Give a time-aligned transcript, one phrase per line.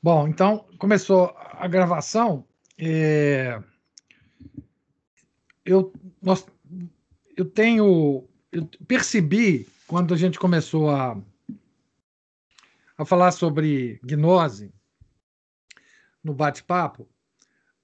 [0.00, 2.44] Bom, então começou a gravação.
[2.78, 3.60] É...
[5.64, 5.92] Eu,
[6.22, 6.46] nós,
[7.36, 11.20] eu tenho, eu percebi quando a gente começou a,
[12.96, 14.72] a falar sobre gnose
[16.22, 17.08] no bate-papo,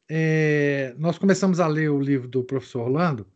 [0.08, 3.26] é, nós começamos a ler o livro do professor Orlando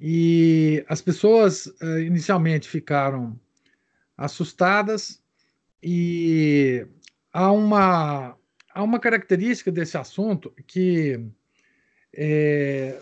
[0.00, 3.38] e as pessoas é, inicialmente ficaram
[4.16, 5.20] assustadas
[5.82, 6.86] e
[7.38, 8.36] há uma,
[8.74, 11.24] há uma característica desse assunto que
[12.12, 13.00] é,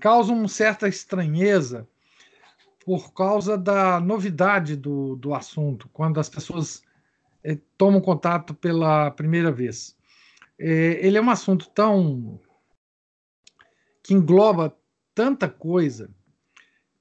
[0.00, 1.86] causa uma certa estranheza
[2.82, 6.82] por causa da novidade do, do assunto, quando as pessoas
[7.42, 9.94] é, tomam contato pela primeira vez.
[10.58, 12.40] É, ele é um assunto tão.
[14.02, 14.74] que engloba
[15.14, 16.08] tanta coisa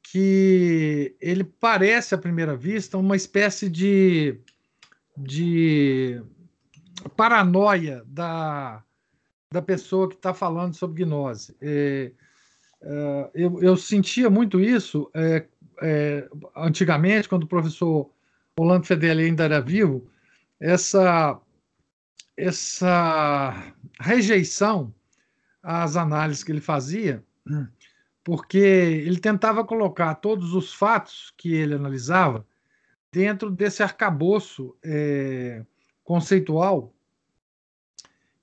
[0.01, 4.42] que ele parece, à primeira vista, uma espécie de
[5.15, 6.21] de
[7.15, 8.83] paranoia da,
[9.51, 11.55] da pessoa que está falando sobre gnose.
[11.61, 12.11] É,
[12.81, 15.45] é, eu, eu, sentia muito isso é,
[15.81, 18.09] é antigamente, quando o professor
[18.57, 20.07] Orlando Fedeli ainda era vivo,
[20.59, 21.39] essa,
[22.37, 24.93] essa rejeição
[25.61, 27.23] às análises que ele fazia,
[28.23, 32.45] porque ele tentava colocar todos os fatos que ele analisava
[33.13, 35.63] dentro desse arcabouço é,
[36.03, 36.91] conceitual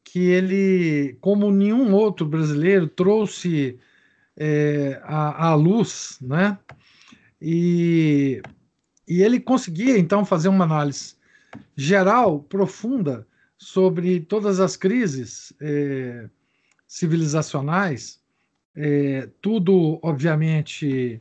[0.04, 3.78] que ele, como nenhum outro brasileiro, trouxe
[4.36, 6.56] é, à, à, luz, né?
[7.42, 8.40] E,
[9.06, 11.16] e ele conseguia então fazer uma análise
[11.76, 13.26] geral, profunda,
[13.58, 16.28] sobre todas as crises é,
[16.86, 18.20] civilizacionais,
[18.74, 21.20] é, tudo, obviamente,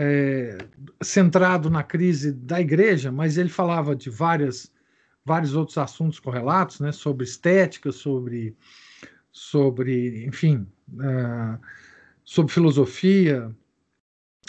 [0.00, 0.56] é,
[1.02, 4.72] centrado na crise da igreja, mas ele falava de várias,
[5.24, 8.56] vários outros assuntos correlatos, né, sobre estética, sobre,
[9.32, 11.58] sobre enfim, uh,
[12.24, 13.52] sobre filosofia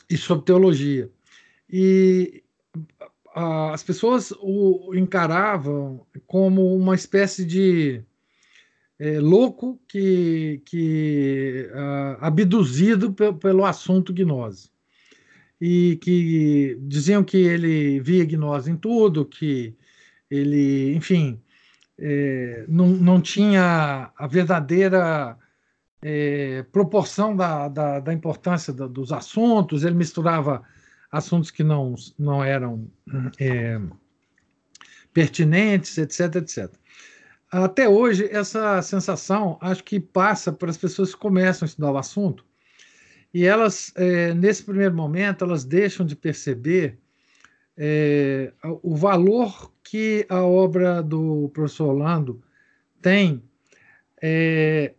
[0.07, 1.09] e sobre teologia.
[1.67, 2.43] E
[3.35, 8.03] uh, as pessoas o encaravam como uma espécie de
[8.99, 14.69] é, louco que, que uh, abduzido pelo assunto gnose
[15.59, 19.75] e que diziam que ele via gnose em tudo, que
[20.29, 21.41] ele, enfim,
[21.97, 25.37] é, não, não tinha a verdadeira
[26.01, 30.63] é, proporção da, da, da importância da, dos assuntos, ele misturava
[31.11, 32.89] assuntos que não, não eram
[33.39, 33.79] é,
[35.13, 36.71] pertinentes, etc, etc.
[37.51, 41.97] Até hoje, essa sensação acho que passa para as pessoas que começam a estudar o
[41.97, 42.45] assunto,
[43.33, 46.97] e elas, é, nesse primeiro momento, elas deixam de perceber
[47.77, 48.51] é,
[48.81, 52.41] o valor que a obra do professor Orlando
[53.01, 53.41] tem
[54.21, 54.93] é,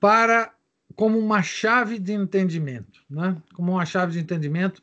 [0.00, 0.52] para
[0.96, 3.36] como uma chave de entendimento, né?
[3.52, 4.82] como uma chave de entendimento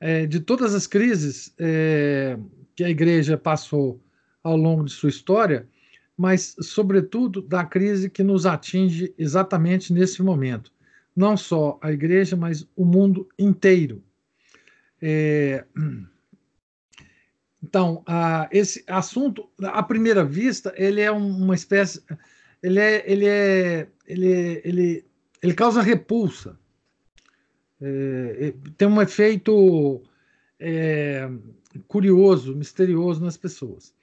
[0.00, 2.38] é, de todas as crises é,
[2.74, 4.02] que a igreja passou
[4.42, 5.68] ao longo de sua história,
[6.16, 10.73] mas, sobretudo, da crise que nos atinge exatamente nesse momento
[11.14, 14.02] não só a igreja, mas o mundo inteiro.
[15.00, 15.64] É,
[17.62, 22.02] então, a, esse assunto, à primeira vista, ele é uma espécie,
[22.62, 25.04] ele é, ele é, ele, ele,
[25.42, 26.58] ele causa repulsa.
[27.80, 30.02] É, é, tem um efeito
[30.58, 31.28] é,
[31.88, 33.94] curioso, misterioso nas pessoas.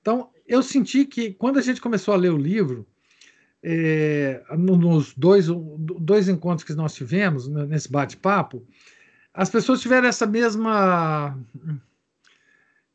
[0.00, 2.86] Então, eu senti que quando a gente começou a ler o livro,
[3.62, 5.46] é, nos dois,
[6.00, 8.66] dois encontros que nós tivemos, né, nesse bate-papo,
[9.34, 11.38] as pessoas tiveram essa mesma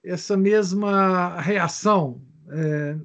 [0.04, 2.96] essa mesma reação é,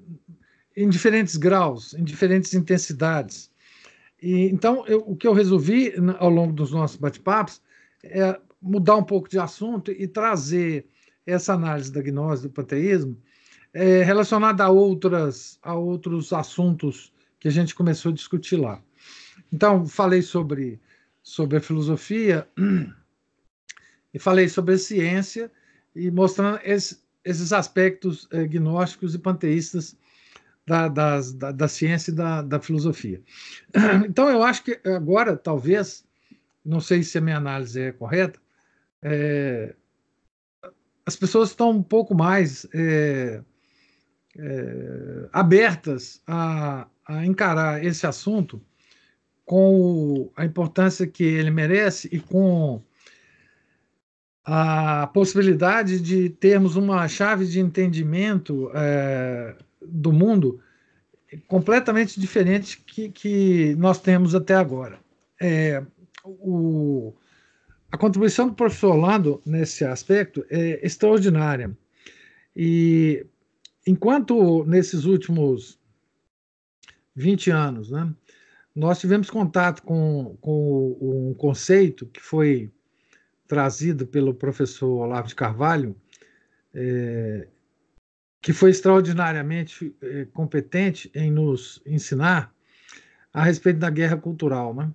[0.76, 3.50] em diferentes graus, em diferentes intensidades.
[4.22, 7.62] E, então, eu, o que eu resolvi ao longo dos nossos bate-papos
[8.04, 10.86] é mudar um pouco de assunto e trazer
[11.24, 13.16] essa análise da gnose do panteísmo
[13.72, 18.80] é, relacionada a, outras, a outros assuntos que a gente começou a discutir lá.
[19.52, 20.78] Então, falei sobre,
[21.22, 22.46] sobre a filosofia
[24.12, 25.50] e falei sobre a ciência
[25.96, 29.96] e mostrando esse, esses aspectos eh, gnósticos e panteístas
[30.66, 33.20] da, das, da, da, ciência e da, da filosofia.
[34.06, 36.04] Então, eu acho que agora, talvez,
[36.64, 38.38] não sei se a minha análise é correta,
[39.02, 39.74] é,
[41.06, 43.42] as pessoas estão um pouco mais é,
[44.36, 48.62] é, abertas a, a encarar esse assunto
[49.44, 52.80] com a importância que ele merece e com
[54.44, 60.60] a possibilidade de termos uma chave de entendimento é, do mundo
[61.48, 65.00] completamente diferente que, que nós temos até agora.
[65.40, 65.82] É,
[66.24, 67.12] o,
[67.90, 71.76] a contribuição do professor Orlando nesse aspecto é extraordinária.
[72.54, 73.26] E
[73.84, 75.79] enquanto nesses últimos
[77.14, 78.12] 20 anos, né,
[78.74, 82.70] nós tivemos contato com, com um conceito que foi
[83.46, 85.96] trazido pelo professor Olavo de Carvalho,
[86.72, 87.48] é,
[88.40, 92.54] que foi extraordinariamente é, competente em nos ensinar
[93.34, 94.72] a respeito da guerra cultural.
[94.72, 94.90] Né?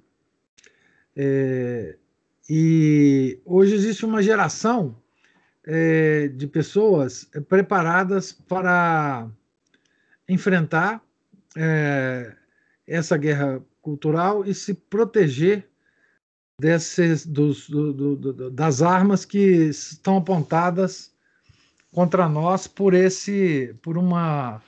[1.15, 1.97] É,
[2.50, 4.95] e hoje existe uma geração
[5.65, 9.29] é, de pessoas preparadas para
[10.27, 11.04] enfrentar
[11.57, 12.35] é,
[12.87, 15.67] essa guerra cultural e se proteger
[16.59, 21.13] desses, dos, do, do, do, das armas que estão apontadas
[21.93, 24.61] contra nós por esse por uma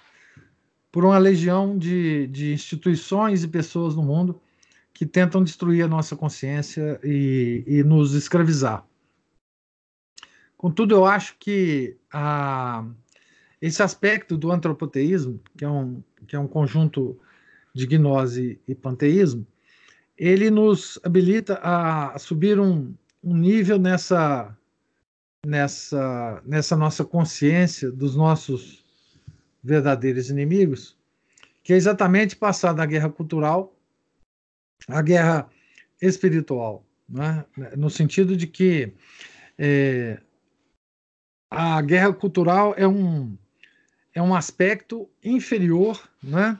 [0.92, 4.42] por uma legião de, de instituições e pessoas no mundo
[4.94, 8.84] que tentam destruir a nossa consciência e, e nos escravizar.
[10.58, 12.84] Contudo, eu acho que a,
[13.62, 17.20] esse aspecto do antropoteísmo, que é um, que é um conjunto
[17.74, 19.46] de gnose e panteísmo,
[20.18, 22.94] ele nos habilita a subir um,
[23.24, 24.56] um nível nessa,
[25.46, 28.84] nessa, nessa nossa consciência dos nossos
[29.64, 30.98] verdadeiros inimigos,
[31.64, 33.76] que é exatamente passar da guerra cultural
[34.88, 35.50] à guerra
[36.02, 37.46] espiritual, né?
[37.76, 38.94] no sentido de que
[39.58, 40.20] é,
[41.50, 43.38] a guerra cultural é um,
[44.18, 46.60] é um aspecto inferior né,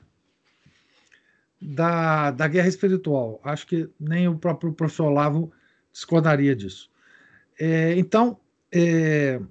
[1.60, 3.42] da, da guerra espiritual.
[3.44, 5.52] Acho que nem o próprio professor Olavo
[5.92, 6.88] discordaria disso.
[7.60, 8.40] É, então,
[8.72, 9.42] é,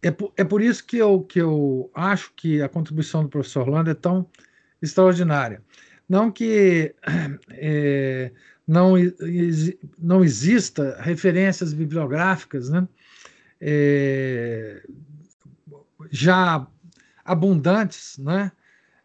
[0.00, 3.68] é, por, é por isso que eu, que eu acho que a contribuição do professor
[3.68, 4.26] Orlando é tão
[4.80, 5.62] extraordinária.
[6.08, 6.94] Não que
[7.50, 8.32] é,
[8.66, 8.94] não,
[9.98, 12.88] não exista referências bibliográficas né,
[13.60, 14.82] é,
[16.10, 16.66] já
[17.24, 18.52] abundantes né,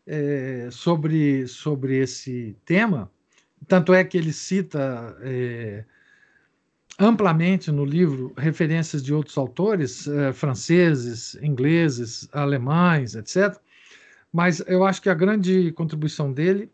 [0.06, 3.12] é, sobre, sobre esse tema,
[3.68, 5.83] tanto é que ele cita é,
[7.00, 13.57] amplamente no livro referências de outros autores, é, franceses, ingleses, alemães, etc.
[14.31, 16.71] Mas eu acho que a grande contribuição dele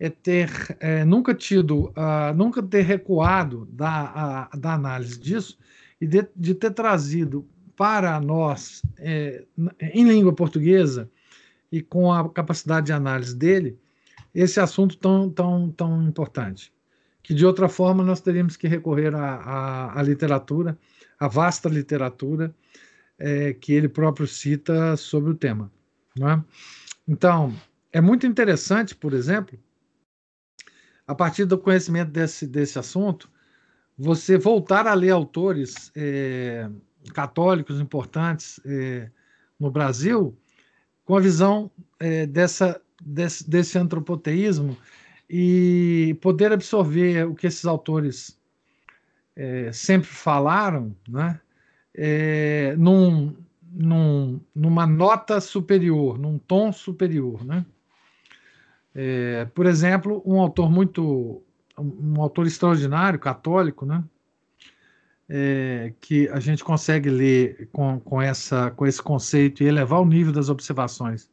[0.00, 5.58] é ter é, nunca tido, uh, nunca ter recuado da, a, da análise disso
[6.00, 7.44] e de, de ter trazido
[7.78, 9.44] para nós, é,
[9.80, 11.08] em língua portuguesa,
[11.70, 13.78] e com a capacidade de análise dele,
[14.34, 16.72] esse assunto tão, tão, tão importante.
[17.22, 20.76] Que de outra forma nós teríamos que recorrer à, literatura,
[21.20, 22.52] à vasta literatura
[23.16, 25.70] é, que ele próprio cita sobre o tema.
[26.20, 26.42] É?
[27.06, 27.54] Então,
[27.92, 29.56] é muito interessante, por exemplo,
[31.06, 33.30] a partir do conhecimento desse, desse assunto,
[33.96, 36.68] você voltar a ler autores é,
[37.10, 39.10] católicos importantes é,
[39.58, 40.36] no Brasil
[41.04, 44.76] com a visão é, dessa, desse, desse antropoteísmo
[45.28, 48.38] e poder absorver o que esses autores
[49.36, 51.40] é, sempre falaram, né,
[52.76, 53.34] num,
[53.72, 57.44] num, numa nota superior, num tom superior.
[57.44, 57.66] Né?
[59.54, 61.42] Por exemplo, um autor muito
[61.78, 64.02] um autor extraordinário, católico, né?
[65.30, 70.06] É, que a gente consegue ler com, com, essa, com esse conceito e elevar o
[70.06, 71.28] nível das observações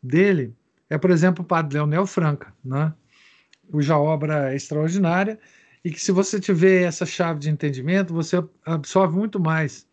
[0.00, 0.54] dele,
[0.88, 2.94] é, por exemplo, o padre Leonel Franca, né?
[3.70, 5.38] cuja obra é extraordinária
[5.84, 9.86] e que, se você tiver essa chave de entendimento, você absorve muito mais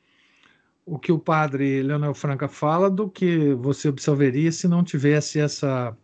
[0.86, 5.96] o que o padre Leonel Franca fala do que você absorveria se não tivesse essa,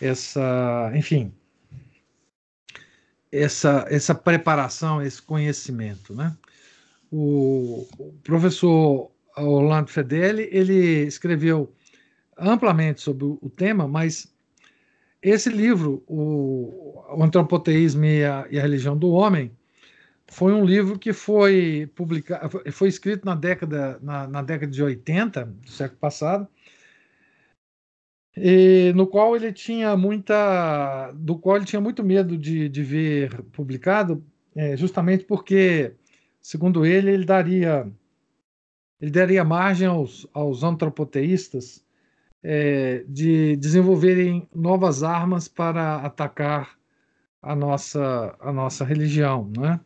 [0.00, 1.32] essa enfim,
[3.36, 6.14] essa, essa preparação, esse conhecimento.
[6.14, 6.36] Né?
[7.10, 7.86] O,
[8.22, 11.72] professor Orlando Fedeli ele escreveu
[12.38, 14.32] amplamente sobre o tema, mas
[15.22, 19.50] esse livro, o, o Antropoteísmo e a, e a, Religião do Homem,
[20.28, 25.44] foi um livro que foi publicado, foi escrito na década, na, na década de 80
[25.44, 26.48] do século passado,
[28.36, 33.42] e no qual ele tinha muita, do qual ele tinha muito medo de, de ver
[33.52, 34.22] publicado,
[34.54, 35.94] é, justamente porque,
[36.40, 37.90] segundo ele, ele daria,
[39.00, 41.84] ele daria margem aos, aos antropoteístas
[42.42, 46.76] é, de desenvolverem novas armas para atacar
[47.42, 49.80] a nossa, a nossa religião, né?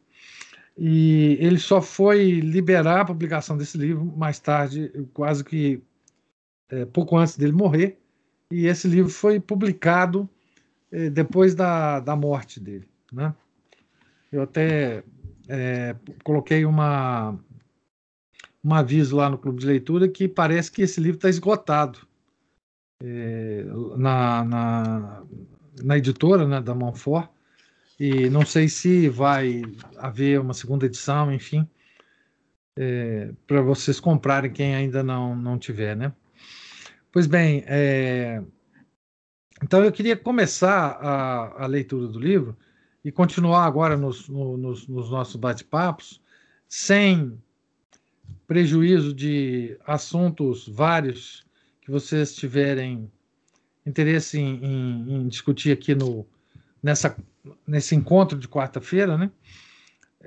[0.77, 5.83] E ele só foi liberar a publicação desse livro mais tarde, quase que
[6.71, 7.99] é, pouco antes dele morrer.
[8.51, 10.29] E esse livro foi publicado
[10.91, 12.89] é, depois da, da morte dele.
[13.13, 13.35] Né?
[14.33, 15.05] Eu até
[15.49, 17.39] é, coloquei uma,
[18.65, 22.01] um aviso lá no clube de leitura que parece que esse livro está esgotado
[23.03, 23.65] é,
[23.97, 25.23] na, na,
[25.83, 27.31] na, editora né, da Monfort
[27.99, 29.63] e não sei se vai
[29.97, 31.69] haver uma segunda edição, enfim,
[32.77, 36.13] é, para vocês comprarem quem ainda não, não tiver, né?
[37.13, 38.41] Pois bem, é,
[39.63, 42.57] então eu queria começar a, a, leitura do livro
[43.05, 46.21] e continuar agora nos, nos, nos nossos bate-papos,
[46.69, 47.37] sem
[48.47, 51.45] prejuízo de assuntos vários
[51.81, 53.11] que vocês tiverem
[53.85, 56.25] interesse em, em, em discutir aqui no,
[56.81, 57.17] nessa
[57.67, 59.31] nesse encontro de quarta-feira, né?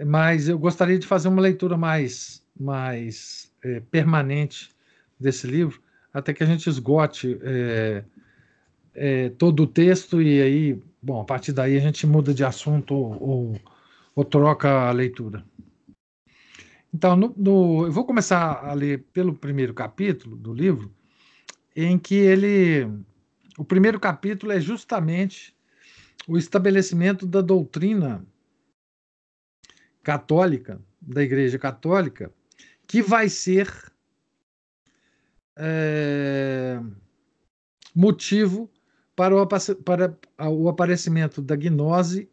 [0.05, 4.71] Mas eu gostaria de fazer uma leitura mais, mais é, permanente
[5.19, 5.82] desse livro,
[6.13, 8.03] até que a gente esgote é,
[8.93, 12.93] é, todo o texto e aí, bom, a partir daí a gente muda de assunto
[12.93, 13.59] ou,
[14.15, 15.43] ou, troca a leitura.
[16.93, 20.93] Então, no, no, eu vou começar a ler pelo primeiro capítulo do livro,
[21.75, 22.87] em que ele.
[23.57, 25.55] O primeiro capítulo é justamente
[26.27, 28.23] o estabelecimento da doutrina
[30.03, 32.31] católica, da Igreja Católica,
[32.87, 33.92] que vai ser
[35.57, 36.79] é,
[37.95, 38.69] motivo
[39.15, 39.47] para o,
[39.83, 40.17] para
[40.49, 42.29] o aparecimento da gnose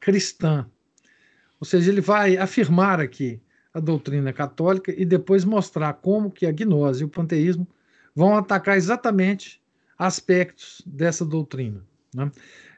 [0.00, 0.66] cristã.
[1.60, 3.40] Ou seja, ele vai afirmar aqui
[3.72, 7.66] a doutrina católica e depois mostrar como que a gnose e o panteísmo
[8.14, 9.62] vão atacar exatamente
[9.96, 11.84] aspectos dessa doutrina.
[12.14, 12.30] Né?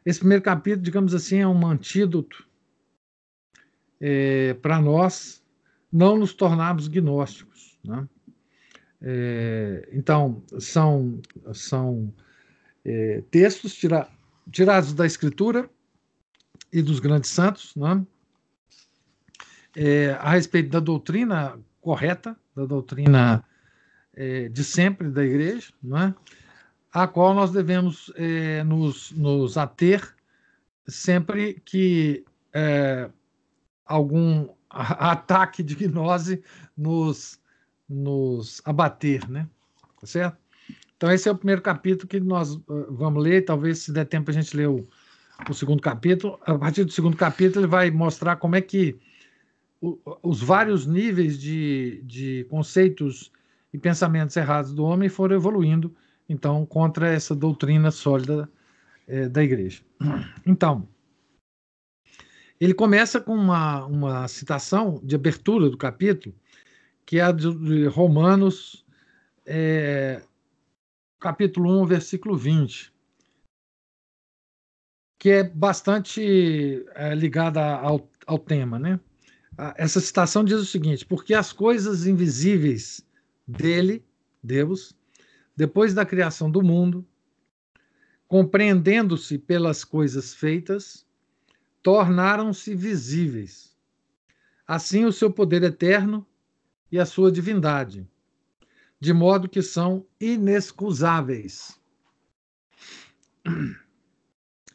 [0.04, 2.46] Esse primeiro capítulo, digamos assim, é um antídoto
[4.00, 5.42] é, para nós
[5.90, 7.78] não nos tornarmos gnósticos.
[7.82, 8.06] Né?
[9.06, 11.20] É, então, são,
[11.52, 12.12] são
[12.82, 14.08] é, textos tira,
[14.50, 15.68] tirados da Escritura
[16.73, 18.04] e dos grandes santos, né?
[19.76, 23.44] É, a respeito da doutrina correta, da doutrina
[24.14, 26.14] é, de sempre da igreja, né?
[26.94, 30.14] a qual nós devemos é, nos, nos, ater
[30.87, 33.11] sempre que é,
[33.84, 36.42] algum ataque de gnose
[36.76, 37.40] nos,
[37.94, 39.48] nos abater, né?
[40.00, 40.38] Tá certo?
[40.96, 43.44] Então, esse é o primeiro capítulo que nós uh, vamos ler.
[43.44, 44.86] Talvez, se der tempo, a gente lê o,
[45.48, 46.38] o segundo capítulo.
[46.46, 48.98] A partir do segundo capítulo, ele vai mostrar como é que
[49.80, 53.30] o, os vários níveis de, de conceitos
[53.72, 55.94] e pensamentos errados do homem foram evoluindo
[56.28, 58.48] então, contra essa doutrina sólida
[59.06, 59.82] é, da igreja.
[60.46, 60.88] Então,
[62.60, 66.34] ele começa com uma, uma citação de abertura do capítulo,
[67.06, 68.84] que é a de Romanos,
[69.44, 70.23] é,
[71.20, 72.92] capítulo 1, versículo 20,
[75.18, 78.78] que é bastante é, ligada ao, ao tema.
[78.78, 79.00] Né?
[79.76, 83.06] Essa citação diz o seguinte: porque as coisas invisíveis
[83.46, 84.04] dele,
[84.42, 84.96] Deus,
[85.56, 87.06] depois da criação do mundo,
[88.26, 91.06] compreendendo-se pelas coisas feitas,
[91.82, 93.75] tornaram-se visíveis.
[94.66, 96.26] Assim, o seu poder eterno
[96.94, 98.08] e a sua divindade,
[99.00, 101.76] de modo que são inexcusáveis.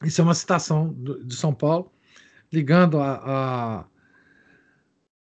[0.03, 1.89] Isso é uma citação de São Paulo,
[2.51, 3.85] ligando a, a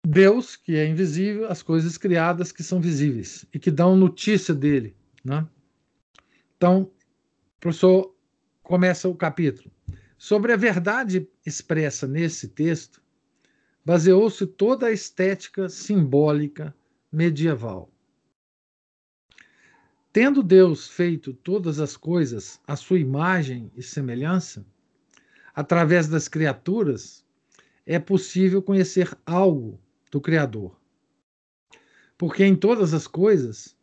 [0.06, 4.94] Deus, que é invisível, as coisas criadas que são visíveis e que dão notícia dele,
[5.24, 5.48] né?
[6.58, 8.14] Então, o professor
[8.62, 9.72] começa o capítulo.
[10.18, 13.02] Sobre a verdade expressa nesse texto,
[13.84, 16.74] baseou-se toda a estética simbólica
[17.12, 17.90] medieval.
[20.12, 24.64] Tendo Deus feito todas as coisas à sua imagem e semelhança,
[25.54, 27.24] através das criaturas,
[27.84, 30.80] é possível conhecer algo do Criador.
[32.16, 33.76] Porque em todas as coisas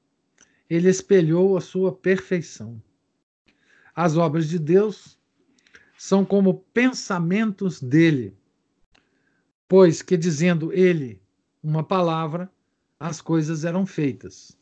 [0.69, 2.81] ele espelhou a sua perfeição.
[3.93, 5.19] As obras de Deus
[5.97, 8.35] são como pensamentos dele,
[9.71, 11.23] pois que dizendo ele
[11.63, 12.51] uma palavra,
[12.99, 14.59] as coisas eram feitas.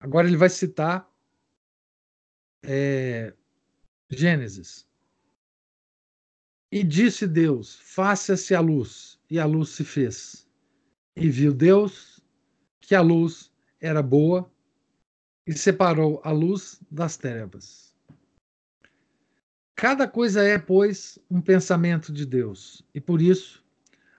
[0.00, 1.08] Agora ele vai citar
[2.64, 3.32] é,
[4.10, 4.84] Gênesis.
[6.72, 10.48] E disse Deus: Faça-se a luz, e a luz se fez.
[11.14, 12.20] E viu Deus
[12.80, 14.52] que a luz era boa
[15.46, 17.93] e separou a luz das trevas.
[19.84, 23.62] Cada coisa é, pois, um pensamento de Deus, e por isso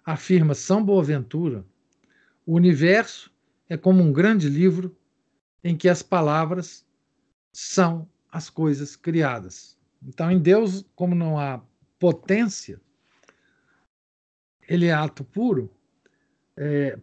[0.06, 1.66] afirma São Boaventura,
[2.46, 3.34] o universo
[3.68, 4.96] é como um grande livro
[5.64, 6.86] em que as palavras
[7.52, 9.76] são as coisas criadas.
[10.04, 11.60] Então, em Deus, como não há
[11.98, 12.80] potência,
[14.70, 15.74] ele é ato puro,
[16.56, 17.00] é,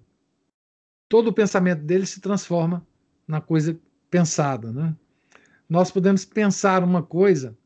[1.08, 2.86] todo o pensamento dele se transforma
[3.26, 3.76] na coisa
[4.08, 4.72] pensada.
[4.72, 4.96] Né?
[5.68, 7.58] Nós podemos pensar uma coisa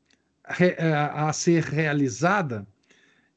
[0.46, 2.66] a, a ser realizada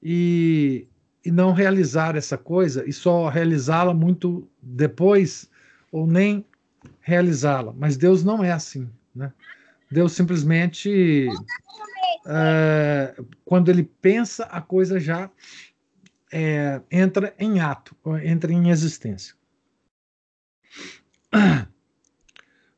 [0.01, 0.87] e,
[1.25, 5.49] e não realizar essa coisa e só realizá-la muito depois
[5.91, 6.45] ou nem
[7.01, 7.73] realizá-la.
[7.73, 8.89] Mas Deus não é assim.
[9.13, 9.33] Né?
[9.91, 11.27] Deus simplesmente,
[12.27, 15.29] é, quando ele pensa, a coisa já
[16.31, 19.33] é, entra em ato, entra em existência.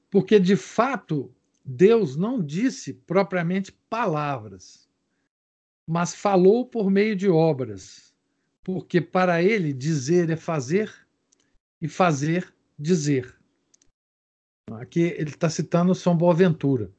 [0.09, 1.33] Porque, de fato,
[1.63, 4.89] Deus não disse propriamente palavras,
[5.87, 8.13] mas falou por meio de obras,
[8.63, 10.91] porque para ele dizer é fazer
[11.81, 13.35] e fazer dizer.
[14.71, 16.91] Aqui ele está citando São Boaventura.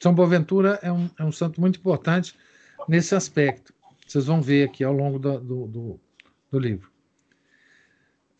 [0.00, 2.34] São Boaventura é um, é um santo muito importante
[2.88, 3.72] nesse aspecto.
[4.06, 6.00] Vocês vão ver aqui ao longo do, do, do,
[6.50, 6.90] do livro.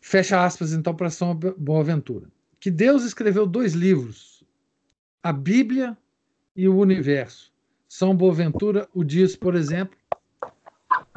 [0.01, 2.29] Fecha aspas, então, para São Boaventura.
[2.59, 4.34] Que Deus escreveu dois livros,
[5.25, 5.97] a Bíblia
[6.55, 7.51] e o Universo.
[7.87, 9.97] São Boaventura o diz, por exemplo,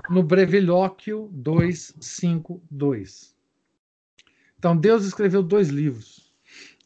[0.09, 3.37] no Brevilóquio 252.
[4.59, 6.33] Então, Deus escreveu dois livros,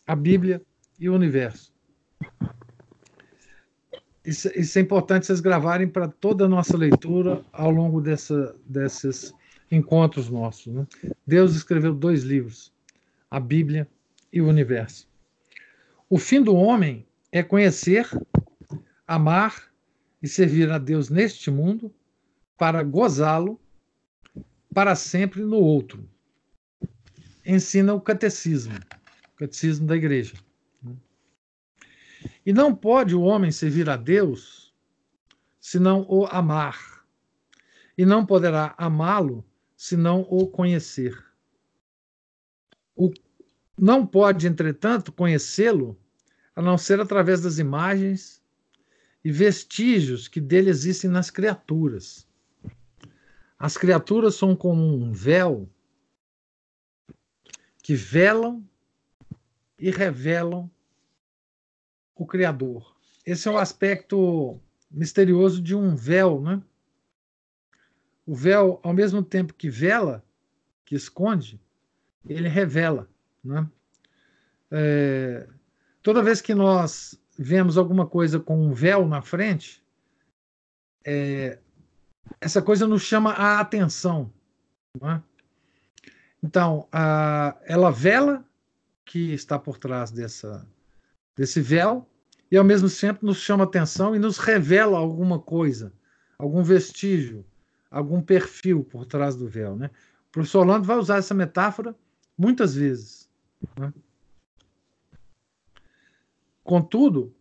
[0.05, 0.61] a Bíblia
[0.99, 1.73] e o Universo.
[4.25, 9.33] Isso, isso é importante vocês gravarem para toda a nossa leitura ao longo dessa, desses
[9.71, 10.75] encontros nossos.
[10.75, 10.85] Né?
[11.25, 12.73] Deus escreveu dois livros,
[13.31, 13.87] a Bíblia
[14.33, 15.09] e o Universo.
[16.11, 18.07] O fim do homem é conhecer,
[19.07, 19.73] amar
[20.23, 21.93] e servir a Deus neste mundo
[22.59, 23.59] para gozá-lo
[24.73, 26.09] para sempre no outro.
[27.45, 28.75] Ensina o catecismo,
[29.35, 30.35] o catecismo da igreja.
[32.45, 34.73] E não pode o homem servir a Deus
[35.59, 37.05] se não o amar,
[37.97, 39.45] e não poderá amá-lo
[39.77, 41.17] se não o conhecer.
[42.95, 43.13] O,
[43.79, 45.99] não pode, entretanto, conhecê-lo
[46.55, 48.43] a não ser através das imagens
[49.25, 52.27] e vestígios que dele existem nas criaturas.
[53.59, 55.69] As criaturas são como um véu
[57.83, 58.67] que velam
[59.79, 60.71] e revelam
[62.15, 62.95] o Criador.
[63.25, 64.61] Esse é o aspecto
[64.91, 66.63] misterioso de um véu, né?
[68.27, 70.25] O véu, ao mesmo tempo que vela,
[70.85, 71.61] que esconde,
[72.25, 73.09] ele revela,
[73.43, 73.69] né?
[74.71, 75.49] É,
[76.03, 79.83] toda vez que nós vemos alguma coisa com um véu na frente,
[81.05, 81.59] é,
[82.41, 84.33] essa coisa nos chama a atenção.
[85.01, 85.23] Né?
[86.43, 88.45] Então, a, ela vela
[89.05, 90.67] que está por trás dessa,
[91.37, 92.09] desse véu
[92.51, 95.93] e ao mesmo tempo nos chama atenção e nos revela alguma coisa,
[96.39, 97.45] algum vestígio,
[97.91, 99.77] algum perfil por trás do véu.
[99.77, 99.91] Né?
[100.29, 101.95] O professor Orlando vai usar essa metáfora
[102.37, 103.29] muitas vezes.
[103.79, 103.93] Né?
[106.63, 107.35] Contudo,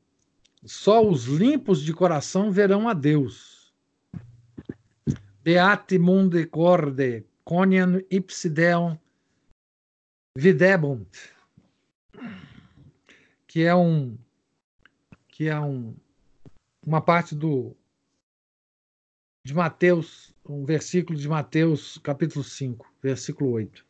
[0.66, 3.74] só os limpos de coração verão a Deus.
[5.44, 8.98] Beati munde corde, conian ipsideum
[10.38, 11.10] videbunt
[13.52, 14.18] que é um
[15.28, 15.94] que é um,
[16.88, 17.76] uma parte do
[19.44, 23.86] de Mateus, um versículo de Mateus, capítulo 5, versículo 8.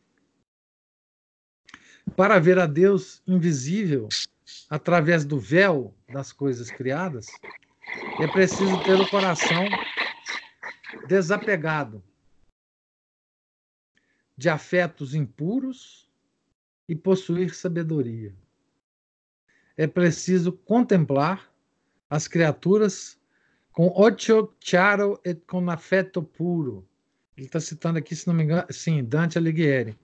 [2.16, 4.08] Para ver a Deus invisível
[4.68, 7.26] através do véu das coisas criadas,
[8.20, 9.64] é preciso ter o coração
[11.08, 12.02] desapegado
[14.36, 16.08] de afetos impuros
[16.88, 18.34] e possuir sabedoria
[19.76, 21.50] é preciso contemplar
[22.08, 23.18] as criaturas
[23.72, 26.86] com ocho chiaro e com afeto puro.
[27.36, 29.98] Ele está citando aqui, se não me engano, sim, Dante Alighieri.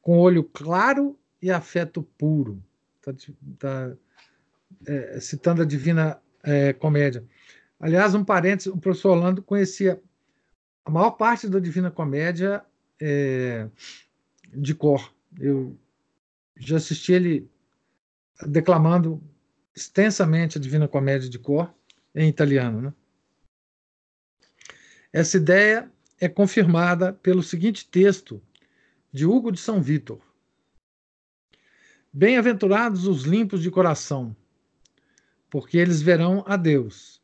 [0.00, 2.62] Com olho claro e afeto puro.
[3.10, 3.12] Está
[3.58, 3.96] tá,
[4.86, 7.24] é, citando a Divina é, Comédia.
[7.80, 10.00] Aliás, um parênteses, o professor Orlando conhecia
[10.84, 12.64] a maior parte da Divina Comédia
[13.00, 13.68] é,
[14.54, 15.12] de cor.
[15.38, 15.76] Eu
[16.56, 17.50] já assisti ele
[18.46, 19.22] declamando
[19.74, 21.74] extensamente a Divina Comédia de cor
[22.14, 22.80] em italiano.
[22.82, 22.94] Né?
[25.12, 28.40] Essa ideia é confirmada pelo seguinte texto
[29.12, 30.20] de Hugo de São Vítor.
[32.14, 34.36] Bem-aventurados os limpos de coração,
[35.48, 37.22] porque eles verão a Deus.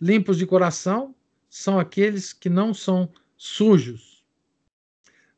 [0.00, 1.14] Limpos de coração
[1.46, 4.24] são aqueles que não são sujos,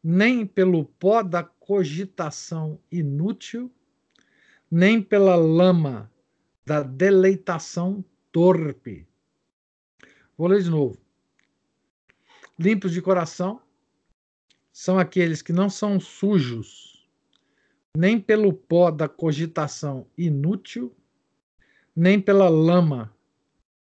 [0.00, 3.72] nem pelo pó da cogitação inútil,
[4.70, 6.08] nem pela lama
[6.64, 9.04] da deleitação torpe.
[10.38, 10.96] Vou ler de novo.
[12.56, 13.60] Limpos de coração
[14.72, 16.93] são aqueles que não são sujos,
[17.96, 20.94] nem pelo pó da cogitação inútil,
[21.94, 23.14] nem pela lama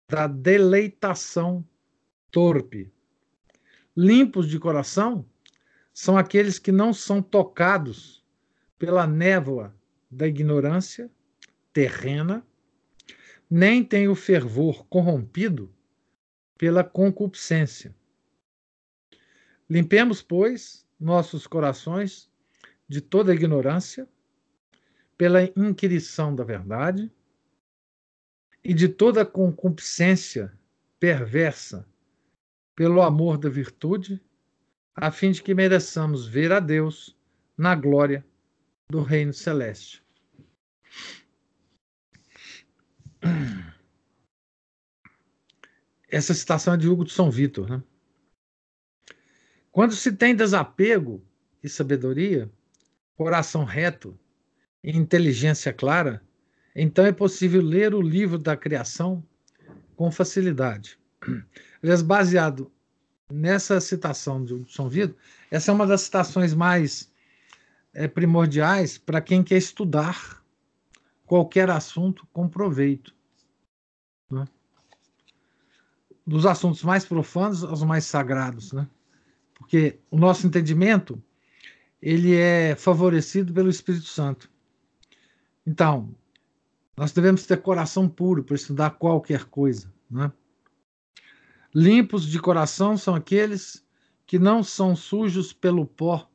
[0.10, 1.64] da deleitação
[2.32, 2.92] torpe.
[3.96, 5.26] Limpos de coração
[5.94, 8.26] são aqueles que não são tocados
[8.80, 9.76] pela névoa
[10.10, 11.12] da ignorância
[11.72, 12.46] terrena,
[13.50, 15.72] nem têm o fervor corrompido
[16.58, 17.96] pela concupiscência.
[19.70, 22.29] Limpemos, pois, nossos corações
[22.90, 24.10] de toda ignorância,
[25.16, 27.12] pela inquirição da verdade
[28.64, 30.52] e de toda concupiscência
[31.00, 31.88] perversa,
[32.76, 34.22] pelo amor da virtude,
[34.96, 37.16] a fim de que mereçamos ver a Deus
[37.58, 38.26] na glória
[38.90, 40.04] do reino celeste.
[46.08, 47.70] Essa citação é de Hugo de São Vitor.
[47.70, 47.84] Né?
[49.72, 51.24] Quando se tem desapego
[51.62, 52.52] e sabedoria,
[53.20, 54.18] coração reto
[54.82, 56.24] e inteligência clara,
[56.74, 59.22] então é possível ler o livro da criação
[59.98, 60.98] com facilidade.
[61.84, 62.72] Aliás, baseado
[63.30, 65.18] nessa citação de São Vitor,
[65.52, 67.12] essa é uma das citações mais
[67.94, 70.42] é, primordiais para quem quer estudar
[71.26, 73.14] qualquer assunto com proveito.
[74.32, 74.46] Né?
[76.26, 78.88] Dos assuntos mais profundos aos mais sagrados, né?
[79.56, 81.22] Porque o nosso entendimento
[82.02, 84.50] ele é favorecido pelo Espírito Santo.
[85.66, 86.16] Então,
[86.96, 90.32] nós devemos ter coração puro para estudar qualquer coisa, né?
[91.74, 93.86] Limpos de coração são aqueles
[94.26, 96.30] que não são sujos pelo pó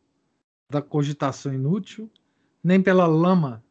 [0.70, 2.10] da cogitação inútil,
[2.62, 3.64] nem pela lama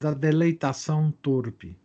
[0.00, 1.78] da deleitação torpe.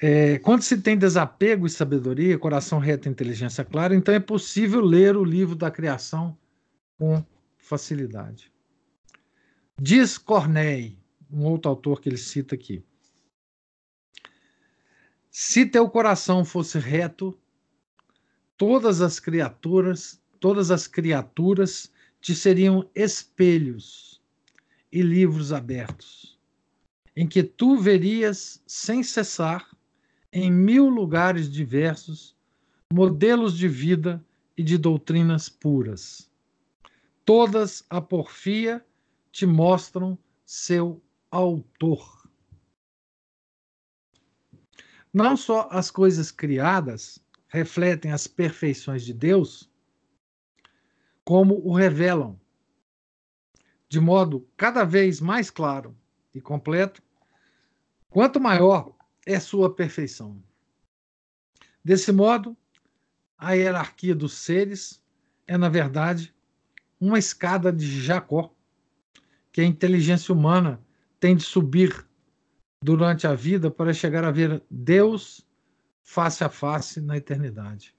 [0.00, 4.80] É, quando se tem desapego e sabedoria, coração reto e inteligência clara, então é possível
[4.80, 6.38] ler o livro da criação
[6.96, 7.24] com
[7.56, 8.52] facilidade.
[9.80, 10.98] Diz Corneille,
[11.30, 12.84] um outro autor que ele cita aqui:
[15.30, 17.36] Se teu coração fosse reto,
[18.56, 24.22] todas as criaturas, todas as criaturas te seriam espelhos
[24.92, 26.38] e livros abertos,
[27.16, 29.67] em que tu verias sem cessar
[30.38, 32.36] em mil lugares diversos
[32.92, 34.24] modelos de vida
[34.56, 36.30] e de doutrinas puras.
[37.24, 38.84] Todas a porfia
[39.30, 42.26] te mostram seu autor.
[45.12, 49.70] Não só as coisas criadas refletem as perfeições de Deus,
[51.24, 52.38] como o revelam,
[53.88, 55.96] de modo cada vez mais claro
[56.34, 57.02] e completo,
[58.10, 58.97] quanto maior
[59.28, 60.42] é sua perfeição.
[61.84, 62.56] Desse modo,
[63.36, 65.02] a hierarquia dos seres
[65.46, 66.34] é, na verdade,
[66.98, 68.54] uma escada de Jacó
[69.52, 70.80] que a inteligência humana
[71.20, 72.06] tem de subir
[72.82, 75.46] durante a vida para chegar a ver Deus
[76.02, 77.94] face a face na eternidade.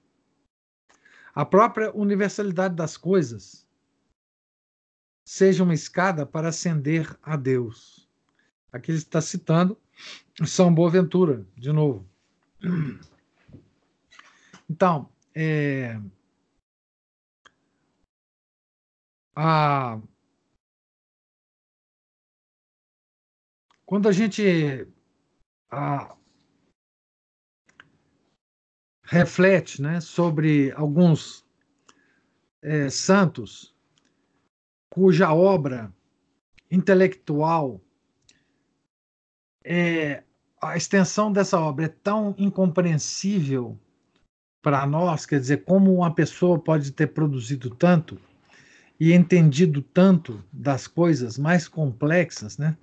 [1.32, 3.64] A própria universalidade das coisas
[5.24, 8.08] seja uma escada para ascender a Deus.
[8.72, 9.80] Aqui ele está citando
[10.46, 12.08] são Boaventura, de novo.
[14.68, 16.00] Então, é,
[19.34, 20.00] a,
[23.84, 24.86] quando a gente
[25.70, 26.16] a,
[29.02, 31.44] reflete né, sobre alguns
[32.62, 33.74] é, santos
[34.88, 35.92] cuja obra
[36.70, 37.80] intelectual
[39.64, 40.22] é,
[40.60, 43.78] a extensão dessa obra é tão incompreensível
[44.62, 48.20] para nós, quer dizer, como uma pessoa pode ter produzido tanto
[48.98, 52.76] e entendido tanto das coisas mais complexas, né?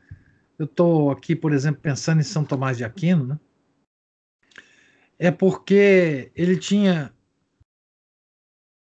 [0.58, 3.40] Eu estou aqui, por exemplo, pensando em São Tomás de Aquino, né?
[5.20, 7.14] É porque ele tinha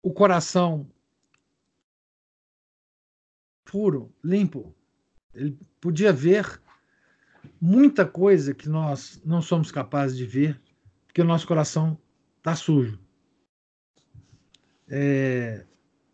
[0.03, 0.91] o coração
[3.65, 4.75] puro, limpo.
[5.35, 6.61] Ele podia ver
[7.67, 10.61] muita coisa que nós não somos capazes de ver,
[11.05, 11.99] porque o nosso coração
[12.39, 12.97] está sujo.
[14.89, 15.65] É,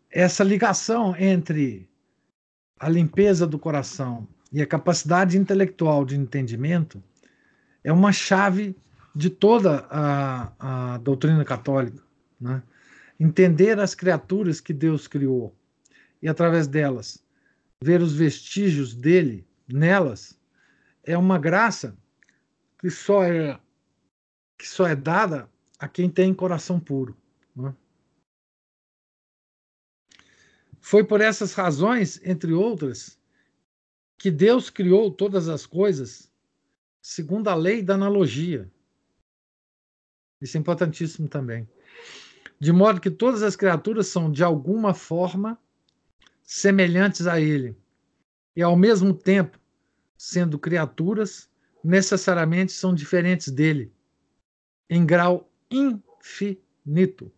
[0.09, 1.87] essa ligação entre
[2.79, 7.03] a limpeza do coração e a capacidade intelectual de entendimento
[7.83, 8.75] é uma chave
[9.15, 12.01] de toda a, a doutrina católica.
[12.41, 12.63] Né?
[13.19, 15.55] Entender as criaturas que Deus criou
[16.19, 17.23] e, através delas,
[17.83, 20.41] ver os vestígios dele nelas
[21.03, 21.97] é uma graça
[22.79, 23.59] que só é,
[24.57, 27.15] que só é dada a quem tem coração puro.
[27.55, 27.75] Né?
[30.79, 33.19] Foi por essas razões, entre outras,
[34.17, 36.31] que Deus criou todas as coisas
[37.01, 38.71] segundo a lei da analogia.
[40.41, 41.67] Isso é importantíssimo também.
[42.59, 45.59] De modo que todas as criaturas são, de alguma forma,
[46.43, 47.77] semelhantes a Ele.
[48.55, 49.59] E, ao mesmo tempo,
[50.17, 51.49] sendo criaturas,
[51.83, 53.93] necessariamente são diferentes dele,
[54.89, 57.31] em grau infinito.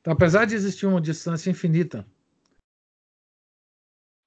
[0.00, 2.06] Então, apesar de existir uma distância infinita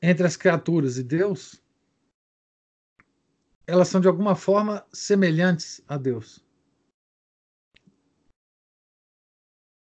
[0.01, 1.61] entre as criaturas e Deus,
[3.67, 6.43] elas são de alguma forma semelhantes a Deus.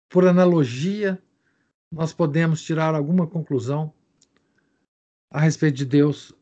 [0.10, 1.24] Por analogia,
[1.92, 3.94] nós podemos tirar alguma conclusão
[5.32, 6.34] a respeito de Deus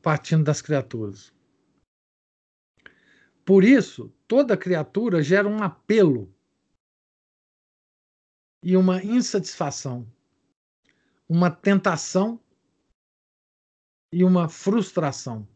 [0.00, 1.34] partindo das criaturas.
[3.44, 6.32] Por isso, toda criatura gera um apelo
[8.62, 10.06] e uma insatisfação,
[11.28, 12.40] uma tentação
[14.12, 15.46] e uma frustração.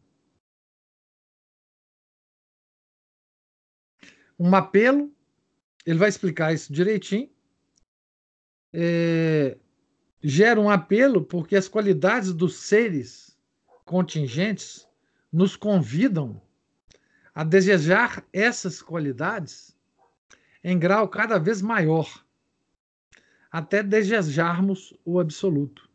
[4.37, 5.13] Um apelo,
[5.85, 7.29] ele vai explicar isso direitinho.
[8.73, 9.57] É,
[10.23, 13.37] gera um apelo porque as qualidades dos seres
[13.85, 14.87] contingentes
[15.31, 16.41] nos convidam
[17.33, 19.75] a desejar essas qualidades
[20.63, 22.23] em grau cada vez maior,
[23.51, 25.89] até desejarmos o absoluto.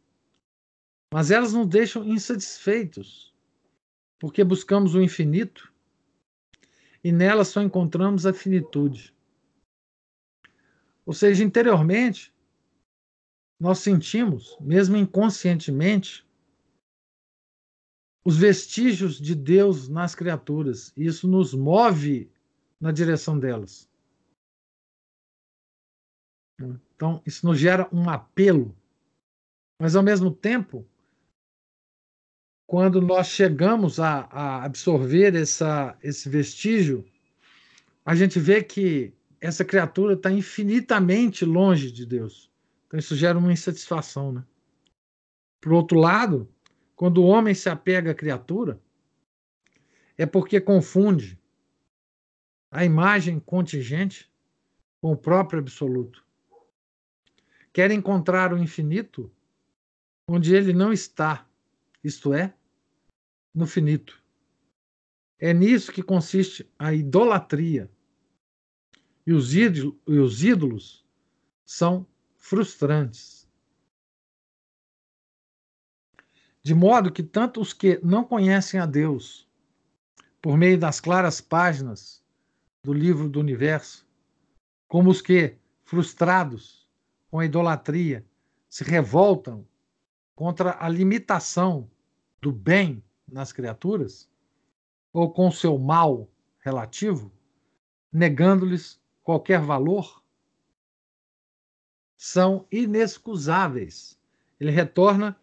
[1.13, 3.33] Mas elas nos deixam insatisfeitos,
[4.19, 5.73] porque buscamos o infinito
[7.05, 9.15] e nelas só encontramos a finitude.
[11.05, 12.35] Ou seja, interiormente,
[13.59, 16.27] nós sentimos, mesmo inconscientemente,
[18.25, 20.93] os vestígios de Deus nas criaturas.
[20.97, 22.31] E isso nos move
[22.81, 23.89] na direção delas.
[26.61, 28.75] Então, isso nos gera um apelo.
[29.81, 30.87] Mas, ao mesmo tempo,
[32.67, 37.07] quando nós chegamos a, a absorver essa, esse vestígio,
[38.05, 42.51] a gente vê que essa criatura está infinitamente longe de Deus.
[42.99, 44.45] Isso gera uma insatisfação, né?
[45.61, 46.49] Por outro lado,
[46.95, 48.81] quando o homem se apega à criatura,
[50.17, 51.39] é porque confunde
[52.71, 54.31] a imagem contingente
[55.01, 56.25] com o próprio absoluto.
[57.73, 59.31] Quer encontrar o infinito
[60.29, 61.47] onde ele não está,
[62.03, 62.55] isto é,
[63.55, 64.23] no finito.
[65.39, 67.91] É nisso que consiste a idolatria.
[69.27, 71.05] E os ídolos
[71.65, 72.07] são
[72.47, 73.49] frustrantes.
[76.63, 79.49] De modo que tanto os que não conhecem a Deus,
[80.41, 82.25] por meio das claras páginas
[82.85, 84.07] do livro do universo,
[84.87, 86.89] como os que, frustrados
[87.29, 88.25] com a idolatria,
[88.69, 89.67] se revoltam
[90.37, 91.91] contra a limitação
[92.41, 94.31] do bem nas criaturas,
[95.13, 96.31] ou com seu mal
[96.61, 97.33] relativo,
[98.13, 100.23] negando-lhes qualquer valor,
[102.17, 104.19] são inexcusáveis.
[104.59, 105.37] Ele retorna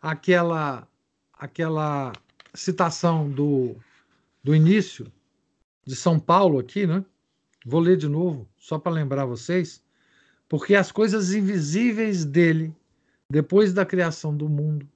[0.00, 0.88] àquela,
[1.32, 2.12] àquela
[2.52, 3.76] citação do,
[4.42, 5.10] do início
[5.86, 7.04] de São Paulo aqui, né?
[7.64, 9.82] Vou ler de novo, só para lembrar vocês.
[10.48, 12.74] Porque as coisas invisíveis dele,
[13.30, 14.88] depois da criação do mundo,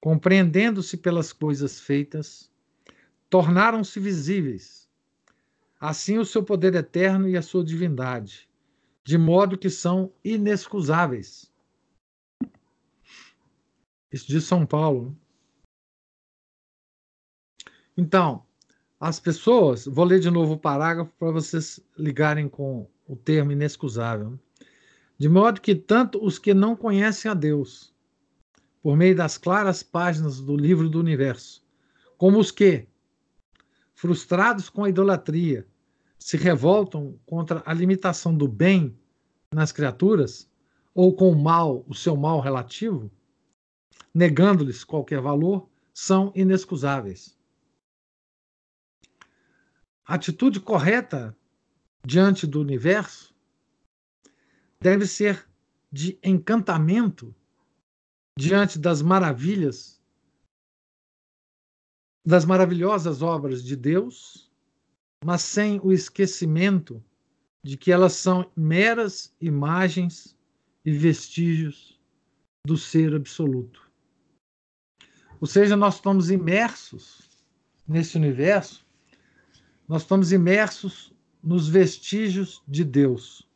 [0.00, 2.50] compreendendo-se pelas coisas feitas,
[3.30, 4.88] tornaram-se visíveis.
[5.80, 8.47] Assim, o seu poder eterno e a sua divindade
[9.08, 11.50] de modo que são inexcusáveis.
[14.12, 15.16] Isso diz São Paulo.
[17.96, 18.44] Então,
[19.00, 24.38] as pessoas, vou ler de novo o parágrafo para vocês ligarem com o termo inexcusável.
[25.16, 27.94] De modo que tanto os que não conhecem a Deus,
[28.82, 31.64] por meio das claras páginas do livro do universo,
[32.18, 32.86] como os que,
[33.94, 35.66] frustrados com a idolatria,
[36.18, 38.98] se revoltam contra a limitação do bem
[39.52, 40.50] nas criaturas,
[40.94, 43.10] ou com o mal, o seu mal relativo,
[44.12, 47.38] negando-lhes qualquer valor, são inexcusáveis.
[50.04, 51.36] A atitude correta
[52.04, 53.34] diante do universo
[54.80, 55.48] deve ser
[55.90, 57.34] de encantamento
[58.36, 60.00] diante das maravilhas,
[62.24, 64.47] das maravilhosas obras de Deus
[65.24, 67.02] mas sem o esquecimento
[67.64, 70.36] de que elas são meras imagens
[70.84, 72.00] e vestígios
[72.66, 73.90] do ser absoluto.
[75.40, 77.28] Ou seja, nós estamos imersos
[77.86, 78.86] nesse universo,
[79.86, 83.48] nós estamos imersos nos vestígios de Deus.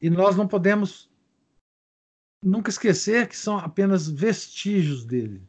[0.00, 1.10] E nós não podemos
[2.42, 5.42] nunca esquecer que são apenas vestígios dele.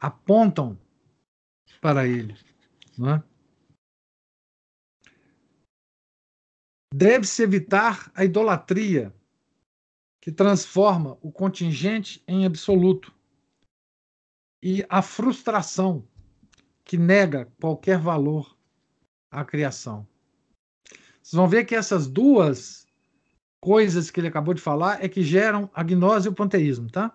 [0.00, 0.78] Apontam
[1.84, 2.34] para ele.
[2.96, 3.22] Não é?
[6.94, 9.14] Deve-se evitar a idolatria,
[10.18, 13.12] que transforma o contingente em absoluto,
[14.62, 16.08] e a frustração,
[16.82, 18.56] que nega qualquer valor
[19.30, 20.08] à criação.
[21.22, 22.86] Vocês vão ver que essas duas
[23.60, 27.14] coisas que ele acabou de falar é que geram a gnose e o panteísmo, tá?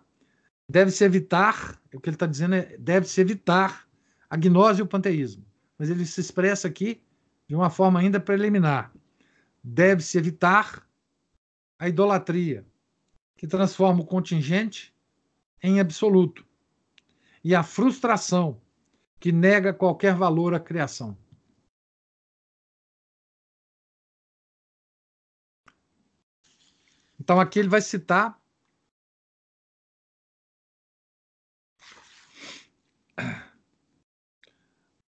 [0.70, 3.89] Deve-se evitar, o que ele está dizendo é deve-se evitar
[4.30, 5.46] a gnose e o panteísmo.
[5.78, 7.02] Mas ele se expressa aqui
[7.48, 8.94] de uma forma ainda preliminar.
[9.64, 10.88] Deve-se evitar
[11.80, 12.66] a idolatria,
[13.36, 14.94] que transforma o contingente
[15.64, 16.46] em absoluto,
[17.44, 18.62] e a frustração,
[19.20, 21.18] que nega qualquer valor à criação.
[27.20, 28.40] Então aqui ele vai citar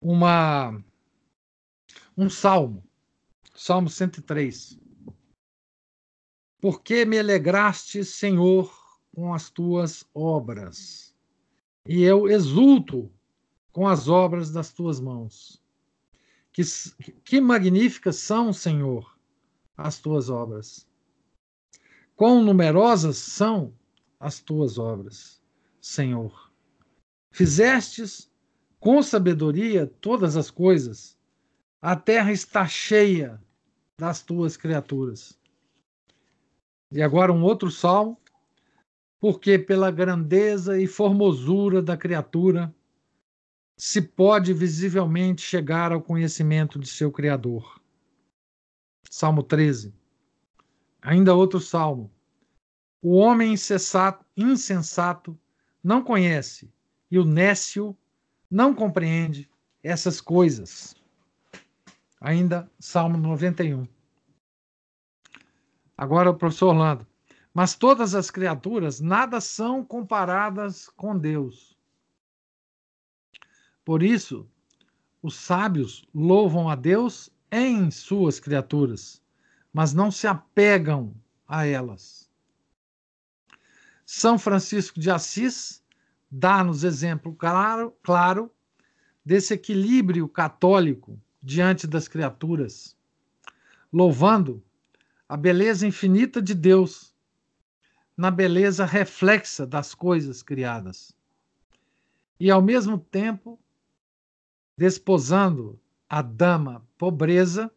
[0.00, 0.82] uma
[2.16, 2.82] um salmo,
[3.54, 4.78] Salmo 103.
[6.60, 8.72] Por que me alegraste, Senhor,
[9.14, 11.14] com as tuas obras?
[11.86, 13.10] E eu exulto
[13.72, 15.62] com as obras das tuas mãos.
[16.52, 16.62] Que,
[17.24, 19.16] que magníficas são, Senhor,
[19.76, 20.88] as tuas obras.
[22.16, 23.72] Quão numerosas são
[24.18, 25.40] as tuas obras,
[25.80, 26.52] Senhor.
[27.30, 28.28] Fizestes
[28.80, 31.16] com sabedoria todas as coisas.
[31.80, 33.40] A terra está cheia
[33.98, 35.38] das tuas criaturas.
[36.92, 38.18] E agora um outro salmo.
[39.20, 42.72] Porque pela grandeza e formosura da criatura
[43.76, 47.80] se pode visivelmente chegar ao conhecimento de seu Criador.
[49.10, 49.94] Salmo 13.
[51.02, 52.12] Ainda outro salmo.
[53.00, 55.38] O homem insensato, insensato
[55.82, 56.72] não conhece,
[57.08, 57.96] e o nécio
[58.50, 59.48] não compreende
[59.82, 60.94] essas coisas.
[62.20, 63.86] Ainda Salmo 91.
[65.96, 67.06] Agora o professor Orlando.
[67.52, 71.76] Mas todas as criaturas nada são comparadas com Deus.
[73.84, 74.48] Por isso,
[75.22, 79.22] os sábios louvam a Deus em suas criaturas,
[79.72, 81.14] mas não se apegam
[81.46, 82.30] a elas.
[84.04, 85.82] São Francisco de Assis
[86.30, 88.50] dá-nos exemplo claro, claro
[89.24, 92.96] desse equilíbrio católico diante das criaturas,
[93.92, 94.62] louvando
[95.28, 97.14] a beleza infinita de Deus
[98.16, 101.14] na beleza reflexa das coisas criadas.
[102.40, 103.58] E ao mesmo tempo
[104.76, 107.70] desposando a dama pobreza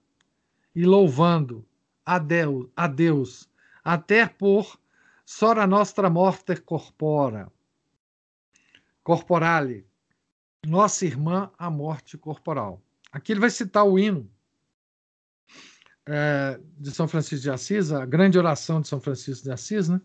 [0.76, 1.66] e louvando
[2.06, 3.50] a Deus, a Deus
[3.84, 4.80] até por
[5.26, 7.52] sora nostra morte corpora
[9.04, 9.86] corporale,
[10.66, 12.82] nossa irmã a morte corporal.
[13.12, 14.30] Aqui ele vai citar o hino
[16.06, 20.00] é, de São Francisco de Assis, a grande oração de São Francisco de Assis, né?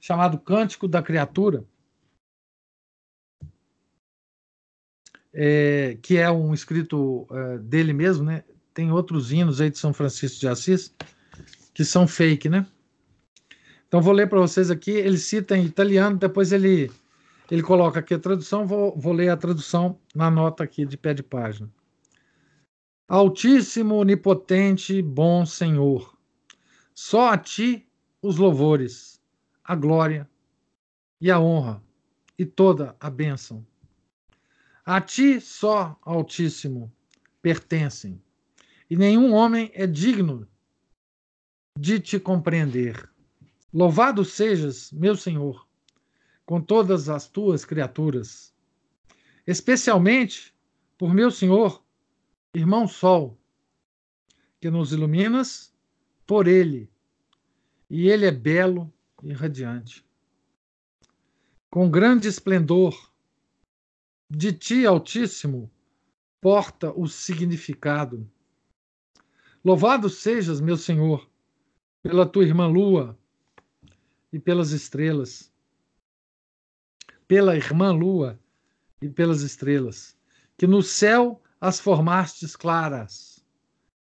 [0.00, 1.64] chamado Cântico da Criatura,
[5.32, 8.44] é, que é um escrito é, dele mesmo, né?
[8.72, 10.94] Tem outros hinos aí de São Francisco de Assis
[11.72, 12.66] que são fake, né?
[13.88, 14.92] Então vou ler para vocês aqui.
[14.92, 16.90] Ele cita em italiano, depois ele
[17.50, 21.12] ele coloca aqui a tradução, vou, vou ler a tradução na nota aqui de pé
[21.12, 21.70] de página.
[23.06, 26.16] Altíssimo, onipotente, bom Senhor,
[26.94, 27.86] só a ti
[28.22, 29.20] os louvores,
[29.62, 30.28] a glória
[31.20, 31.82] e a honra
[32.38, 33.64] e toda a bênção.
[34.84, 36.92] A ti só, Altíssimo,
[37.42, 38.20] pertencem,
[38.88, 40.48] e nenhum homem é digno
[41.78, 43.08] de te compreender.
[43.72, 45.66] Louvado sejas, meu Senhor,
[46.44, 48.54] com todas as tuas criaturas,
[49.46, 50.54] especialmente
[50.98, 51.82] por meu Senhor,
[52.54, 53.38] irmão Sol,
[54.60, 55.74] que nos iluminas
[56.26, 56.90] por ele,
[57.88, 58.92] e ele é belo
[59.22, 60.04] e radiante.
[61.70, 63.12] Com grande esplendor,
[64.30, 65.70] de ti, Altíssimo,
[66.40, 68.30] porta o significado.
[69.64, 71.28] Louvado sejas, meu Senhor,
[72.02, 73.18] pela tua irmã Lua
[74.32, 75.53] e pelas estrelas
[77.26, 78.38] pela irmã Lua
[79.00, 80.16] e pelas estrelas,
[80.56, 83.44] que no céu as formastes claras,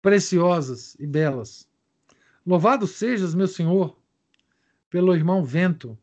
[0.01, 1.69] preciosas e belas.
[2.45, 3.97] Louvado sejas, meu Senhor,
[4.89, 5.97] pelo irmão vento,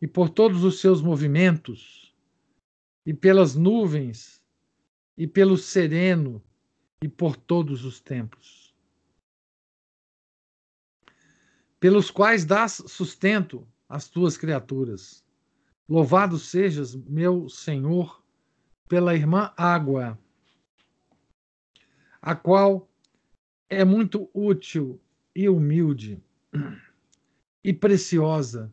[0.00, 2.14] e por todos os seus movimentos,
[3.06, 4.42] e pelas nuvens,
[5.16, 6.42] e pelo sereno,
[7.02, 8.74] e por todos os tempos.
[11.80, 15.23] Pelos quais dás sustento às tuas criaturas.
[15.86, 18.24] Louvado sejas, meu Senhor,
[18.88, 20.18] pela irmã Água,
[22.22, 22.88] a qual
[23.68, 24.98] é muito útil
[25.34, 26.22] e humilde,
[27.62, 28.72] e preciosa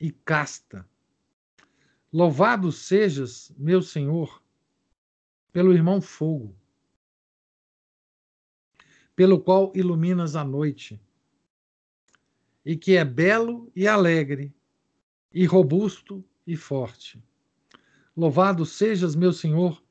[0.00, 0.88] e casta.
[2.10, 4.42] Louvado sejas, meu Senhor,
[5.52, 6.56] pelo irmão fogo,
[9.14, 10.98] pelo qual iluminas a noite,
[12.64, 14.54] e que é belo e alegre,
[15.30, 17.22] e robusto e forte.
[18.16, 19.82] Louvado sejas, meu Senhor,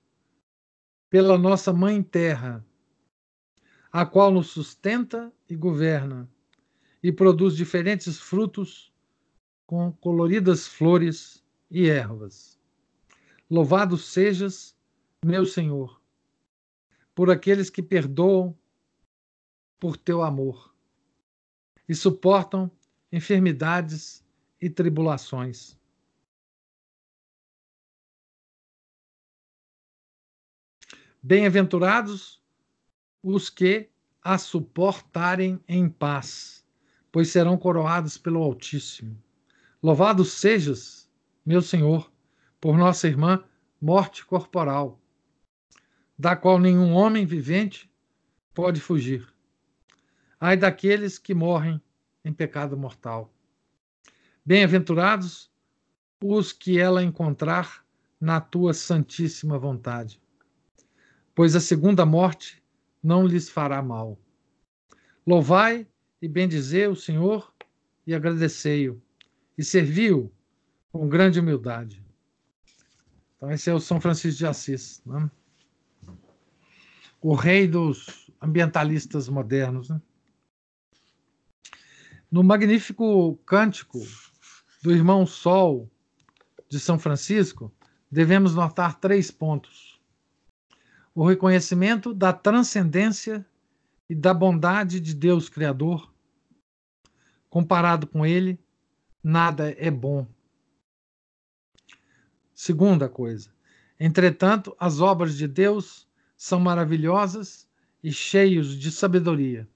[1.09, 2.65] pela nossa Mãe Terra,
[3.91, 6.29] a qual nos sustenta e governa,
[7.03, 8.91] e produz diferentes frutos
[9.65, 12.59] com coloridas flores e ervas.
[13.49, 14.75] Louvado sejas,
[15.23, 16.01] meu Senhor,
[17.13, 18.57] por aqueles que perdoam
[19.79, 20.73] por teu amor
[21.87, 22.71] e suportam
[23.11, 24.25] enfermidades
[24.59, 25.77] e tribulações.
[31.27, 32.39] Bem-aventurados
[33.23, 33.89] os que
[34.21, 36.63] a suportarem em paz,
[37.11, 39.19] pois serão coroados pelo Altíssimo.
[39.81, 41.09] Louvado sejas,
[41.43, 42.11] meu Senhor,
[42.61, 43.43] por nossa irmã
[43.81, 45.01] morte corporal,
[46.15, 47.91] da qual nenhum homem vivente
[48.53, 49.27] pode fugir.
[50.39, 51.81] Ai daqueles que morrem
[52.23, 53.33] em pecado mortal.
[54.45, 55.51] Bem-aventurados
[56.21, 57.83] os que ela encontrar
[58.21, 60.23] na tua santíssima vontade
[61.35, 62.63] pois a segunda morte
[63.03, 64.17] não lhes fará mal.
[65.27, 65.85] Louvai
[66.21, 67.53] e bendizei o Senhor
[68.07, 69.01] e agradecei-o,
[69.57, 70.31] e servi-o
[70.91, 72.03] com grande humildade.
[73.35, 75.29] Então, esse é o São Francisco de Assis, né?
[77.21, 79.89] o rei dos ambientalistas modernos.
[79.89, 80.01] Né?
[82.31, 83.99] No magnífico cântico
[84.81, 85.91] do irmão Sol
[86.69, 87.73] de São Francisco,
[88.09, 89.94] devemos notar três pontos
[91.15, 93.45] o reconhecimento da transcendência
[94.09, 96.13] e da bondade de Deus Criador.
[97.49, 98.59] Comparado com Ele,
[99.23, 100.27] nada é bom.
[102.53, 103.49] Segunda coisa,
[103.97, 106.05] entretanto, as obras de Deus
[106.35, 107.65] são maravilhosas
[108.03, 109.67] e cheios de sabedoria.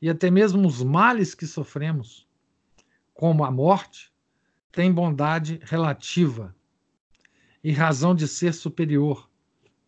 [0.00, 2.28] E até mesmo os males que sofremos,
[3.14, 4.12] como a morte,
[4.70, 6.54] têm bondade relativa
[7.64, 9.27] e razão de ser superior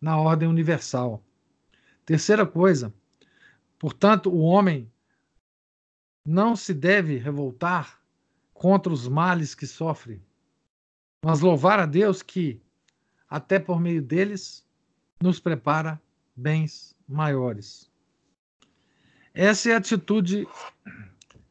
[0.01, 1.23] na ordem universal.
[2.05, 2.93] Terceira coisa,
[3.77, 4.91] portanto, o homem
[6.25, 8.01] não se deve revoltar
[8.53, 10.21] contra os males que sofre,
[11.23, 12.61] mas louvar a Deus que,
[13.29, 14.65] até por meio deles,
[15.21, 16.01] nos prepara
[16.35, 17.89] bens maiores.
[19.33, 20.47] Essa é a atitude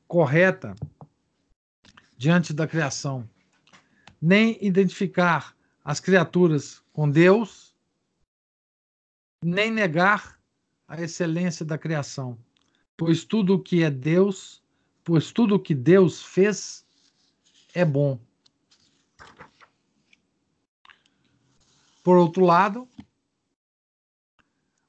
[0.07, 0.75] correta
[2.17, 3.29] diante da criação.
[4.21, 7.70] Nem identificar as criaturas com Deus
[9.43, 10.39] nem negar
[10.87, 12.39] a excelência da criação,
[12.97, 14.63] pois tudo o que é Deus,
[15.03, 16.85] pois tudo o que Deus fez
[17.75, 18.21] é bom.
[22.03, 22.89] Por outro lado,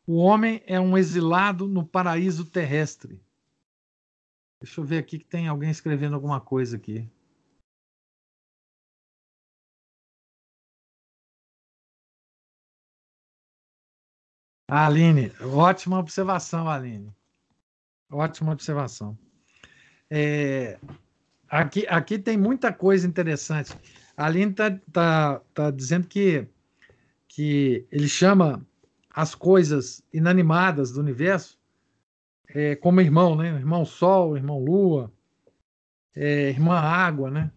[0.06, 3.22] o homem é um exilado no paraíso terrestre.
[4.60, 7.10] Deixa eu ver aqui que tem alguém escrevendo alguma coisa aqui.
[14.80, 17.14] Aline, ótima observação, Aline.
[18.10, 19.18] Ótima observação.
[20.10, 20.80] É,
[21.50, 23.74] aqui, aqui tem muita coisa interessante.
[24.16, 26.48] A Aline está tá, tá dizendo que,
[27.28, 28.66] que ele chama
[29.10, 31.60] as coisas inanimadas do universo
[32.48, 33.50] é, como irmão, né?
[33.50, 35.12] Irmão Sol, irmão Lua,
[36.16, 37.52] é, irmã Água, né?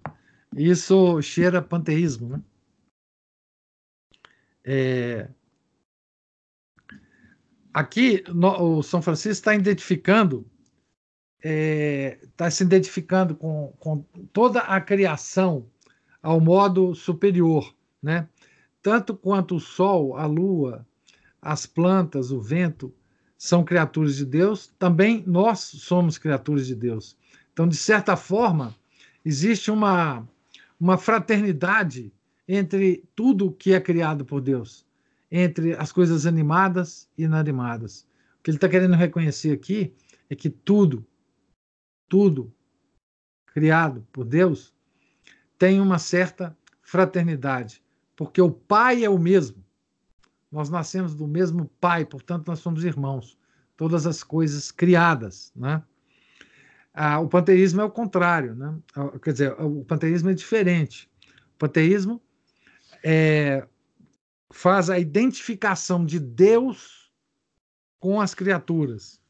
[0.56, 2.42] Isso cheira panteísmo, né?
[4.64, 5.28] É,
[7.74, 10.46] aqui no, o São Francisco está identificando,
[11.42, 15.66] está é, se identificando com, com toda a criação
[16.22, 18.28] ao modo superior, né?
[18.80, 20.86] Tanto quanto o sol, a lua,
[21.42, 22.94] as plantas, o vento
[23.36, 27.16] são criaturas de Deus, também nós somos criaturas de Deus.
[27.52, 28.74] Então, de certa forma,
[29.24, 30.26] existe uma,
[30.78, 32.12] uma fraternidade
[32.46, 34.83] entre tudo que é criado por Deus
[35.36, 38.06] entre as coisas animadas e inanimadas.
[38.38, 39.92] O que ele está querendo reconhecer aqui
[40.30, 41.04] é que tudo,
[42.08, 42.54] tudo
[43.46, 44.72] criado por Deus
[45.58, 47.82] tem uma certa fraternidade,
[48.14, 49.64] porque o Pai é o mesmo.
[50.52, 53.36] Nós nascemos do mesmo Pai, portanto, nós somos irmãos.
[53.76, 55.82] Todas as coisas criadas, né?
[56.92, 58.78] Ah, o panteísmo é o contrário, né?
[58.94, 61.10] Ah, quer dizer, o panteísmo é diferente.
[61.56, 62.22] O panteísmo
[63.02, 63.66] é,
[64.52, 67.12] faz a identificação de Deus
[67.98, 69.20] com as criaturas.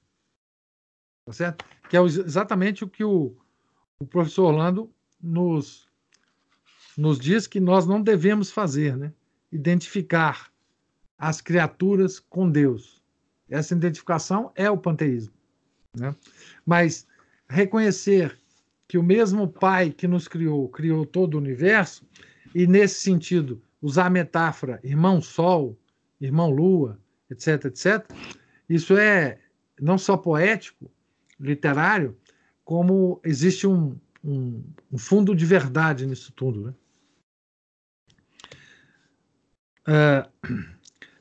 [1.27, 1.65] Tá certo?
[1.89, 3.37] Que é exatamente o que o,
[3.99, 4.91] o professor Orlando
[5.21, 5.89] nos,
[6.97, 9.13] nos diz que nós não devemos fazer, né?
[9.51, 10.53] Identificar
[11.17, 13.03] as criaturas com Deus.
[13.49, 15.33] Essa identificação é o panteísmo.
[15.95, 16.15] Né?
[16.67, 17.07] Mas
[17.49, 18.37] reconhecer
[18.89, 22.07] que o mesmo Pai que nos criou, criou todo o universo,
[22.55, 25.79] e nesse sentido, usar a metáfora irmão Sol,
[26.19, 26.99] irmão Lua,
[27.31, 28.11] etc, etc,
[28.67, 29.39] isso é
[29.79, 30.91] não só poético,
[31.39, 32.17] literário,
[32.65, 36.63] como existe um, um, um fundo de verdade nisso tudo.
[36.63, 36.75] Né?
[39.87, 40.75] Uh,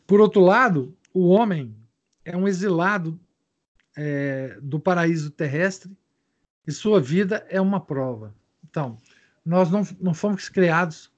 [0.07, 1.75] por outro lado, o homem
[2.23, 3.19] é um exilado
[3.97, 5.91] é, do paraíso terrestre
[6.65, 8.33] e sua vida é uma prova.
[8.63, 9.01] Então,
[9.45, 11.12] nós não, não fomos criados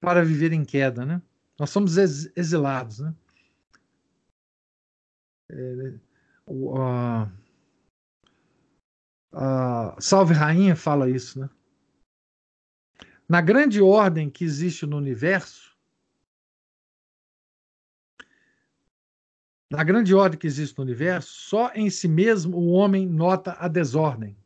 [0.00, 1.22] para viver em queda, né?
[1.58, 3.14] Nós somos exilados, né?
[5.50, 5.98] É,
[6.46, 7.32] o, a,
[9.32, 11.50] a Salve Rainha fala isso, né?
[13.28, 15.76] Na grande ordem que existe no universo,
[19.70, 23.68] na grande ordem que existe no universo, só em si mesmo o homem nota a
[23.68, 24.36] desordem.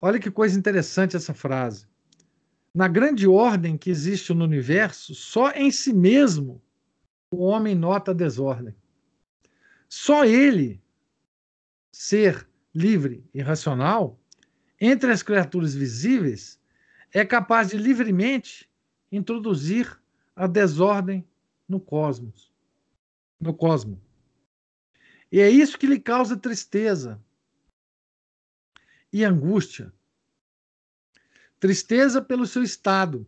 [0.00, 1.86] Olha que coisa interessante essa frase.
[2.74, 6.62] Na grande ordem que existe no universo, só em si mesmo
[7.30, 8.74] o homem nota a desordem.
[9.88, 10.80] Só ele,
[11.92, 14.18] ser livre e racional,
[14.80, 16.58] entre as criaturas visíveis,
[17.12, 18.70] é capaz de livremente
[19.12, 20.00] introduzir
[20.34, 21.26] a desordem
[21.68, 22.50] no cosmos,
[23.38, 24.00] no cosmo.
[25.30, 27.20] E é isso que lhe causa tristeza,
[29.12, 29.92] e angústia.
[31.58, 33.26] Tristeza pelo seu estado.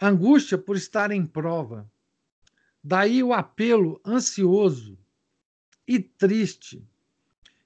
[0.00, 1.90] Angústia por estar em prova.
[2.82, 4.98] Daí o apelo ansioso
[5.86, 6.86] e triste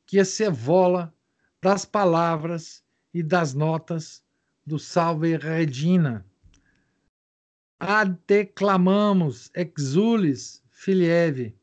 [0.07, 1.12] que se evola
[1.61, 4.24] das palavras e das notas
[4.64, 6.24] do Salve Regina.
[7.80, 11.57] Ad clamamos, exulis, filieve.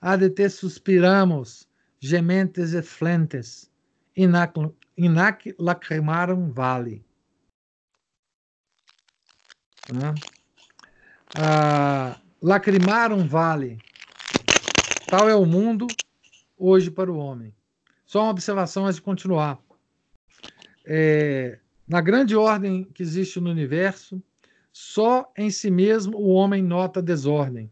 [0.00, 1.68] Ad suspiramos,
[2.00, 3.70] gementes e flentes
[4.16, 7.04] Inac lacrimaram vale.
[9.92, 10.14] Né?
[11.38, 13.78] Ah, lacrimaram vale.
[15.10, 15.86] Tal é o mundo
[16.56, 17.54] hoje para o homem.
[18.06, 19.60] Só uma observação antes de continuar.
[20.84, 24.22] É, na grande ordem que existe no universo,
[24.72, 27.70] só em si mesmo o homem nota desordem.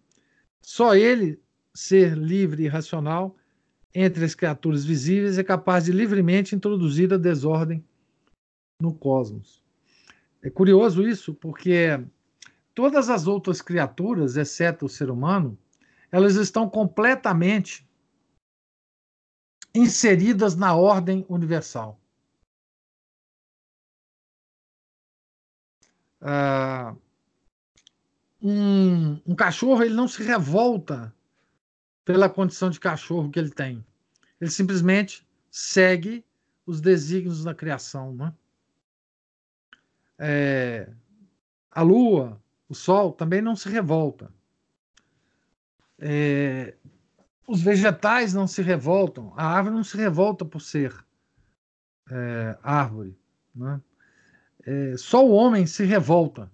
[0.61, 1.40] Só ele,
[1.72, 3.36] ser livre e racional,
[3.95, 7.84] entre as criaturas visíveis é capaz de livremente introduzir a desordem
[8.80, 9.62] no cosmos.
[10.42, 12.05] É curioso isso, porque
[12.74, 15.57] todas as outras criaturas, exceto o ser humano,
[16.11, 17.88] elas estão completamente
[19.74, 22.01] inseridas na ordem universal.
[26.20, 26.97] Uh,
[28.40, 31.14] um, um, cachorro ele não se revolta
[32.05, 33.84] pela condição de cachorro que ele tem.
[34.40, 36.24] Ele simplesmente segue
[36.66, 38.14] os desígnios da criação.
[38.14, 38.32] Né?
[40.18, 40.92] É,
[41.70, 44.32] a lua, o sol, também não se revolta.
[45.98, 46.74] É,
[47.46, 49.32] os vegetais não se revoltam.
[49.36, 50.94] A árvore não se revolta por ser
[52.11, 53.18] é, árvore.
[53.55, 53.80] Né?
[54.66, 56.50] É, só o homem se revolta,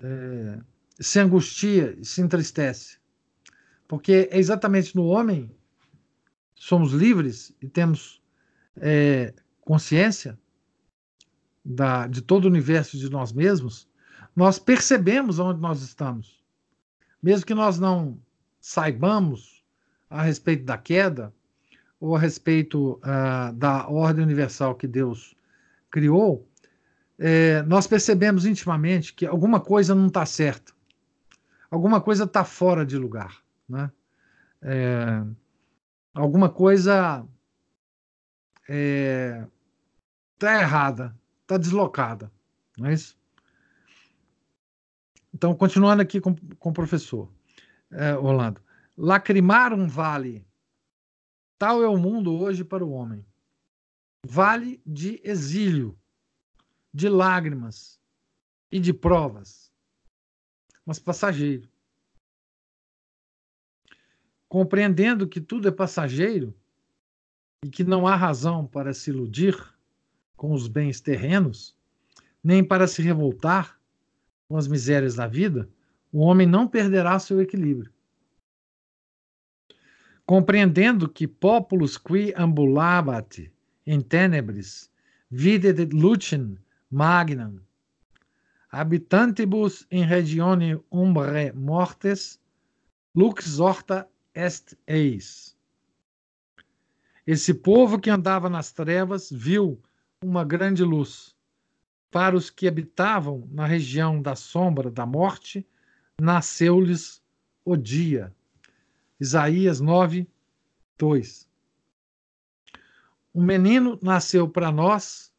[0.00, 0.60] é,
[1.00, 3.01] se angustia e se entristece.
[3.92, 5.54] Porque é exatamente no homem
[6.54, 8.22] somos livres e temos
[8.78, 10.38] é, consciência
[11.62, 13.86] da, de todo o universo de nós mesmos,
[14.34, 16.42] nós percebemos onde nós estamos.
[17.22, 18.18] Mesmo que nós não
[18.62, 19.62] saibamos
[20.08, 21.30] a respeito da queda
[22.00, 25.36] ou a respeito uh, da ordem universal que Deus
[25.90, 26.48] criou,
[27.18, 30.72] é, nós percebemos intimamente que alguma coisa não está certa,
[31.70, 33.90] alguma coisa está fora de lugar né?
[34.60, 35.24] É,
[36.14, 37.26] alguma coisa
[38.68, 39.46] é,
[40.38, 42.30] tá errada, está deslocada.
[42.78, 43.18] Não é isso?
[45.34, 47.28] Então, continuando aqui com, com o professor
[47.90, 48.60] é, Orlando.
[48.96, 50.46] Lacrimar um vale.
[51.58, 53.24] Tal é o mundo hoje para o homem.
[54.24, 55.98] Vale de exílio,
[56.92, 58.00] de lágrimas
[58.70, 59.72] e de provas,
[60.86, 61.71] mas passageiro.
[64.52, 66.54] Compreendendo que tudo é passageiro
[67.64, 69.56] e que não há razão para se iludir
[70.36, 71.74] com os bens terrenos,
[72.44, 73.80] nem para se revoltar
[74.46, 75.70] com as misérias da vida,
[76.12, 77.90] o homem não perderá seu equilíbrio.
[80.26, 83.50] Compreendendo que populus qui ambulabat
[83.86, 84.90] in tenebris
[85.30, 86.58] videt lucem
[86.90, 87.58] magnam
[88.70, 92.38] habitantibus in regione umbre mortes
[93.14, 95.56] lux horta est eis.
[97.26, 99.80] Esse povo que andava nas trevas viu
[100.22, 101.36] uma grande luz.
[102.10, 105.66] Para os que habitavam na região da sombra da morte,
[106.20, 107.22] nasceu-lhes
[107.64, 108.34] o dia.
[109.18, 110.26] Isaías 9,
[110.98, 111.48] 2.
[113.34, 115.32] Um menino nasceu para nós,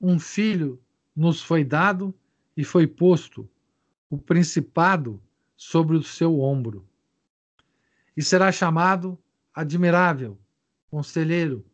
[0.00, 0.80] um filho
[1.14, 2.14] nos foi dado
[2.56, 3.48] e foi posto
[4.08, 5.20] o principado
[5.56, 6.88] sobre o seu ombro.
[8.20, 9.18] E será chamado
[9.50, 10.38] admirável,
[10.90, 11.64] conselheiro,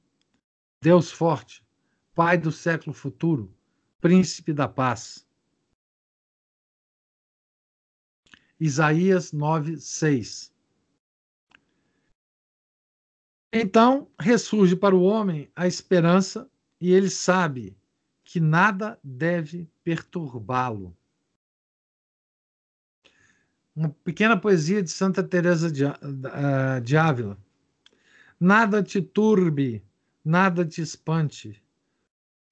[0.81, 1.67] Deus forte,
[2.15, 3.53] Pai do século futuro,
[4.01, 5.27] príncipe da paz.
[8.61, 10.55] Isaías 9, 6.
[13.53, 16.49] Então ressurge para o homem a esperança
[16.81, 17.77] e ele sabe
[18.23, 20.97] que nada deve perturbá-lo.
[23.77, 27.37] Uma pequena poesia de Santa Teresa de, uh, de Ávila.
[28.41, 29.85] Nada te turbe,
[30.25, 31.63] nada te espante.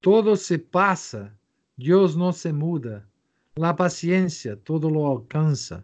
[0.03, 1.35] Todo se passa,
[1.79, 3.09] Deus não se muda.
[3.57, 5.83] La paciência todo lo alcança.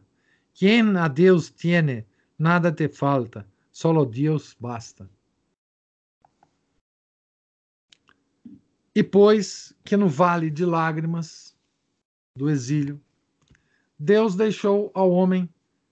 [0.53, 2.07] Quem a Deus tiene,
[2.39, 5.09] nada te falta, solo Deus basta.
[8.95, 11.57] E pois que no vale de lágrimas
[12.37, 13.01] do exílio,
[14.03, 15.47] Deus deixou ao homem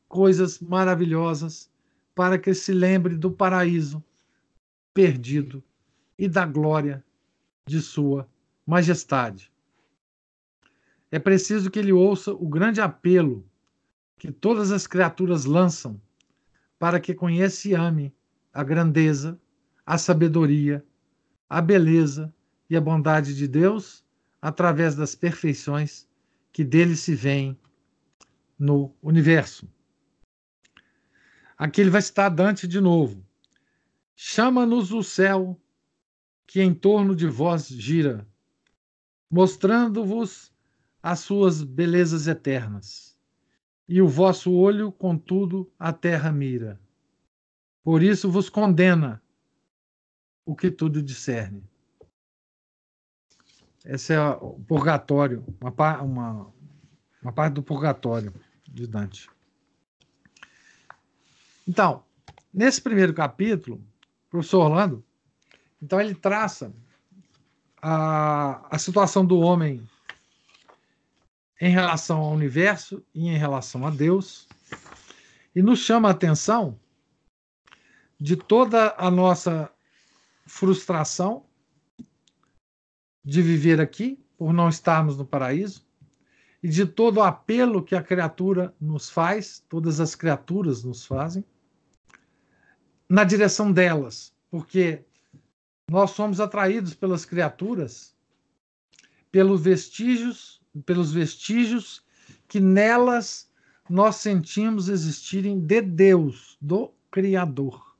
[0.08, 1.70] coisas maravilhosas
[2.14, 4.02] para que se lembre do paraíso
[4.94, 5.62] perdido
[6.18, 7.04] e da glória
[7.66, 8.26] de sua
[8.66, 9.52] majestade.
[11.10, 13.44] É preciso que ele ouça o grande apelo
[14.16, 16.00] que todas as criaturas lançam
[16.78, 18.10] para que conheça e ame
[18.54, 19.38] a grandeza,
[19.84, 20.82] a sabedoria,
[21.46, 22.34] a beleza
[22.70, 24.02] e a bondade de Deus
[24.40, 26.08] através das perfeições
[26.50, 27.54] que dele se vêm
[28.58, 29.68] no universo.
[31.56, 33.24] Aqui ele vai citar Dante de novo.
[34.16, 35.60] Chama-nos o céu
[36.46, 38.26] que em torno de vós gira,
[39.30, 40.52] mostrando-vos
[41.02, 43.18] as suas belezas eternas
[43.88, 46.80] e o vosso olho, contudo, a terra mira.
[47.82, 49.22] Por isso vos condena
[50.44, 51.62] o que tudo discerne.
[53.84, 56.52] Esse é o purgatório, uma, uma,
[57.22, 58.32] uma parte do purgatório
[58.68, 59.28] de Dante.
[61.66, 62.04] Então,
[62.52, 65.04] nesse primeiro capítulo, o professor Orlando,
[65.82, 66.72] então ele traça
[67.80, 69.86] a, a situação do homem
[71.60, 74.46] em relação ao universo e em relação a Deus,
[75.54, 76.78] e nos chama a atenção
[78.20, 79.70] de toda a nossa
[80.46, 81.44] frustração
[83.24, 85.87] de viver aqui, por não estarmos no paraíso,
[86.62, 91.44] e de todo o apelo que a criatura nos faz, todas as criaturas nos fazem,
[93.08, 95.04] na direção delas, porque
[95.90, 98.16] nós somos atraídos pelas criaturas
[99.30, 102.02] pelos vestígios pelos vestígios
[102.46, 103.48] que nelas
[103.88, 107.96] nós sentimos existirem de Deus, do Criador.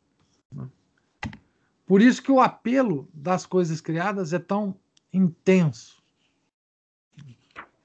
[1.87, 4.77] Por isso que o apelo das coisas criadas é tão
[5.13, 5.98] intenso.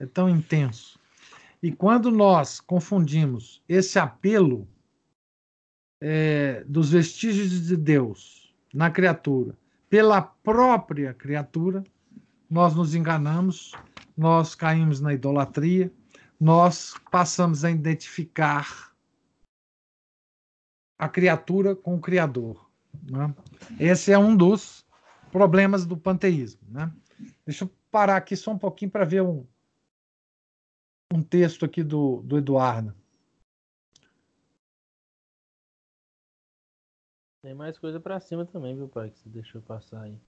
[0.03, 0.99] É tão intenso.
[1.61, 4.67] E quando nós confundimos esse apelo
[6.01, 9.57] é, dos vestígios de Deus na criatura
[9.89, 11.83] pela própria criatura,
[12.49, 13.73] nós nos enganamos
[14.15, 15.91] nós caímos na idolatria,
[16.39, 18.93] nós passamos a identificar
[20.97, 22.69] a criatura com o Criador.
[23.09, 23.33] Né?
[23.79, 24.85] Esse é um dos
[25.31, 26.61] problemas do panteísmo.
[26.69, 26.91] Né?
[27.45, 29.45] Deixa eu parar aqui só um pouquinho para ver um,
[31.13, 32.93] um texto aqui do, do Eduardo.
[37.43, 39.11] Tem mais coisa para cima também, viu, pai?
[39.11, 40.19] Que você deixou passar aí.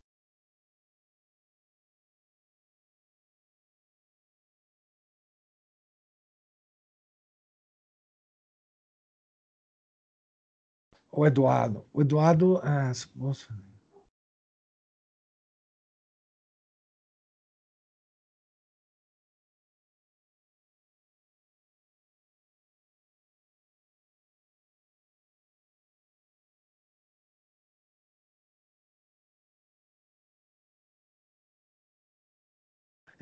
[11.12, 11.86] O Eduardo.
[11.92, 12.58] O Eduardo.
[12.58, 13.48] Ah, moça.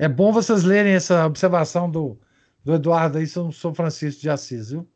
[0.04, 2.20] É bom vocês lerem essa observação do,
[2.62, 4.86] do Eduardo aí sobre São Francisco de Assis, viu?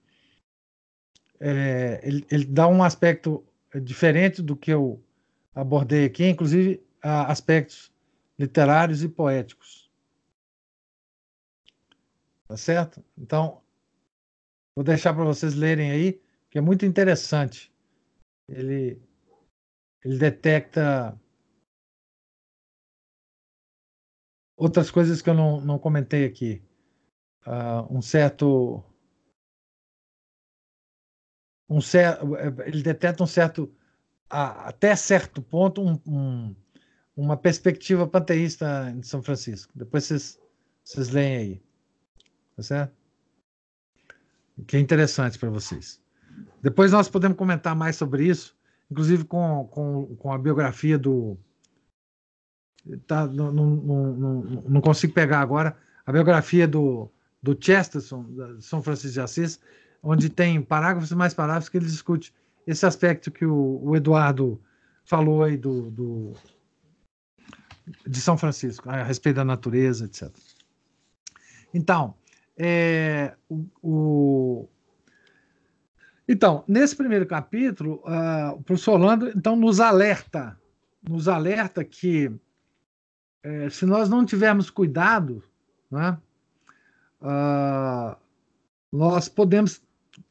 [1.41, 3.43] É, ele, ele, dá um aspecto
[3.83, 5.03] diferente do que eu
[5.55, 7.91] abordei aqui, inclusive aspectos
[8.39, 9.91] literários e poéticos.
[12.47, 13.03] Tá certo?
[13.17, 13.63] Então,
[14.77, 17.73] vou deixar para vocês lerem aí, que é muito interessante.
[18.47, 19.01] Ele,
[20.05, 21.19] ele detecta
[24.59, 26.61] outras coisas que eu não, não comentei aqui.
[27.47, 28.85] Uh, um certo.
[31.71, 32.27] Um certo
[32.67, 33.73] ele detecta um certo.
[34.29, 36.57] até certo ponto, um, um,
[37.17, 39.73] uma perspectiva panteísta em São Francisco.
[39.75, 40.39] Depois vocês,
[40.83, 41.63] vocês leem aí.
[42.57, 42.97] Tá certo?
[44.67, 46.03] Que é interessante para vocês.
[46.61, 48.57] Depois nós podemos comentar mais sobre isso,
[48.91, 51.39] inclusive com, com, com a biografia do,
[53.07, 55.77] tá, não, não, não, não, consigo pegar agora
[56.07, 57.11] a biografia do,
[57.43, 58.27] do Chesterton,
[58.61, 59.61] São Francisco de Assis,
[60.03, 62.35] onde tem parágrafos e mais parágrafos que ele discute
[62.67, 64.61] esse aspecto que o, o Eduardo
[65.05, 66.33] falou aí do, do,
[68.07, 70.31] de São Francisco, a respeito da natureza, etc.
[71.73, 72.15] Então,
[72.57, 74.69] é, o, o,
[76.29, 80.61] então, nesse primeiro capítulo, uh, o professor Orlando então, nos alerta,
[81.09, 82.31] nos alerta que
[83.43, 85.43] é, se nós não tivermos cuidado,
[85.91, 86.19] né,
[87.21, 88.17] uh,
[88.93, 89.81] nós podemos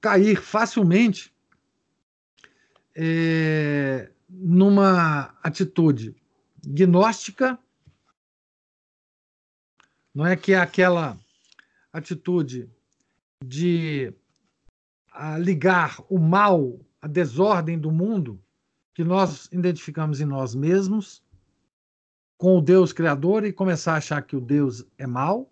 [0.01, 1.33] cair facilmente
[2.95, 6.15] é, numa atitude
[6.65, 7.57] gnóstica,
[10.13, 11.17] não é que é aquela
[11.93, 12.69] atitude
[13.43, 14.11] de
[15.39, 18.41] ligar o mal, a desordem do mundo
[18.93, 21.23] que nós identificamos em nós mesmos
[22.37, 25.51] com o Deus Criador e começar a achar que o Deus é mau,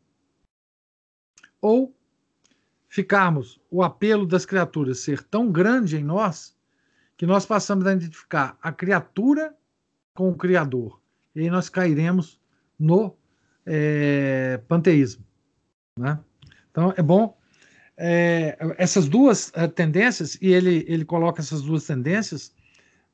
[1.60, 1.96] ou
[2.88, 6.56] ficarmos o apelo das criaturas ser tão grande em nós
[7.18, 9.56] que nós passamos a identificar a criatura
[10.14, 11.02] com o Criador.
[11.34, 12.40] E aí nós cairemos
[12.78, 13.18] no
[13.66, 15.26] é, panteísmo.
[15.98, 16.20] Né?
[16.70, 17.38] Então é bom
[17.98, 22.54] é, essas duas é, tendências, e ele, ele coloca essas duas tendências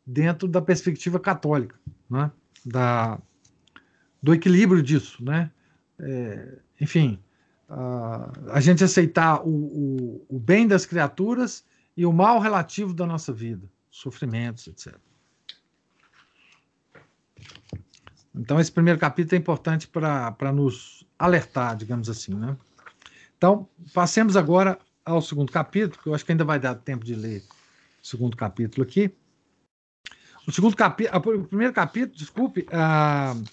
[0.05, 2.31] dentro da perspectiva católica, né?
[2.65, 3.19] da,
[4.21, 5.51] do equilíbrio disso, né?
[5.99, 7.19] É, enfim,
[7.69, 11.63] a, a gente aceitar o, o, o, bem das criaturas
[11.95, 14.95] e o mal relativo da nossa vida, sofrimentos, etc.
[18.33, 22.57] Então, esse primeiro capítulo é importante para nos alertar, digamos assim, né?
[23.37, 27.15] Então, passemos agora ao segundo capítulo, que eu acho que ainda vai dar tempo de
[27.15, 27.43] ler
[28.01, 29.11] o segundo capítulo aqui.
[30.47, 33.43] O segundo capítulo, o primeiro capítulo, desculpe, uh,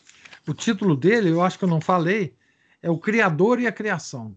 [0.51, 2.37] o título dele, eu acho que eu não falei,
[2.81, 4.37] é O Criador e a Criação.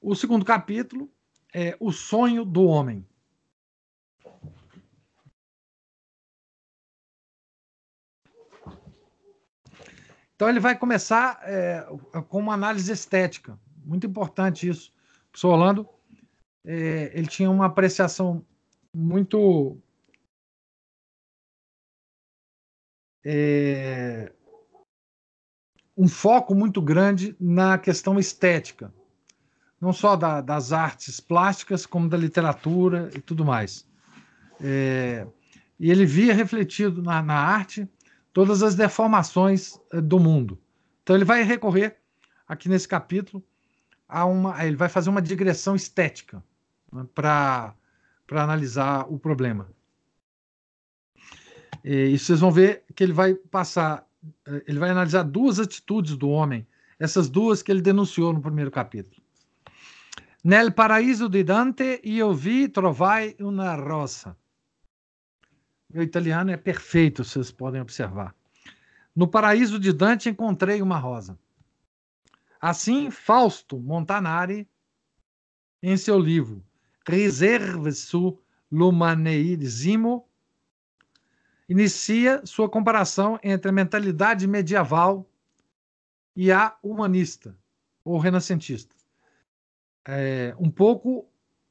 [0.00, 1.10] O segundo capítulo
[1.52, 3.06] é O Sonho do Homem.
[10.34, 11.86] Então ele vai começar é,
[12.28, 14.92] com uma análise estética, muito importante isso.
[15.28, 15.88] O professor Orlando,
[16.64, 18.44] é, ele tinha uma apreciação
[18.92, 19.78] muito
[23.24, 24.32] é,
[25.96, 28.92] um foco muito grande na questão estética,
[29.80, 33.86] não só da, das artes plásticas, como da literatura e tudo mais.
[34.60, 35.26] É,
[35.78, 37.88] e ele via refletido na, na, arte
[38.32, 40.58] todas as deformações é, do mundo.
[41.02, 41.96] Então ele vai recorrer
[42.46, 43.42] aqui nesse capítulo
[44.08, 46.42] a uma, ele vai fazer uma digressão estética
[46.92, 47.74] né, para
[48.32, 49.68] para analisar o problema.
[51.84, 54.06] E, vocês vão ver que ele vai passar
[54.66, 56.66] ele vai analisar duas atitudes do homem,
[56.98, 59.22] essas duas que ele denunciou no primeiro capítulo.
[60.44, 64.36] Nel paraíso de Dante io vi trovai una rosa.
[65.92, 68.34] Meu italiano é perfeito, vocês podem observar.
[69.14, 71.38] No paraíso de Dante encontrei uma rosa.
[72.60, 74.68] Assim, Fausto Montanari,
[75.82, 76.64] em seu livro
[77.06, 78.38] Reserve su
[78.70, 80.28] l'umanesimo,
[81.72, 85.26] inicia sua comparação entre a mentalidade medieval
[86.36, 87.56] e a humanista
[88.04, 88.94] ou renascentista.
[90.06, 91.26] É, um pouco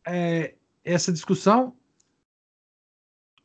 [0.08, 1.76] é, essa discussão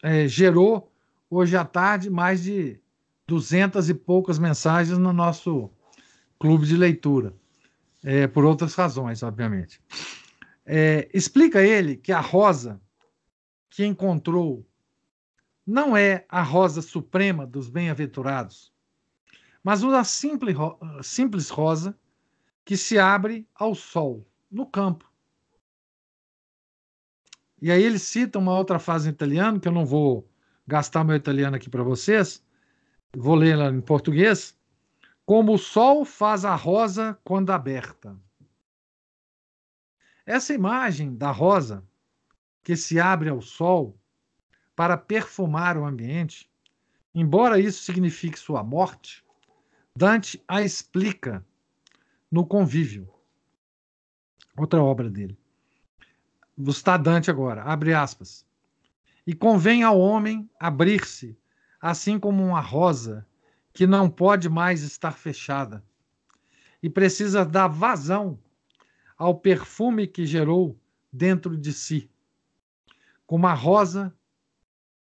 [0.02, 0.90] é, gerou
[1.28, 2.80] hoje à tarde mais de
[3.26, 5.70] duzentas e poucas mensagens no nosso
[6.38, 7.34] clube de leitura,
[8.02, 9.82] é, por outras razões, obviamente.
[10.64, 12.80] É, explica ele que a rosa
[13.68, 14.66] que encontrou
[15.67, 18.73] não é a rosa suprema dos bem-aventurados,
[19.64, 20.57] mas uma simples,
[21.03, 21.99] simples rosa
[22.64, 25.11] que se abre ao sol, no campo.
[27.61, 30.29] E aí ele cita uma outra frase em italiano, que eu não vou
[30.67, 32.45] gastar meu italiano aqui para vocês,
[33.17, 34.57] vou ler em português.
[35.25, 38.17] Como o sol faz a rosa quando aberta.
[40.25, 41.85] Essa imagem da rosa
[42.62, 43.99] que se abre ao sol
[44.77, 46.49] para perfumar o ambiente,
[47.14, 49.24] embora isso signifique sua morte,
[49.97, 51.43] Dante a explica
[52.31, 53.09] no Convívio,
[54.55, 55.39] outra obra dele.
[56.59, 58.45] Está Dante agora, abre aspas.
[59.27, 61.37] E convém ao homem abrir-se,
[61.81, 63.27] assim como uma rosa
[63.72, 65.83] que não pode mais estar fechada,
[66.83, 68.39] e precisa dar vazão
[69.16, 70.79] ao perfume que gerou
[71.11, 72.11] dentro de si,
[73.27, 74.14] como a rosa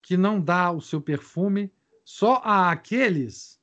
[0.06, 1.68] que não dá o seu perfume
[2.04, 3.60] só a aqueles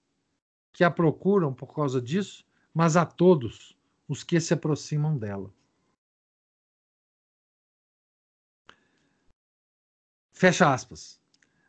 [0.73, 3.77] que a procuram por causa disso, mas a todos
[4.09, 5.53] os que se aproximam dela.
[10.33, 11.17] Fecha aspas.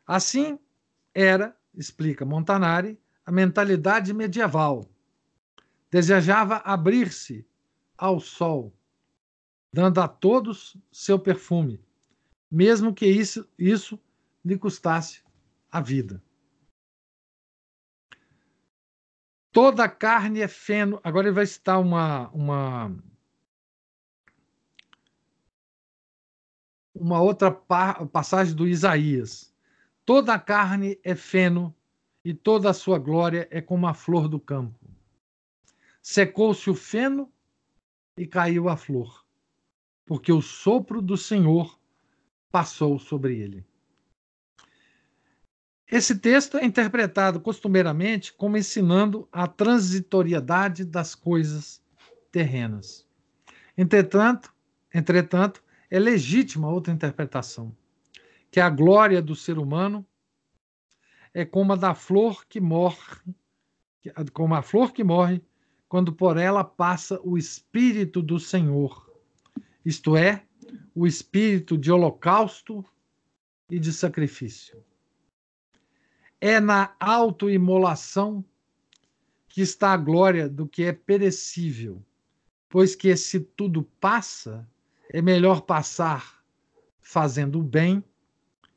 [0.05, 0.59] Assim
[1.13, 4.89] era, explica Montanari, a mentalidade medieval.
[5.89, 7.47] Desejava abrir-se
[7.97, 8.73] ao sol,
[9.71, 11.79] dando a todos seu perfume,
[12.51, 13.97] mesmo que isso, isso
[14.45, 15.23] lhe custasse
[15.71, 16.23] a vida.
[19.51, 20.99] Toda carne é feno.
[21.03, 22.95] Agora ele vai citar uma, uma,
[26.93, 29.53] uma outra passagem do Isaías.
[30.05, 31.75] Toda carne é feno
[32.23, 34.79] e toda a sua glória é como a flor do campo.
[36.01, 37.31] Secou-se o feno
[38.17, 39.25] e caiu a flor,
[40.05, 41.79] porque o sopro do Senhor
[42.51, 43.65] passou sobre ele.
[45.89, 51.81] Esse texto é interpretado costumeiramente como ensinando a transitoriedade das coisas
[52.31, 53.07] terrenas.
[53.77, 54.51] Entretanto,
[54.93, 57.75] entretanto, é legítima outra interpretação,
[58.49, 60.05] que a glória do ser humano
[61.33, 63.21] é como a da flor que morre,
[64.33, 65.41] como a flor que morre
[65.87, 69.07] quando por ela passa o espírito do Senhor,
[69.85, 70.43] isto é,
[70.95, 72.83] o espírito de holocausto
[73.69, 74.83] e de sacrifício.
[76.47, 78.45] É na autoimolação
[79.47, 82.05] que está a glória do que é perecível,
[82.69, 84.69] pois que se tudo passa,
[85.09, 86.39] é melhor passar
[87.01, 88.03] fazendo o bem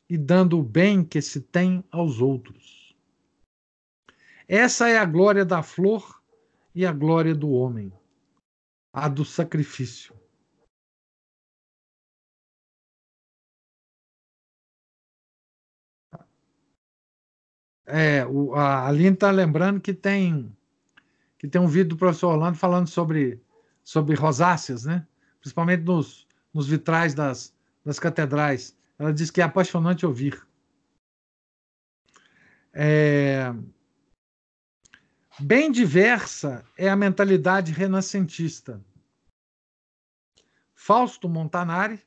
[0.08, 2.96] e dando o bem que se tem aos outros.
[4.48, 6.22] Essa é a glória da flor
[6.74, 7.92] e a glória do homem,
[8.94, 10.17] a do sacrifício.
[17.90, 20.54] É, o, a Aline está lembrando que tem
[21.38, 23.40] que tem um vídeo do professor Orlando falando sobre,
[23.84, 25.06] sobre rosáceas, né?
[25.40, 28.76] principalmente nos, nos vitrais das, das catedrais.
[28.98, 30.44] Ela diz que é apaixonante ouvir.
[32.72, 33.54] É...
[35.38, 38.84] Bem diversa é a mentalidade renascentista.
[40.74, 42.02] Fausto Montanari,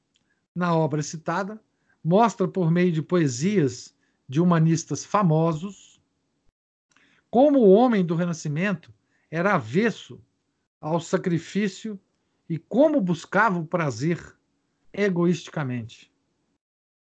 [0.53, 1.61] na obra citada,
[2.03, 3.95] mostra por meio de poesias
[4.31, 6.01] de humanistas famosos,
[7.29, 8.93] como o homem do Renascimento
[9.29, 10.23] era avesso
[10.79, 11.99] ao sacrifício
[12.47, 14.33] e como buscava o prazer
[14.93, 16.09] egoisticamente.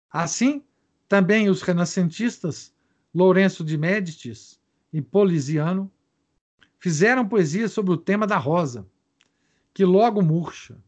[0.10, 0.64] Assim,
[1.08, 2.74] também os renascentistas
[3.14, 4.60] Lourenço de Médicis
[4.92, 5.92] e Poliziano
[6.80, 8.88] fizeram poesia sobre o tema da rosa,
[9.72, 10.84] que logo murcha.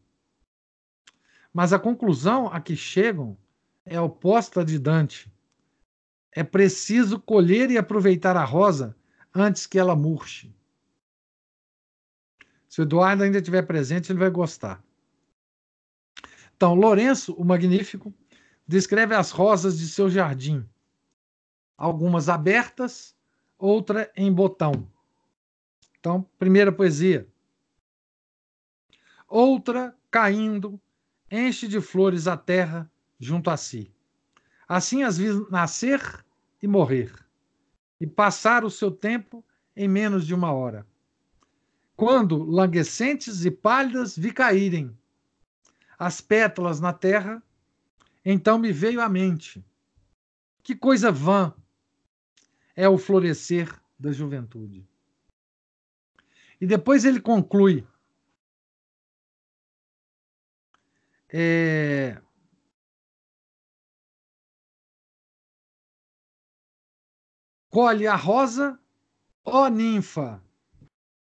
[1.52, 3.38] Mas a conclusão a que chegam
[3.84, 5.32] é oposta de Dante,
[6.36, 8.94] é preciso colher e aproveitar a rosa
[9.34, 10.54] antes que ela murche.
[12.68, 14.84] Se o Eduardo ainda estiver presente, ele vai gostar.
[16.54, 18.12] Então, Lourenço, o Magnífico,
[18.68, 20.68] descreve as rosas de seu jardim,
[21.74, 23.16] algumas abertas,
[23.58, 24.86] outra em botão.
[25.98, 27.26] Então, primeira poesia.
[29.26, 30.78] Outra caindo,
[31.30, 33.90] enche de flores a terra junto a si.
[34.68, 36.25] Assim as vi nascer
[36.66, 37.14] e morrer,
[38.00, 39.44] e passar o seu tempo
[39.74, 40.84] em menos de uma hora.
[41.94, 44.96] Quando, languescentes e pálidas, vi caírem
[45.98, 47.42] as pétalas na terra,
[48.24, 49.64] então me veio à mente
[50.62, 51.54] Que coisa vã
[52.74, 54.84] é o florescer da juventude.
[56.60, 57.86] E depois ele conclui.
[61.28, 62.20] É,
[67.76, 68.80] colhe a rosa,
[69.44, 70.42] ó ninfa,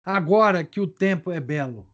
[0.04, 1.92] agora que o tempo é belo.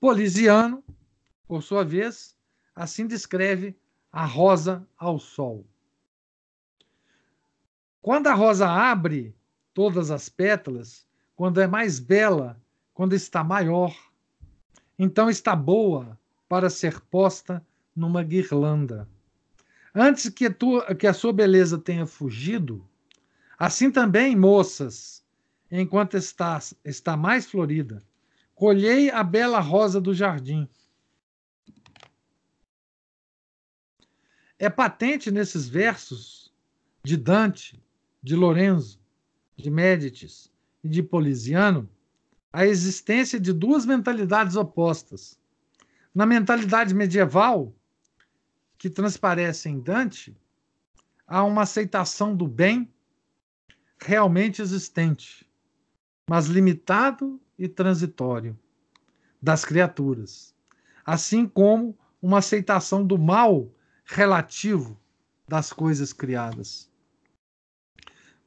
[0.00, 0.82] Polisiano,
[1.46, 2.34] por sua vez,
[2.74, 3.78] assim descreve
[4.10, 5.66] a rosa ao sol.
[8.00, 9.36] Quando a rosa abre
[9.74, 12.58] todas as pétalas, quando é mais bela,
[12.94, 13.94] quando está maior,
[14.98, 16.18] então está boa
[16.48, 17.62] para ser posta
[17.94, 19.06] numa guirlanda.
[19.98, 22.86] Antes que, tu, que a sua beleza tenha fugido,
[23.58, 25.24] assim também, moças,
[25.70, 28.02] enquanto está, está mais florida,
[28.54, 30.68] colhei a bela rosa do jardim.
[34.58, 36.52] É patente nesses versos
[37.02, 37.82] de Dante,
[38.22, 39.00] de Lorenzo,
[39.56, 40.52] de Médicis
[40.84, 41.88] e de Poliziano
[42.52, 45.38] a existência de duas mentalidades opostas.
[46.14, 47.74] Na mentalidade medieval,
[48.78, 50.36] que transparece em Dante,
[51.26, 52.92] há uma aceitação do bem
[53.98, 55.48] realmente existente,
[56.28, 58.58] mas limitado e transitório,
[59.40, 60.54] das criaturas,
[61.04, 63.70] assim como uma aceitação do mal
[64.04, 64.98] relativo
[65.48, 66.90] das coisas criadas.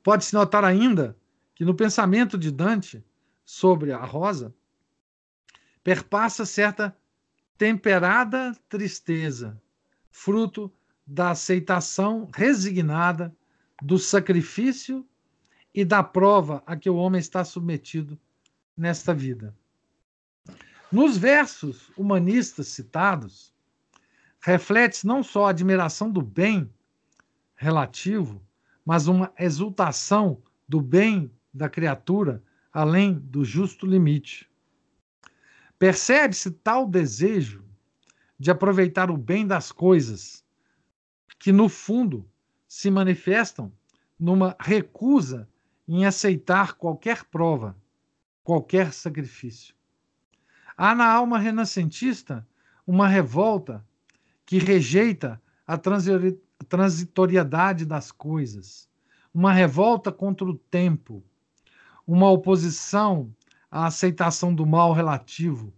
[0.03, 1.17] Pode-se notar ainda
[1.55, 3.03] que no pensamento de Dante
[3.43, 4.53] sobre a rosa
[5.83, 6.95] perpassa certa
[7.57, 9.61] temperada tristeza
[10.09, 10.71] fruto
[11.05, 13.35] da aceitação resignada
[13.81, 15.05] do sacrifício
[15.73, 18.19] e da prova a que o homem está submetido
[18.75, 19.55] nesta vida.
[20.91, 23.53] Nos versos humanistas citados,
[24.41, 26.69] reflete não só a admiração do bem
[27.55, 28.41] relativo,
[28.85, 34.49] mas uma exultação do bem da criatura além do justo limite.
[35.77, 37.63] Percebe-se tal desejo
[38.39, 40.45] de aproveitar o bem das coisas,
[41.37, 42.25] que no fundo
[42.67, 43.71] se manifestam
[44.17, 45.47] numa recusa
[45.87, 47.75] em aceitar qualquer prova,
[48.43, 49.75] qualquer sacrifício.
[50.77, 52.47] Há na alma renascentista
[52.87, 53.85] uma revolta
[54.45, 55.77] que rejeita a
[56.67, 58.89] transitoriedade das coisas,
[59.33, 61.23] uma revolta contra o tempo,
[62.07, 63.33] uma oposição
[63.69, 65.73] à aceitação do mal relativo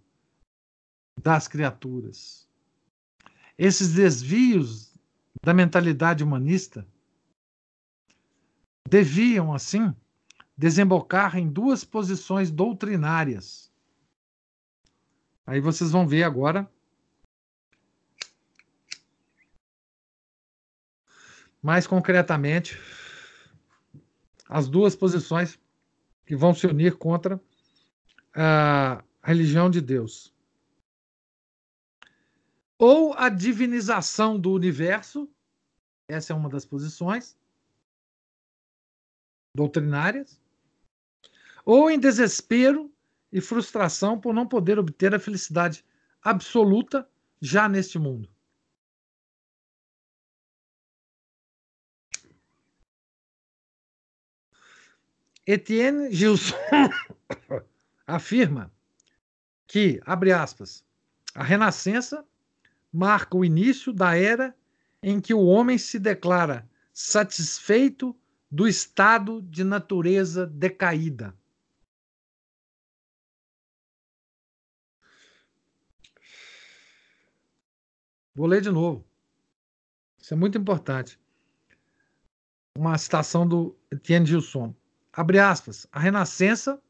[1.22, 2.47] das criaturas.
[3.64, 4.91] Esses desvios
[5.43, 6.84] da mentalidade humanista
[8.89, 9.95] deviam, assim,
[10.57, 13.72] desembocar em duas posições doutrinárias.
[15.45, 16.68] Aí vocês vão ver agora.
[21.62, 22.80] Mais concretamente,
[24.49, 25.59] as duas posições
[26.26, 27.39] que vão se unir contra
[28.34, 30.34] a religião de Deus
[32.82, 35.30] ou a divinização do universo,
[36.08, 37.38] essa é uma das posições.
[39.56, 40.42] Doutrinárias,
[41.64, 42.92] ou em desespero
[43.32, 45.86] e frustração por não poder obter a felicidade
[46.24, 47.08] absoluta
[47.40, 48.28] já neste mundo.
[55.46, 56.56] Etienne Gilson
[58.08, 58.74] afirma
[59.68, 60.84] que, abre aspas,
[61.36, 62.26] a renascença
[62.92, 64.56] marca o início da era
[65.02, 68.16] em que o homem se declara satisfeito
[68.50, 71.34] do estado de natureza decaída.
[78.36, 79.06] Vou ler de novo.
[80.18, 81.20] Isso é muito importante.
[82.78, 84.74] Uma citação do Etienne Gilson.
[85.12, 85.88] Abre aspas.
[85.92, 86.82] A renascença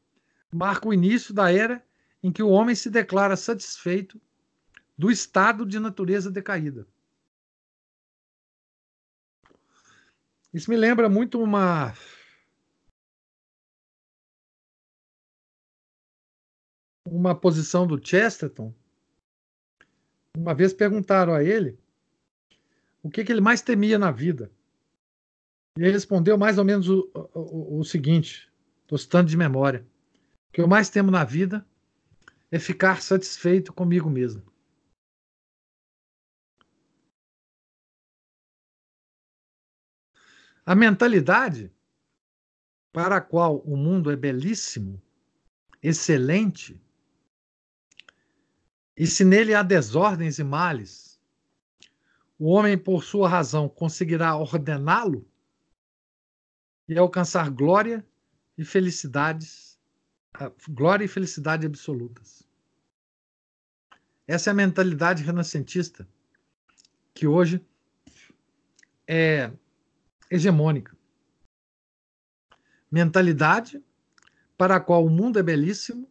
[0.52, 1.84] marca o início da era
[2.22, 4.20] em que o homem se declara satisfeito
[5.02, 6.86] do estado de natureza decaída.
[10.54, 11.92] Isso me lembra muito uma
[17.04, 18.72] uma posição do Chesterton.
[20.36, 21.76] Uma vez perguntaram a ele
[23.02, 24.52] o que, que ele mais temia na vida.
[25.76, 28.48] E ele respondeu mais ou menos o, o, o seguinte:
[28.82, 29.84] estou citando de memória.
[30.50, 31.66] O que eu mais temo na vida
[32.52, 34.51] é ficar satisfeito comigo mesmo.
[40.64, 41.72] A mentalidade
[42.92, 45.02] para a qual o mundo é belíssimo,
[45.82, 46.80] excelente,
[48.96, 51.18] e se nele há desordens e males,
[52.38, 55.26] o homem, por sua razão, conseguirá ordená-lo
[56.88, 58.04] e alcançar glória
[58.58, 59.78] e felicidades,
[60.68, 62.46] glória e felicidade absolutas.
[64.26, 66.06] Essa é a mentalidade renascentista
[67.14, 67.64] que hoje
[69.06, 69.52] é
[70.32, 70.96] hegemônica.
[72.90, 73.82] Mentalidade
[74.56, 76.08] para a qual o mundo é belíssimo,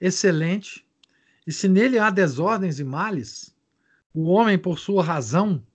[0.00, 0.86] excelente,
[1.44, 3.56] e se nele há desordens e males,
[4.14, 5.66] o homem, por sua razão,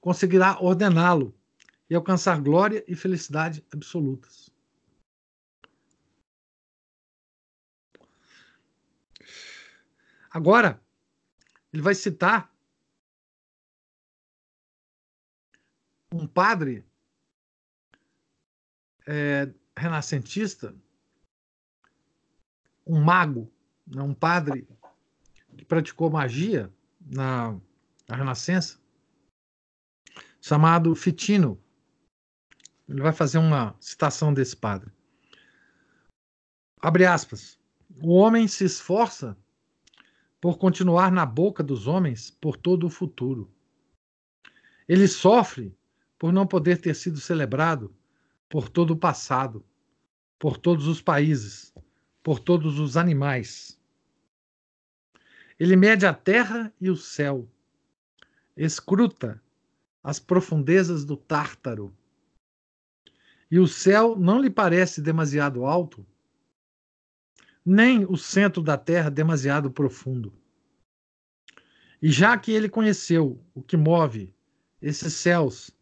[0.00, 1.34] conseguirá ordená-lo
[1.88, 4.50] e alcançar glória e felicidade absolutas.
[10.30, 10.80] Agora,
[11.72, 12.52] ele vai citar
[16.12, 16.84] um padre
[19.06, 20.74] é, renascentista,
[22.86, 23.52] um mago,
[23.86, 24.66] né, um padre
[25.56, 27.58] que praticou magia na,
[28.08, 28.78] na Renascença,
[30.40, 31.60] chamado Fitino.
[32.88, 34.90] Ele vai fazer uma citação desse padre.
[36.80, 37.58] Abre aspas.
[38.02, 39.36] O homem se esforça
[40.40, 43.52] por continuar na boca dos homens por todo o futuro.
[44.88, 45.76] Ele sofre
[46.20, 47.96] por não poder ter sido celebrado
[48.46, 49.64] por todo o passado,
[50.38, 51.72] por todos os países,
[52.22, 53.80] por todos os animais.
[55.58, 57.48] Ele mede a terra e o céu,
[58.54, 59.42] escruta
[60.04, 61.90] as profundezas do Tártaro.
[63.50, 66.06] E o céu não lhe parece demasiado alto,
[67.64, 70.34] nem o centro da terra demasiado profundo.
[72.02, 74.34] E já que ele conheceu o que move
[74.82, 75.74] esses céus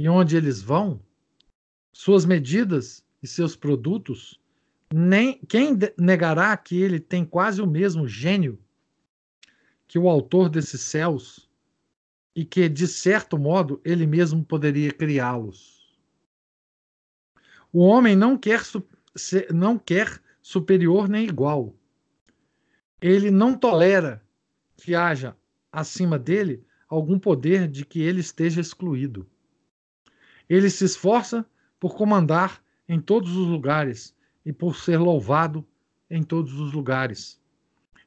[0.00, 0.98] e onde eles vão,
[1.92, 4.40] suas medidas e seus produtos,
[4.90, 8.58] nem quem negará que ele tem quase o mesmo gênio
[9.86, 11.50] que o autor desses céus
[12.34, 15.94] e que, de certo modo, ele mesmo poderia criá-los?
[17.70, 18.62] O homem não quer,
[19.52, 21.74] não quer superior nem igual.
[23.02, 24.24] Ele não tolera
[24.78, 25.36] que haja
[25.70, 29.28] acima dele algum poder de que ele esteja excluído.
[30.50, 31.46] Ele se esforça
[31.78, 34.12] por comandar em todos os lugares
[34.44, 35.64] e por ser louvado
[36.10, 37.40] em todos os lugares.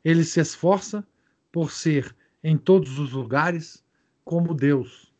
[0.03, 1.07] Ele se esforça
[1.49, 2.13] por ser
[2.43, 3.81] em todos os lugares
[4.25, 5.13] como Deus.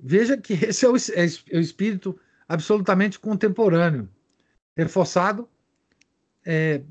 [0.00, 4.08] Veja que esse é o, é, é espírito absolutamente contemporâneo,
[4.74, 5.46] reforçado
[6.44, 6.82] é,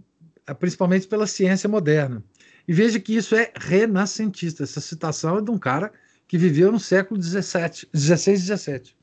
[0.60, 2.24] principalmente pela ciência moderna.
[2.68, 4.64] E veja que isso é renascentista.
[4.64, 5.92] Essa citação é de um cara
[6.32, 8.96] que viveu no século XVI e XVII.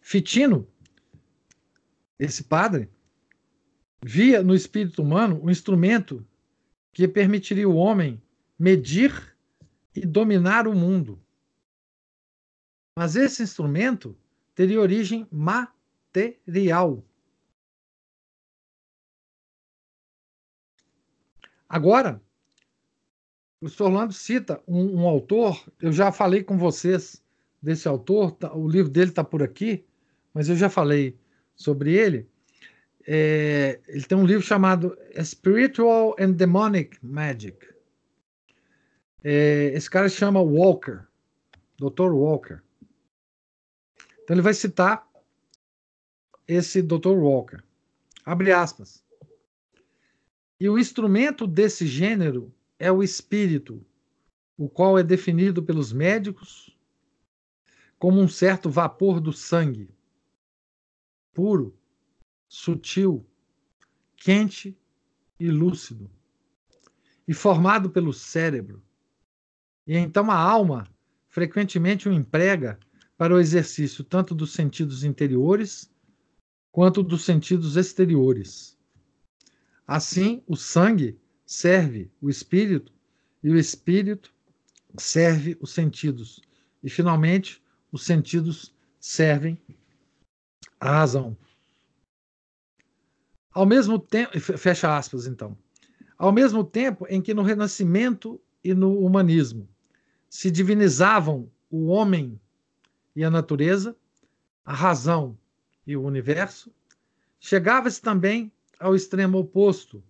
[0.00, 0.68] Fitino,
[2.16, 2.88] esse padre,
[4.00, 6.24] via no espírito humano um instrumento
[6.92, 8.22] que permitiria o homem
[8.56, 9.36] medir
[9.92, 11.20] e dominar o mundo.
[12.96, 14.16] Mas esse instrumento
[14.54, 17.04] teria origem material.
[21.68, 22.22] Agora,
[23.58, 27.20] o professor Orlando cita um, um, autor, eu já falei com vocês
[27.60, 29.84] desse autor, tá, o livro dele está por aqui,
[30.32, 31.18] mas eu já falei
[31.56, 32.28] sobre ele.
[33.04, 37.58] É, ele tem um livro chamado Spiritual and Demonic Magic.
[39.24, 41.00] É, esse cara se chama Walker,
[41.76, 42.12] Dr.
[42.12, 42.60] Walker.
[44.22, 45.04] Então ele vai citar
[46.46, 47.16] esse Dr.
[47.16, 47.60] Walker.
[48.24, 49.02] Abre aspas.
[50.60, 53.84] E o instrumento desse gênero é o espírito,
[54.56, 56.76] o qual é definido pelos médicos
[57.98, 59.90] como um certo vapor do sangue,
[61.32, 61.76] puro,
[62.48, 63.26] sutil,
[64.16, 64.78] quente
[65.38, 66.10] e lúcido,
[67.26, 68.82] e formado pelo cérebro.
[69.86, 70.88] E então a alma
[71.28, 72.78] frequentemente o emprega
[73.16, 75.92] para o exercício tanto dos sentidos interiores
[76.70, 78.78] quanto dos sentidos exteriores.
[79.86, 81.18] Assim, o sangue
[81.48, 82.92] serve o espírito
[83.42, 84.30] e o espírito
[84.98, 86.42] serve os sentidos.
[86.82, 89.58] E, finalmente, os sentidos servem
[90.78, 91.34] a razão.
[93.50, 95.56] Ao mesmo tempo, fecha aspas, então.
[96.18, 99.66] Ao mesmo tempo em que no Renascimento e no humanismo
[100.28, 102.38] se divinizavam o homem
[103.16, 103.96] e a natureza,
[104.64, 105.36] a razão
[105.86, 106.70] e o universo,
[107.40, 110.04] chegava-se também ao extremo oposto,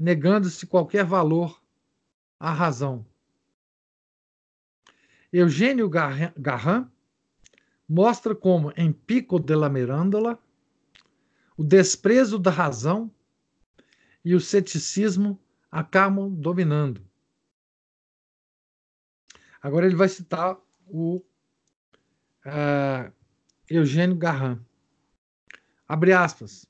[0.00, 1.62] negando-se qualquer valor
[2.38, 3.04] à razão.
[5.30, 6.90] Eugênio Garran
[7.86, 10.42] mostra como, em Pico de la Mirandola,
[11.54, 13.12] o desprezo da razão
[14.24, 15.38] e o ceticismo
[15.70, 17.06] acabam dominando.
[19.60, 21.16] Agora ele vai citar o
[22.46, 23.12] uh,
[23.68, 24.64] Eugênio Garran.
[25.86, 26.66] Abre aspas.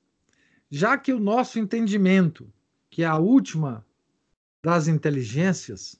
[0.68, 2.52] Já que o nosso entendimento,
[2.90, 3.86] que a última
[4.62, 5.98] das inteligências,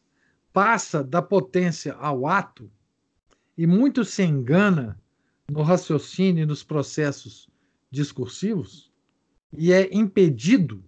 [0.53, 2.71] passa da potência ao ato,
[3.57, 5.01] e muito se engana
[5.49, 7.49] no raciocínio e nos processos
[7.91, 8.91] discursivos,
[9.53, 10.85] e é impedido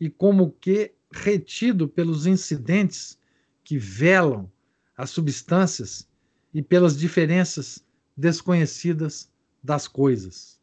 [0.00, 3.18] e como que retido pelos incidentes
[3.64, 4.50] que velam
[4.96, 6.08] as substâncias
[6.52, 7.84] e pelas diferenças
[8.16, 9.30] desconhecidas
[9.62, 10.60] das coisas.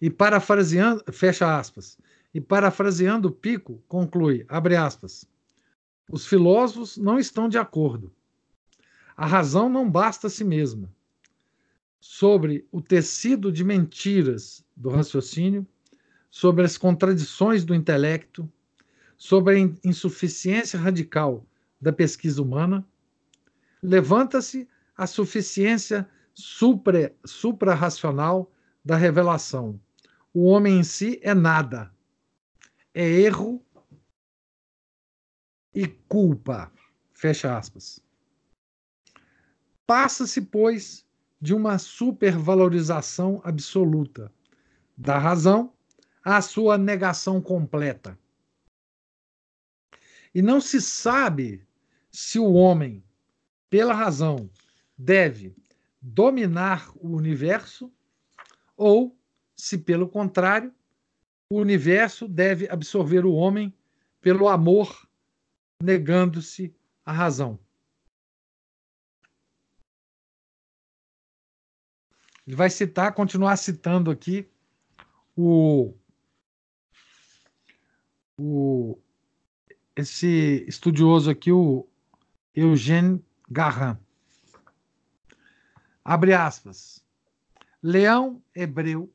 [0.00, 1.98] E parafraseando, fecha aspas,
[2.38, 5.28] e parafraseando Pico, conclui, abre aspas,
[6.08, 8.12] os filósofos não estão de acordo.
[9.16, 10.88] A razão não basta a si mesma.
[11.98, 15.66] Sobre o tecido de mentiras do raciocínio,
[16.30, 18.48] sobre as contradições do intelecto,
[19.16, 21.44] sobre a insuficiência radical
[21.80, 22.86] da pesquisa humana,
[23.82, 28.48] levanta-se a suficiência supra, supra-racional
[28.84, 29.80] da revelação.
[30.32, 31.97] O homem em si é nada.
[32.94, 33.64] É erro
[35.74, 36.72] e culpa.
[37.12, 38.02] Fecha aspas.
[39.86, 41.06] Passa-se, pois,
[41.40, 44.32] de uma supervalorização absoluta
[44.96, 45.72] da razão
[46.24, 48.18] à sua negação completa.
[50.34, 51.66] E não se sabe
[52.10, 53.02] se o homem,
[53.70, 54.50] pela razão,
[54.96, 55.56] deve
[56.00, 57.92] dominar o universo
[58.76, 59.16] ou
[59.56, 60.72] se, pelo contrário,
[61.50, 63.74] o universo deve absorver o homem
[64.20, 65.08] pelo amor,
[65.82, 67.58] negando-se a razão.
[72.46, 74.48] Ele vai citar, continuar citando aqui
[75.36, 75.94] o,
[78.38, 78.98] o
[79.94, 81.86] esse estudioso aqui, o
[82.54, 83.98] Eugène Garran.
[86.04, 87.04] Abre aspas.
[87.82, 89.12] Leão hebreu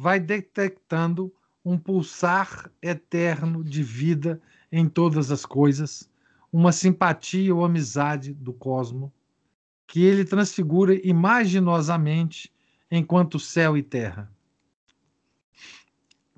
[0.00, 1.30] vai detectando
[1.62, 4.40] um pulsar eterno de vida
[4.72, 6.08] em todas as coisas,
[6.50, 9.12] uma simpatia ou amizade do cosmo,
[9.86, 12.50] que ele transfigura imaginosamente
[12.90, 14.32] enquanto céu e terra.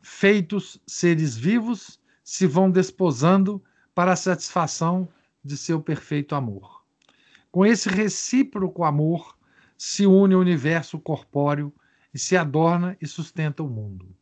[0.03, 3.63] Feitos seres vivos se vão desposando
[3.95, 5.09] para a satisfação
[5.45, 6.83] de seu perfeito amor.
[7.53, 9.39] Com esse recíproco amor
[9.79, 11.73] se une o universo corpóreo
[12.13, 14.15] e se adorna e sustenta o mundo.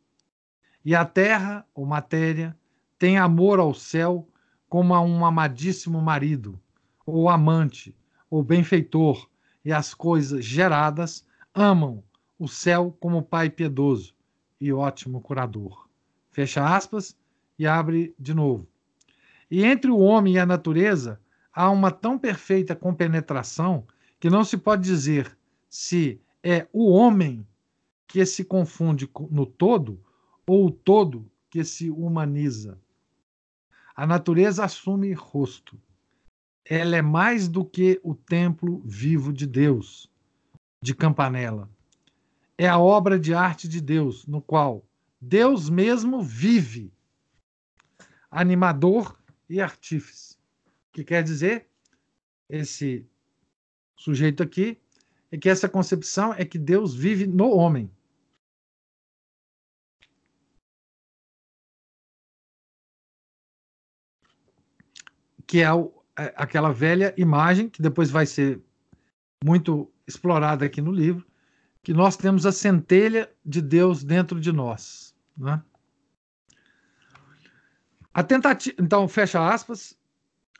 [0.83, 2.57] E a terra, ou matéria,
[2.97, 4.27] tem amor ao céu
[4.69, 6.59] como a um amadíssimo marido,
[7.05, 7.95] ou amante,
[8.29, 9.29] ou benfeitor,
[9.65, 12.03] e as coisas geradas amam
[12.39, 14.15] o céu como pai piedoso
[14.59, 15.87] e ótimo curador.
[16.31, 17.15] Fecha aspas
[17.59, 18.67] e abre de novo.
[19.49, 21.19] E entre o homem e a natureza
[21.53, 23.85] há uma tão perfeita compenetração
[24.19, 25.37] que não se pode dizer
[25.69, 27.45] se é o homem
[28.11, 30.03] que se confunde no todo
[30.45, 32.77] ou o todo que se humaniza.
[33.95, 35.79] A natureza assume rosto.
[36.65, 40.11] Ela é mais do que o templo vivo de Deus,
[40.83, 41.69] de Campanella.
[42.57, 44.85] É a obra de arte de Deus, no qual
[45.19, 46.91] Deus mesmo vive
[48.29, 49.17] animador
[49.49, 50.35] e artífice.
[50.89, 51.67] O que quer dizer?
[52.49, 53.05] Esse
[53.95, 54.77] sujeito aqui
[55.31, 57.89] é que essa concepção é que Deus vive no homem.
[65.51, 68.61] Que é, o, é aquela velha imagem que depois vai ser
[69.43, 71.27] muito explorada aqui no livro,
[71.83, 75.13] que nós temos a centelha de Deus dentro de nós.
[75.37, 75.61] Né?
[78.13, 79.93] A tentativa, então, fecha aspas,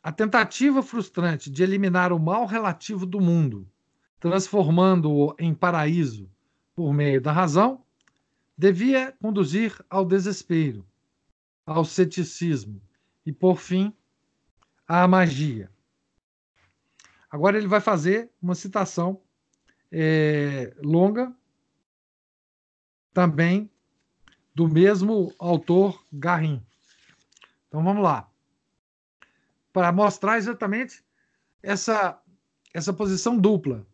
[0.03, 3.65] a tentativa frustrante de eliminar o mal relativo do mundo,
[4.19, 6.30] transformando-o em paraíso
[6.76, 7.81] por meio da razão,
[8.57, 10.85] devia conduzir ao desespero,
[11.65, 12.81] ao ceticismo
[13.26, 13.95] e, por fim,
[14.91, 15.72] à magia.
[17.30, 19.22] Agora ele vai fazer uma citação
[19.89, 21.34] é, longa,
[23.13, 23.72] também
[24.53, 26.61] do mesmo autor Garrin.
[27.69, 28.30] Então vamos lá.
[29.72, 31.01] Para mostrar exatamente
[31.63, 32.22] essa,
[32.73, 33.88] essa posição dupla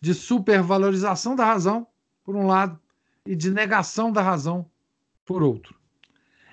[0.00, 1.86] de supervalorização da razão,
[2.24, 2.80] por um lado,
[3.24, 4.68] e de negação da razão,
[5.24, 5.78] por outro.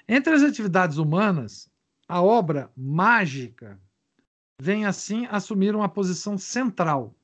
[0.07, 1.70] Entre as atividades humanas,
[2.11, 3.79] a obra mágica
[4.59, 7.15] vem assim assumir uma posição central,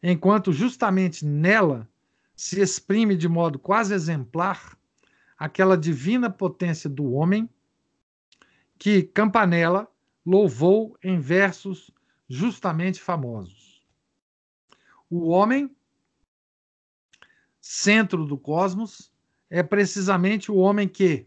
[0.00, 1.88] enquanto justamente nela
[2.36, 4.78] se exprime de modo quase exemplar
[5.36, 7.50] aquela divina potência do homem
[8.78, 9.90] que Campanella
[10.24, 11.90] louvou em versos
[12.28, 13.84] justamente famosos.
[15.10, 15.74] O homem,
[17.60, 19.12] centro do cosmos,
[19.50, 21.26] é precisamente o homem que,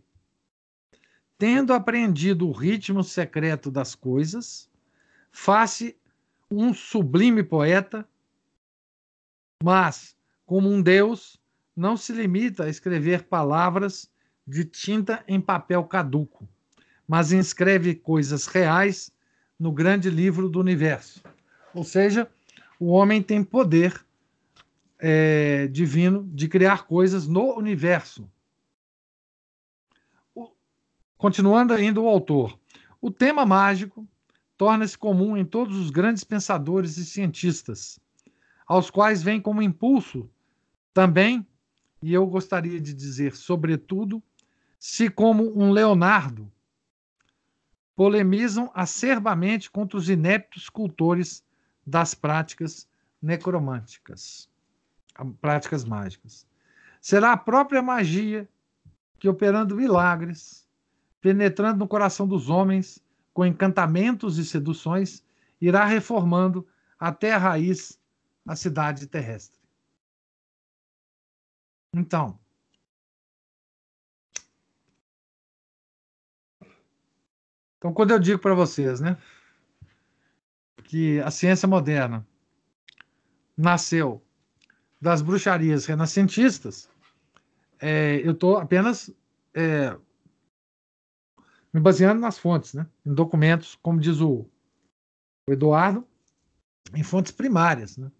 [1.41, 4.69] tendo apreendido o ritmo secreto das coisas,
[5.31, 5.91] faz
[6.51, 8.07] um sublime poeta,
[9.63, 10.15] mas,
[10.45, 11.41] como um Deus,
[11.75, 14.07] não se limita a escrever palavras
[14.45, 16.47] de tinta em papel caduco,
[17.07, 19.11] mas inscreve coisas reais
[19.57, 21.23] no grande livro do universo.
[21.73, 22.29] Ou seja,
[22.79, 23.99] o homem tem poder
[24.99, 28.30] é, divino de criar coisas no universo.
[31.21, 32.59] Continuando ainda o autor,
[32.99, 34.07] o tema mágico
[34.57, 37.99] torna-se comum em todos os grandes pensadores e cientistas,
[38.65, 40.27] aos quais vem como impulso
[40.91, 41.45] também,
[42.01, 44.19] e eu gostaria de dizer sobretudo,
[44.79, 46.51] se como um Leonardo
[47.95, 51.43] polemizam acerbamente contra os ineptos cultores
[51.85, 52.89] das práticas
[53.21, 54.49] necromânticas,
[55.39, 56.47] práticas mágicas.
[56.99, 58.49] Será a própria magia
[59.19, 60.60] que, operando milagres,
[61.21, 62.99] penetrando no coração dos homens
[63.33, 65.23] com encantamentos e seduções,
[65.61, 66.67] irá reformando
[66.99, 67.99] até a raiz
[68.45, 69.59] a cidade terrestre.
[71.93, 72.39] Então,
[77.81, 79.17] Então, quando eu digo para vocês, né,
[80.83, 82.23] que a ciência moderna
[83.57, 84.23] nasceu
[85.01, 86.87] das bruxarias renascentistas,
[87.79, 89.11] é, eu estou apenas
[89.55, 89.97] é,
[91.73, 94.45] me baseando nas fontes, né, em documentos, como diz o,
[95.47, 96.05] o Eduardo,
[96.93, 97.97] em fontes primárias.
[97.97, 98.11] Né?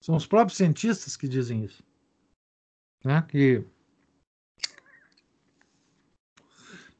[0.00, 1.82] São os próprios cientistas que dizem isso.
[3.04, 3.22] Né?
[3.28, 3.64] Que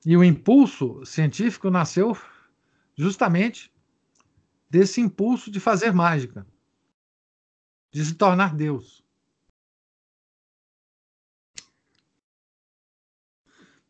[0.05, 2.17] E o impulso científico nasceu
[2.97, 3.73] justamente
[4.71, 6.47] desse impulso de fazer mágica,
[7.93, 9.05] de se tornar Deus.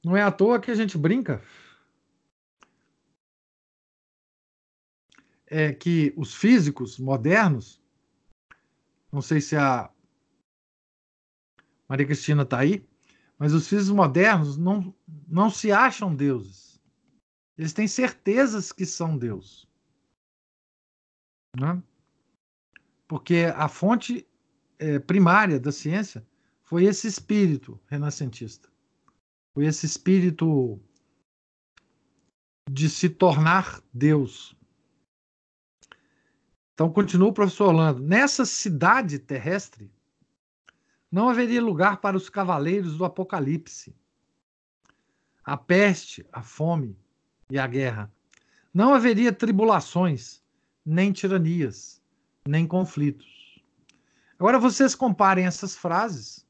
[0.05, 1.43] Não é à toa que a gente brinca
[5.51, 7.81] é que os físicos modernos,
[9.11, 9.91] não sei se a
[11.89, 12.87] Maria Cristina está aí,
[13.39, 14.95] mas os físicos modernos não,
[15.27, 16.81] não se acham deuses.
[17.57, 19.67] Eles têm certezas que são Deus.
[21.59, 21.83] Né?
[23.07, 24.27] Porque a fonte
[24.79, 26.27] é, primária da ciência
[26.63, 28.69] foi esse espírito renascentista.
[29.55, 30.79] Foi esse espírito
[32.71, 34.58] de se tornar Deus.
[36.79, 38.01] Então, continua o professor Orlando.
[38.01, 39.91] Nessa cidade terrestre,
[41.11, 43.97] não haveria lugar para os cavaleiros do Apocalipse.
[45.43, 46.97] A peste, a fome
[47.51, 48.15] e a guerra.
[48.73, 50.41] Não haveria tribulações,
[50.87, 52.01] nem tiranias,
[52.47, 53.61] nem conflitos.
[54.39, 56.47] Agora vocês comparem essas frases,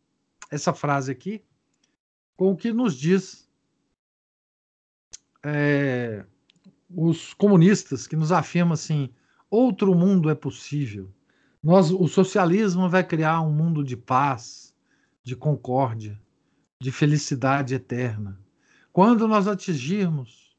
[0.51, 1.43] essa frase aqui,
[2.37, 3.49] com o que nos diz
[5.43, 6.27] é,
[6.91, 9.11] os comunistas, que nos afirmam assim:
[9.51, 11.11] outro mundo é possível.
[11.63, 14.75] Nós, o socialismo vai criar um mundo de paz,
[15.23, 16.21] de concórdia,
[16.81, 18.41] de felicidade eterna.
[18.93, 20.57] Quando nós atingirmos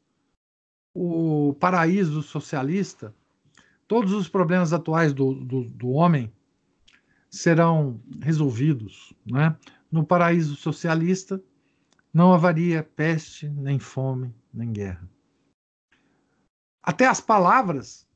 [0.93, 3.15] o paraíso socialista,
[3.87, 6.31] todos os problemas atuais do, do, do homem
[7.29, 9.13] serão resolvidos.
[9.25, 9.55] Né?
[9.91, 11.41] No paraíso socialista,
[12.13, 15.09] não haveria peste, nem fome, nem guerra.
[16.83, 18.08] Até as palavras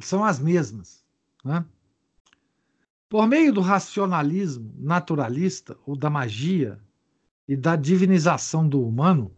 [0.00, 1.04] são as mesmas.
[1.44, 1.64] Né?
[3.08, 6.80] Por meio do racionalismo naturalista ou da magia
[7.46, 9.36] e da divinização do humano,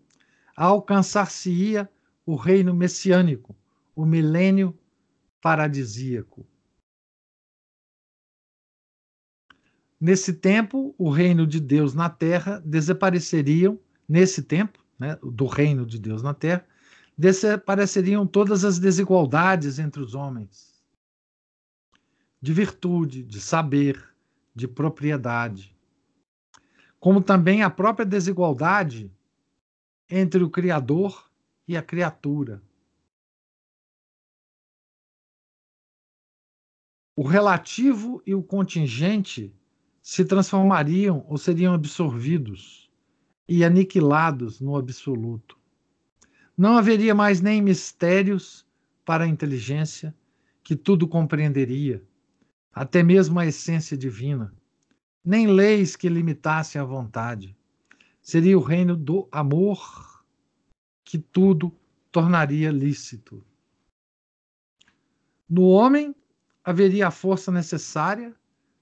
[0.57, 1.91] alcançar-se-ia
[2.25, 3.57] o reino messiânico,
[3.95, 4.79] o milênio
[5.41, 6.47] paradisíaco.
[10.01, 15.99] Nesse tempo, o reino de Deus na terra desapareceriam, nesse tempo, né, do reino de
[15.99, 16.67] Deus na terra,
[17.17, 20.75] desapareceriam todas as desigualdades entre os homens
[22.45, 24.07] de virtude, de saber,
[24.55, 25.75] de propriedade.
[27.01, 29.11] Como também a própria desigualdade
[30.11, 31.31] entre o Criador
[31.67, 32.63] e a criatura.
[37.17, 39.51] O relativo e o contingente
[40.03, 42.91] se transformariam ou seriam absorvidos
[43.49, 45.59] e aniquilados no absoluto.
[46.57, 48.67] Não haveria mais nem mistérios
[49.05, 50.15] para a inteligência,
[50.63, 52.03] que tudo compreenderia
[52.75, 54.53] até mesmo a essência divina,
[55.25, 57.57] nem leis que limitassem a vontade.
[58.21, 60.25] Seria o reino do amor
[61.05, 61.73] que tudo
[62.11, 63.45] tornaria lícito.
[65.49, 66.15] No homem
[66.65, 68.35] haveria a força necessária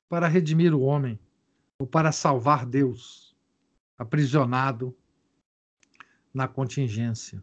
[0.08, 1.18] para redimir o homem,
[1.78, 3.36] ou para salvar Deus,
[3.98, 4.96] aprisionado
[6.32, 7.42] na contingência.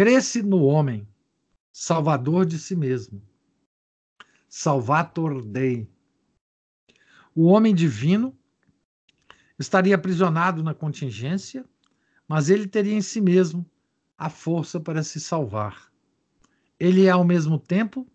[0.00, 1.06] Cresce no homem,
[1.70, 3.22] salvador de si mesmo.
[4.48, 5.92] Salvator Dei.
[7.34, 8.34] O homem divino
[9.58, 11.66] estaria aprisionado na contingência,
[12.26, 13.70] mas ele teria em si mesmo
[14.16, 15.92] a força para se salvar.
[16.78, 18.10] Ele é ao mesmo tempo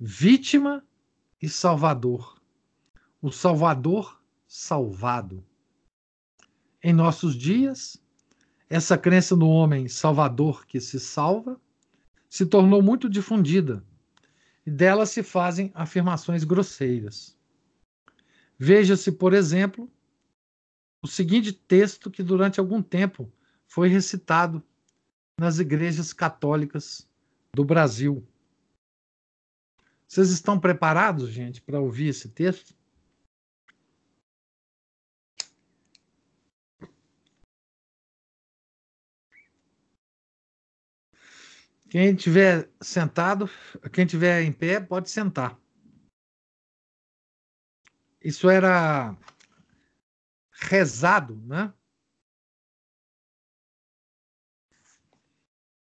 [0.00, 0.84] vítima
[1.40, 2.42] e salvador.
[3.20, 5.46] O salvador salvado.
[6.82, 8.01] Em nossos dias,
[8.72, 11.60] essa crença no homem salvador que se salva
[12.26, 13.84] se tornou muito difundida
[14.64, 17.36] e dela se fazem afirmações grosseiras.
[18.58, 19.92] Veja-se, por exemplo,
[21.02, 23.30] o seguinte texto que durante algum tempo
[23.66, 24.62] foi recitado
[25.38, 27.06] nas igrejas católicas
[27.54, 28.26] do Brasil.
[30.08, 32.74] Vocês estão preparados, gente, para ouvir esse texto?
[41.92, 43.44] Quem tiver sentado,
[43.92, 45.60] quem tiver em pé, pode sentar.
[48.18, 49.14] Isso era
[50.52, 51.70] rezado, né?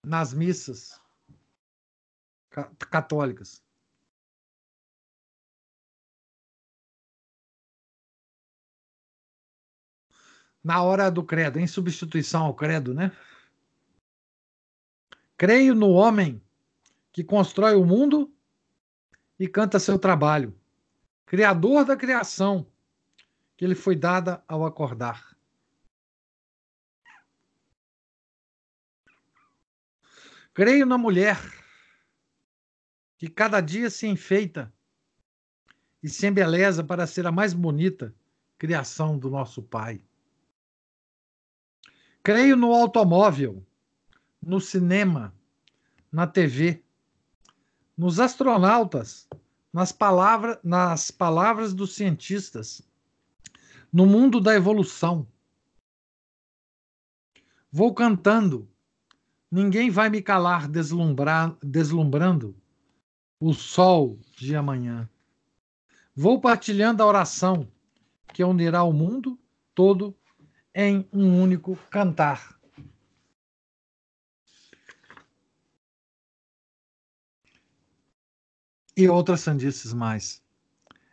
[0.06, 1.02] Nas missas
[2.90, 3.62] católicas.
[10.64, 13.12] Na hora do credo, em substituição ao credo, né?
[15.40, 16.44] Creio no homem
[17.14, 18.30] que constrói o mundo
[19.40, 20.54] e canta seu trabalho,
[21.26, 22.70] criador da criação
[23.56, 25.34] que lhe foi dada ao acordar.
[30.54, 31.40] Creio na mulher
[33.18, 34.74] que cada dia se enfeita
[36.04, 38.14] e se embeleza para ser a mais bonita
[38.58, 40.04] criação do nosso Pai.
[42.22, 43.66] Creio no automóvel
[44.42, 45.34] no cinema,
[46.12, 46.84] na TV,
[47.98, 49.28] nos astronautas,
[49.72, 52.82] nas, palavra, nas palavras dos cientistas,
[53.92, 55.28] no mundo da evolução.
[57.72, 58.68] Vou cantando,
[59.52, 62.56] ninguém vai me calar deslumbrar, deslumbrando
[63.40, 65.10] o sol de amanhã.
[66.16, 67.68] Vou partilhando a oração
[68.34, 69.40] que unirá o mundo
[69.74, 70.16] todo
[70.74, 72.59] em um único cantar.
[79.04, 80.44] E outras sandices mais.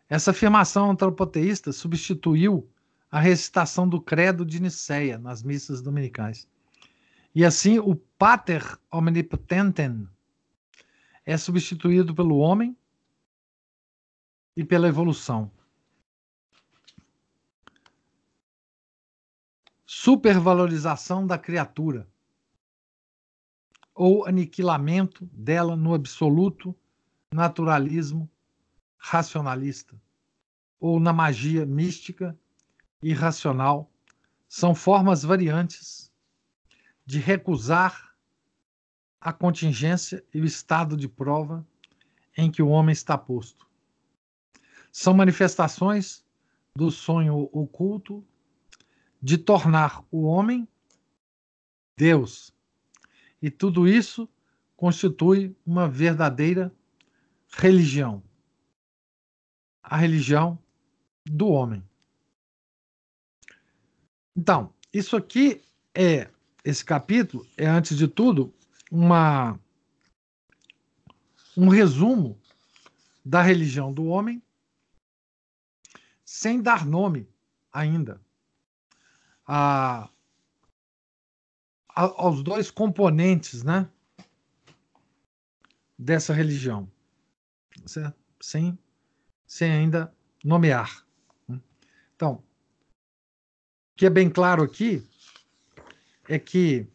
[0.09, 2.69] Essa afirmação antropoteísta substituiu
[3.09, 6.49] a recitação do credo de Nicéia nas missas dominicais.
[7.33, 10.09] E assim o pater omnipotentem
[11.25, 12.77] é substituído pelo homem
[14.57, 15.51] e pela evolução.
[19.85, 22.09] Supervalorização da criatura
[23.95, 26.75] ou aniquilamento dela no absoluto
[27.33, 28.31] naturalismo
[28.97, 29.95] racionalista
[30.81, 32.39] ou na magia mística
[33.03, 33.91] e racional
[34.49, 36.13] são formas variantes
[37.05, 38.15] de recusar
[39.21, 41.67] a contingência e o estado de prova
[42.37, 43.67] em que o homem está posto.
[44.93, 46.25] São manifestações
[46.75, 48.25] do sonho oculto
[49.21, 50.69] de tornar o homem
[51.97, 52.55] Deus.
[53.41, 54.29] E tudo isso
[54.77, 56.73] constitui uma verdadeira
[57.57, 58.23] religião.
[59.83, 60.59] A religião
[61.25, 61.83] do homem.
[64.37, 65.63] Então, isso aqui
[65.95, 66.31] é
[66.65, 68.53] esse capítulo é antes de tudo
[68.91, 69.59] uma
[71.57, 72.39] um resumo
[73.25, 74.43] da religião do homem
[76.25, 77.29] sem dar nome
[77.73, 78.21] ainda
[79.47, 80.09] a,
[81.89, 83.89] a, aos dois componentes, né,
[85.97, 86.91] dessa religião?
[88.41, 88.79] Sem,
[89.47, 90.15] sem ainda
[90.45, 91.07] nomear.
[92.15, 95.07] Então, o que é bem claro aqui
[96.29, 96.87] é que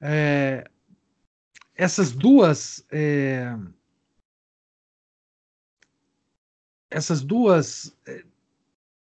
[0.00, 0.68] é,
[1.74, 3.54] essas duas é,
[6.90, 8.24] essas duas é,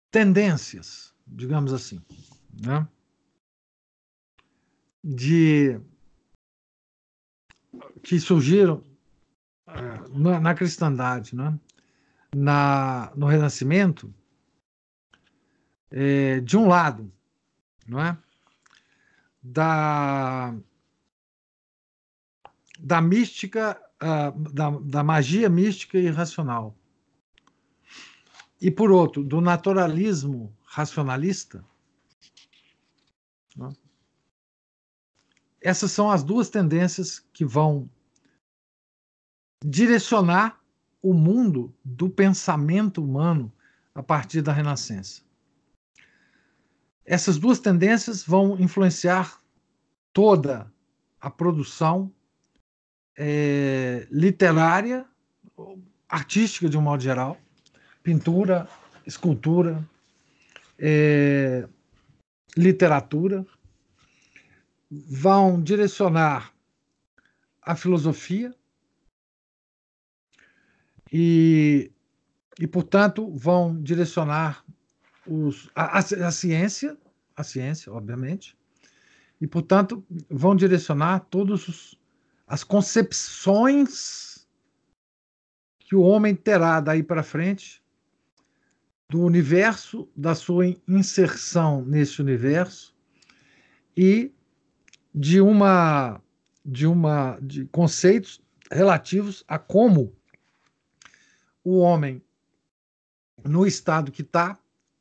[0.09, 2.03] tendências, digamos assim,
[2.64, 2.88] né?
[5.03, 5.80] de
[8.01, 8.84] que surgiram
[10.14, 11.57] na, na cristandade, né?
[12.34, 13.27] na, no
[19.41, 20.53] da,
[22.80, 26.76] da mística, uh, da, da magia mística e racional.
[28.60, 31.64] E, por outro, do naturalismo racionalista.
[33.56, 33.69] Né?
[35.61, 37.89] Essas são as duas tendências que vão
[39.64, 40.60] direcionar
[41.02, 43.52] o mundo do pensamento humano
[43.94, 45.22] a partir da Renascença.
[47.06, 49.40] Essas duas tendências vão influenciar
[50.12, 50.72] toda
[51.20, 52.12] a produção
[53.18, 55.06] é, literária,
[56.08, 57.38] artística de um modo geral,
[58.04, 58.68] pintura,
[59.06, 59.84] escultura,
[60.78, 61.68] é,
[62.56, 63.46] literatura,
[64.90, 66.54] vão direcionar
[67.62, 68.54] a filosofia
[71.12, 71.92] e,
[72.60, 74.64] e portanto, vão direcionar
[75.26, 76.98] os, a, a, ciência,
[77.36, 78.58] a ciência, obviamente,
[79.40, 81.96] e, portanto, vão direcionar todas
[82.48, 84.48] as concepções
[85.80, 87.84] que o homem terá daí para frente
[89.10, 92.96] do universo, da sua inserção nesse universo
[93.96, 94.34] e
[95.14, 96.22] de uma
[96.66, 100.16] de uma de conceitos relativos a como
[101.68, 102.23] o homem
[103.44, 104.57] no estado que está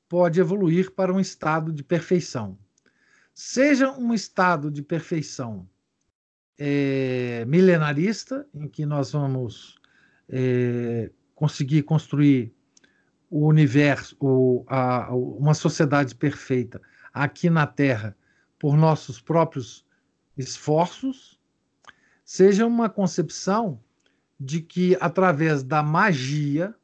[0.09, 2.59] pode evoluir para um estado de perfeição.
[3.32, 5.68] Seja um estado de perfeição
[6.59, 9.78] é, milenarista, em que nós vamos
[10.28, 12.52] é, conseguir construir
[13.30, 16.82] o universo, ou a, uma sociedade perfeita
[17.14, 18.16] aqui na Terra
[18.59, 19.86] por nossos próprios
[20.36, 21.38] esforços,
[22.24, 23.80] seja uma concepção
[24.38, 26.74] de que através da magia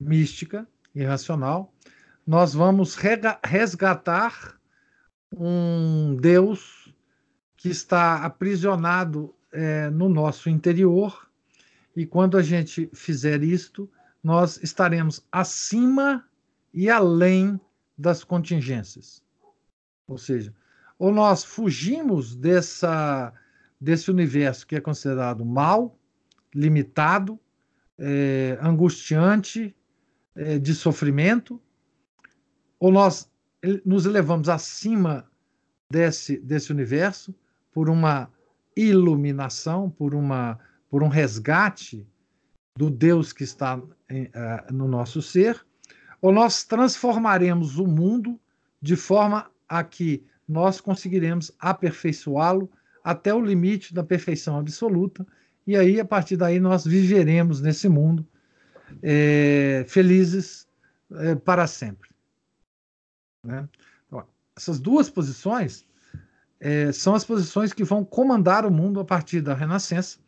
[0.00, 1.72] mística irracional,
[2.26, 2.96] nós vamos
[3.44, 4.58] resgatar
[5.36, 6.94] um Deus
[7.56, 11.28] que está aprisionado é, no nosso interior,
[11.96, 13.90] e quando a gente fizer isto,
[14.22, 16.26] nós estaremos acima
[16.72, 17.60] e além
[17.96, 19.22] das contingências.
[20.06, 20.52] Ou seja,
[20.98, 23.32] ou nós fugimos dessa,
[23.80, 25.96] desse universo que é considerado mal,
[26.54, 27.38] limitado,
[27.98, 29.74] é, angustiante,
[30.34, 31.60] é, de sofrimento,
[32.78, 33.30] ou nós
[33.84, 35.28] nos elevamos acima
[35.90, 37.34] desse, desse universo
[37.72, 38.30] por uma
[38.76, 40.58] iluminação, por, uma,
[40.90, 42.06] por um resgate
[42.76, 45.64] do Deus que está em, uh, no nosso ser,
[46.20, 48.38] ou nós transformaremos o mundo
[48.82, 52.70] de forma a que nós conseguiremos aperfeiçoá-lo
[53.02, 55.26] até o limite da perfeição absoluta,
[55.66, 58.26] e aí, a partir daí, nós viveremos nesse mundo
[59.02, 60.66] é, felizes
[61.12, 62.10] é, para sempre.
[63.42, 63.68] Né?
[64.06, 64.26] Então,
[64.56, 65.86] essas duas posições
[66.60, 70.18] é, são as posições que vão comandar o mundo a partir da Renascença.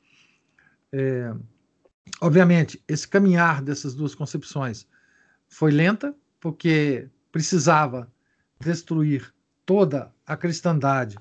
[0.92, 1.34] É,
[2.20, 4.86] obviamente, esse caminhar dessas duas concepções
[5.48, 8.10] foi lenta, porque precisava
[8.60, 9.34] destruir
[9.64, 11.18] toda a cristandade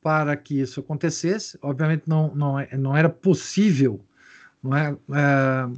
[0.00, 1.58] para que isso acontecesse.
[1.62, 4.04] Obviamente, não, não, é, não era possível
[4.62, 5.68] não é, é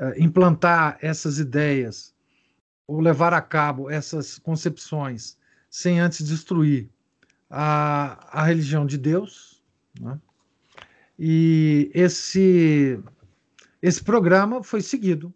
[0.00, 2.14] eh, implantar essas ideias
[2.86, 6.88] ou levar a cabo essas concepções sem antes destruir
[7.50, 9.62] a, a religião de Deus.
[10.00, 10.18] Né?
[11.18, 12.98] E esse,
[13.82, 15.32] esse programa foi seguido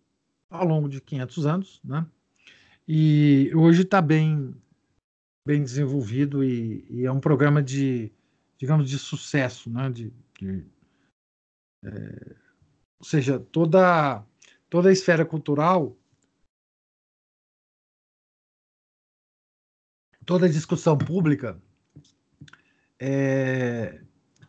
[0.48, 2.06] ao longo de 500 anos, né?
[2.88, 4.54] e hoje está bem,
[5.46, 8.10] bem desenvolvido e, e, é um programa de,
[8.58, 9.90] digamos, de sucesso, né?
[9.90, 10.66] de, de
[11.84, 12.36] é,
[12.98, 14.24] ou seja, toda
[14.70, 15.96] toda a esfera cultural,
[20.24, 21.62] toda a discussão pública,
[22.98, 24.02] é,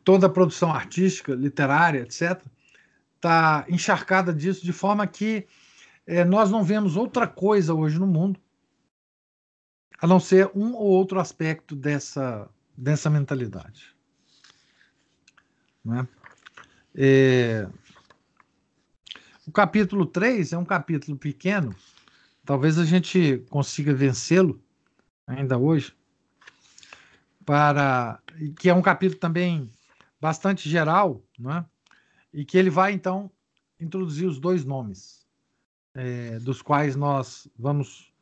[0.03, 2.41] toda a produção artística, literária, etc.,
[3.15, 5.45] está encharcada disso, de forma que
[6.07, 8.39] é, nós não vemos outra coisa hoje no mundo
[10.05, 13.95] a não ser um ou outro aspecto dessa, dessa mentalidade.
[15.83, 16.07] Né?
[16.93, 17.67] É,
[19.47, 21.75] o capítulo 3 é um capítulo pequeno,
[22.45, 24.61] talvez a gente consiga vencê-lo
[25.25, 25.91] ainda hoje,
[27.43, 28.21] para
[28.59, 29.71] que é um capítulo também
[30.21, 31.65] bastante geral, não é?
[32.31, 33.31] e que ele vai então
[33.79, 35.25] introduzir os dois nomes,
[35.95, 38.13] é, dos quais nós vamos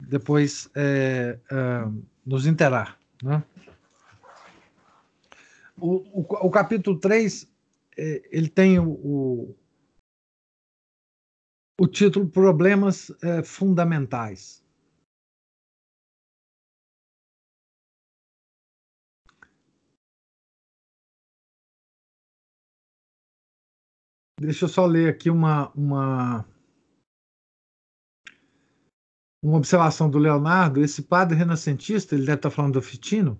[0.00, 2.98] depois é, uh, nos interar.
[3.22, 3.42] Né?
[5.76, 7.50] O, o, o, capítulo 3
[7.98, 9.56] é, ele tem o, o,
[11.80, 14.64] o título Problemas é, Fundamentais.
[24.38, 26.46] Deixa eu só ler aqui uma, uma
[29.46, 30.82] uma observação do Leonardo.
[30.82, 33.38] Esse padre renascentista, ele deve estar falando do Fitino,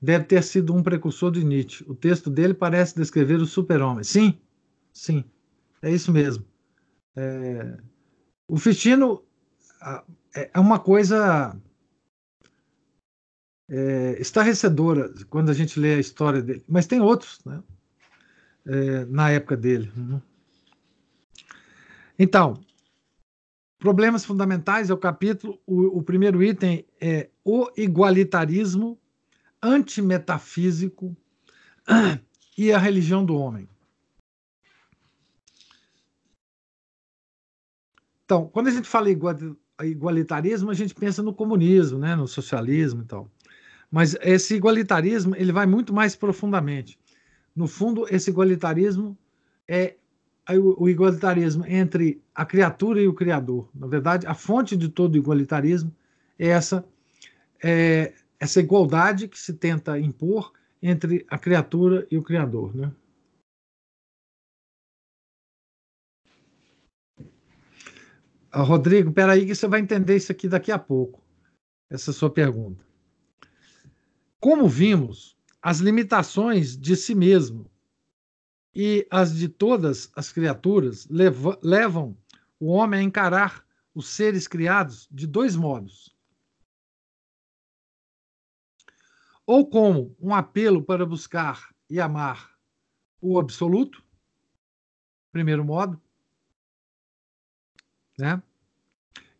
[0.00, 1.84] deve ter sido um precursor de Nietzsche.
[1.88, 4.04] O texto dele parece descrever o super-homem.
[4.04, 4.38] Sim,
[4.92, 5.24] sim,
[5.82, 6.44] é isso mesmo.
[7.16, 7.76] É,
[8.46, 9.22] o Fitino
[10.36, 11.56] é, é uma coisa
[13.68, 17.62] é, estarrecedora quando a gente lê a história dele, mas tem outros, né?
[18.66, 19.92] É, na época dele.
[19.96, 20.20] Uhum.
[22.18, 22.63] Então,
[23.84, 28.98] problemas fundamentais é o capítulo, o, o primeiro item é o igualitarismo
[29.62, 31.14] antimetafísico
[32.56, 33.68] e a religião do homem.
[38.24, 39.08] Então, quando a gente fala
[39.82, 43.30] igualitarismo, a gente pensa no comunismo, né, no socialismo e tal.
[43.90, 46.98] Mas esse igualitarismo ele vai muito mais profundamente.
[47.54, 49.14] No fundo, esse igualitarismo
[49.68, 49.96] é
[50.52, 53.68] o igualitarismo entre a criatura e o criador.
[53.74, 55.94] Na verdade, a fonte de todo igualitarismo
[56.38, 56.84] é essa
[57.62, 60.52] é, essa igualdade que se tenta impor
[60.82, 62.92] entre a criatura e o criador, né?
[68.52, 71.20] Ah, Rodrigo, peraí que você vai entender isso aqui daqui a pouco,
[71.90, 72.84] essa sua pergunta.
[74.38, 77.68] Como vimos, as limitações de si mesmo
[78.74, 82.16] e as de todas as criaturas levam
[82.58, 83.64] o homem a encarar
[83.94, 86.14] os seres criados de dois modos.
[89.46, 92.50] Ou como um apelo para buscar e amar
[93.20, 94.02] o absoluto,
[95.30, 96.00] primeiro modo,
[98.18, 98.42] né?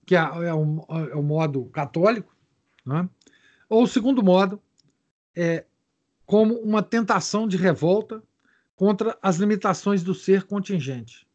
[0.07, 0.81] que é, é, um,
[1.11, 2.37] é o modo católico,
[2.85, 3.09] né?
[3.69, 4.63] ou o segundo modo
[5.35, 5.65] é
[6.27, 8.23] como uma tentação de revolta
[8.75, 11.27] contra as limitações do ser contingente.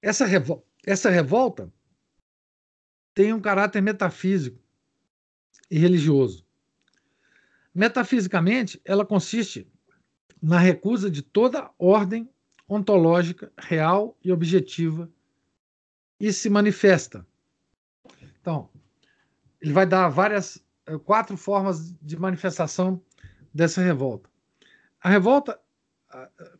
[0.00, 1.72] Essa, revol essa revolta
[3.12, 4.62] tem um caráter metafísico
[5.70, 6.46] e religioso.
[7.74, 9.70] Metafisicamente, ela consiste
[10.40, 12.28] na recusa de toda ordem
[12.68, 15.10] ontológica real e objetiva
[16.20, 17.26] e se manifesta.
[18.40, 18.70] Então,
[19.60, 20.64] ele vai dar várias
[20.96, 23.02] quatro formas de manifestação
[23.52, 24.30] dessa revolta.
[25.02, 25.58] A revolta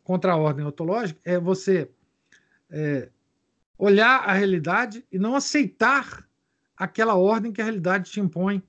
[0.03, 1.89] contra a ordem ontológica é você
[2.69, 3.09] é,
[3.77, 6.27] olhar a realidade e não aceitar
[6.77, 8.61] aquela ordem que a realidade te impõe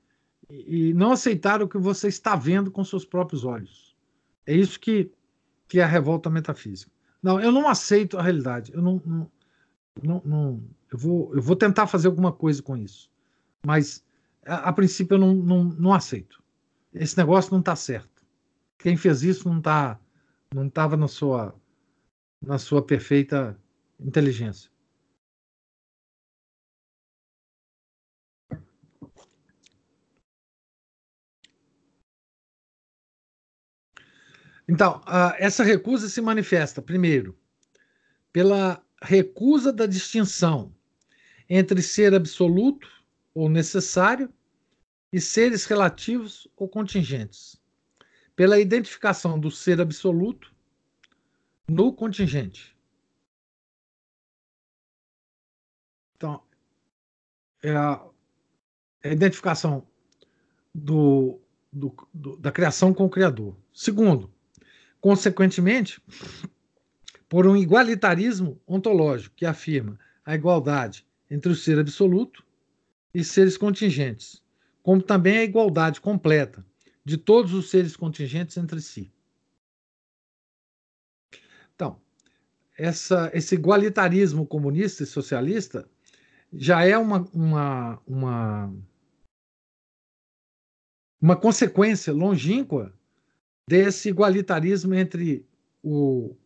[0.49, 3.95] e não aceitar o que você está vendo com seus próprios olhos.
[4.47, 5.13] É isso que,
[5.69, 6.91] que é a revolta metafísica.
[7.23, 8.73] Não, eu não aceito a realidade.
[8.73, 9.31] Eu não, não,
[10.03, 13.11] não, não eu, vou, eu vou tentar fazer alguma coisa com isso.
[13.65, 14.05] Mas,
[14.45, 16.43] a, a princípio, eu não, não, não aceito.
[16.93, 18.25] Esse negócio não está certo.
[18.79, 20.01] Quem fez isso não está
[20.53, 21.55] não estava na sua,
[22.43, 23.57] na sua perfeita
[24.01, 24.69] inteligência.
[34.69, 35.03] Então,
[35.39, 37.37] essa recusa se manifesta, primeiro,
[38.33, 40.73] pela recusa da distinção
[41.49, 42.89] entre ser absoluto
[43.35, 44.33] ou necessário
[45.13, 47.61] e seres relativos ou contingentes,
[48.37, 50.55] pela identificação do ser absoluto
[51.69, 52.77] no contingente.
[56.17, 56.43] Então,
[57.63, 58.05] é a,
[59.03, 59.87] é a identificação
[60.75, 61.41] do,
[61.73, 63.57] do, do, da criação com o Criador.
[63.73, 64.33] Segundo,
[65.01, 66.03] Consequentemente,
[67.27, 72.45] por um igualitarismo ontológico que afirma a igualdade entre o ser absoluto
[73.13, 74.43] e seres contingentes,
[74.83, 76.65] como também a igualdade completa
[77.05, 79.13] de todos os seres contingentes entre si.
[81.75, 82.01] Então,
[82.77, 85.89] essa, esse igualitarismo comunista e socialista
[86.53, 88.75] já é uma, uma, uma,
[91.21, 92.93] uma consequência longínqua
[93.69, 95.47] desse igualitarismo entre
[95.83, 96.37] o,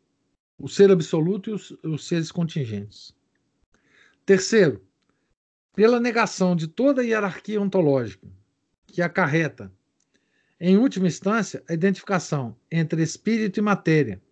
[0.59, 3.15] o ser absoluto e os, os seres contingentes.
[4.27, 4.84] Terceiro,
[5.75, 8.27] pela negação de toda a hierarquia ontológica,
[8.87, 9.73] que acarreta,
[10.61, 14.23] em última instância, a identificação entre espírito e matéria,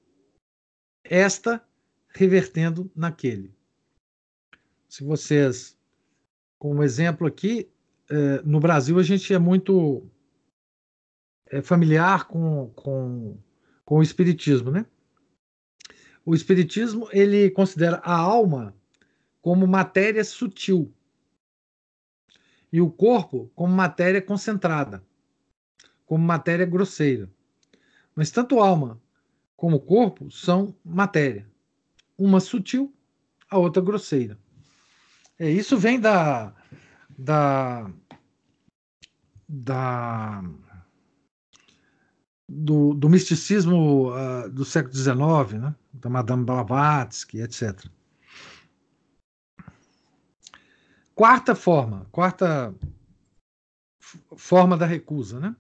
[1.05, 1.63] esta
[2.15, 3.53] revertendo naquele.
[4.89, 5.77] Se vocês,
[6.59, 7.69] como exemplo aqui,
[8.09, 10.07] eh, no Brasil a gente é muito
[11.47, 13.37] é, familiar com, com,
[13.85, 14.87] com o espiritismo, né?
[16.25, 18.75] O espiritismo ele considera a alma
[19.41, 20.95] como matéria sutil
[22.73, 25.05] e o corpo como matéria concentrada,
[26.07, 27.31] como matéria grosseira.
[28.17, 29.01] Mas tanto alma
[29.57, 31.47] como corpo são matéria.
[32.17, 32.93] Uma sutil,
[33.49, 34.39] a outra grosseira.
[35.39, 36.55] É, isso vem da,
[37.19, 37.91] da,
[39.49, 40.43] da
[42.49, 45.75] do, do misticismo uh, do século XIX, né?
[45.93, 47.87] da Madame Blavatsky, etc.
[51.23, 52.75] Quarta forma, quarta
[54.37, 55.55] forma da recusa, né?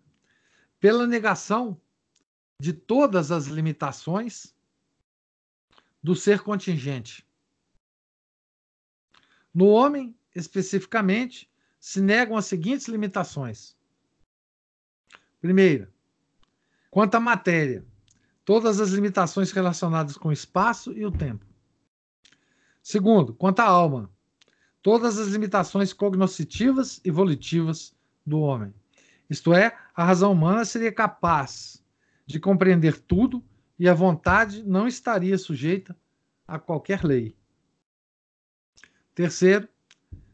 [0.80, 1.80] Pela negação
[2.58, 4.52] de todas as limitações
[6.02, 7.24] do ser contingente.
[9.54, 11.48] No homem, especificamente,
[11.78, 13.76] se negam as seguintes limitações.
[15.40, 15.94] Primeira,
[16.90, 17.86] quanto à matéria,
[18.44, 21.46] todas as limitações relacionadas com o espaço e o tempo.
[22.82, 24.10] Segundo, quanto à alma,
[24.82, 27.94] todas as limitações cognoscitivas e volitivas
[28.26, 28.74] do homem.
[29.30, 31.82] Isto é, a razão humana seria capaz
[32.26, 33.42] de compreender tudo
[33.78, 35.96] e a vontade não estaria sujeita
[36.46, 37.36] a qualquer lei.
[39.14, 39.68] Terceiro,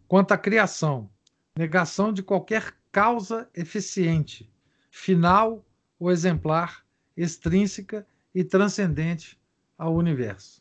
[0.07, 1.11] quanto à criação,
[1.57, 4.51] negação de qualquer causa eficiente,
[4.91, 5.65] final
[5.99, 6.85] ou exemplar,
[7.17, 9.39] extrínseca e transcendente
[9.77, 10.58] ao universo.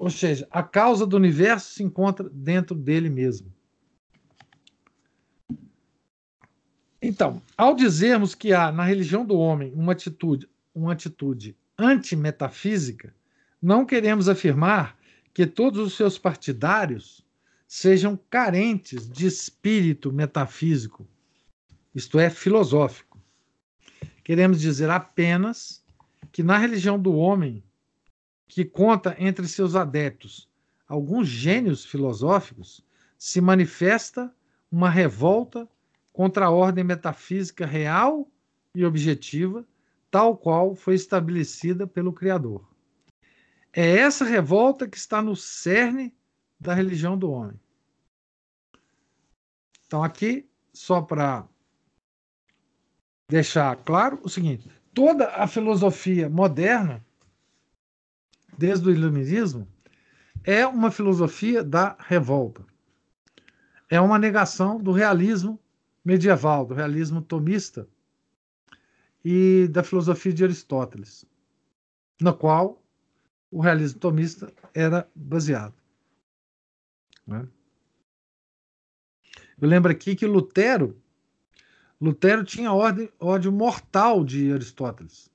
[0.00, 3.52] Ou seja, a causa do universo se encontra dentro dele mesmo.
[7.02, 13.14] Então, ao dizermos que há na religião do homem uma atitude, uma atitude antimetafísica,
[13.60, 14.96] não queremos afirmar
[15.34, 17.22] que todos os seus partidários
[17.68, 21.06] sejam carentes de espírito metafísico,
[21.94, 23.20] isto é, filosófico.
[24.24, 25.84] Queremos dizer apenas
[26.32, 27.62] que na religião do homem,
[28.50, 30.50] que conta entre seus adeptos
[30.88, 32.84] alguns gênios filosóficos,
[33.16, 34.34] se manifesta
[34.72, 35.68] uma revolta
[36.12, 38.28] contra a ordem metafísica real
[38.74, 39.64] e objetiva,
[40.10, 42.68] tal qual foi estabelecida pelo Criador.
[43.72, 46.12] É essa revolta que está no cerne
[46.58, 47.58] da religião do homem.
[49.86, 51.46] Então, aqui, só para
[53.28, 57.04] deixar claro o seguinte: toda a filosofia moderna,
[58.60, 59.66] desde o iluminismo,
[60.44, 62.62] é uma filosofia da revolta.
[63.88, 65.58] É uma negação do realismo
[66.04, 67.88] medieval, do realismo tomista
[69.24, 71.24] e da filosofia de Aristóteles,
[72.20, 72.84] na qual
[73.50, 75.74] o realismo tomista era baseado.
[77.26, 77.48] Né?
[79.58, 81.00] Eu lembro aqui que Lutero,
[81.98, 85.30] Lutero tinha ódio, mortal de Aristóteles,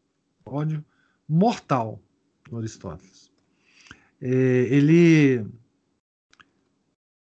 [0.45, 0.85] ódio
[1.27, 2.04] mortal
[2.53, 3.31] Aristóteles.
[4.21, 5.45] É, ele,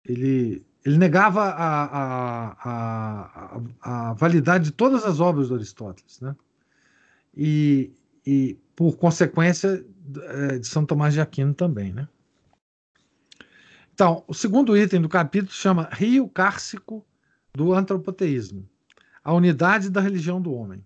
[0.05, 6.37] ele ele negava a, a, a, a, validade de todas as obras do Aristóteles, né?
[7.35, 7.91] E,
[8.25, 9.85] e por consequência
[10.23, 12.07] é, de São Tomás de Aquino também, né?
[13.95, 17.05] Então, o segundo item do capítulo chama Rio Cárcico
[17.55, 18.69] do Antropoteísmo,
[19.23, 20.85] a unidade da religião do homem.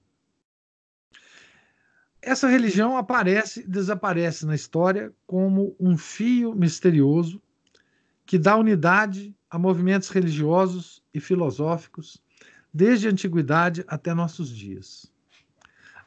[2.20, 7.40] Essa religião aparece e desaparece na história como um fio misterioso
[8.27, 12.23] que dá unidade a movimentos religiosos e filosóficos
[12.74, 15.11] desde a antiguidade até nossos dias.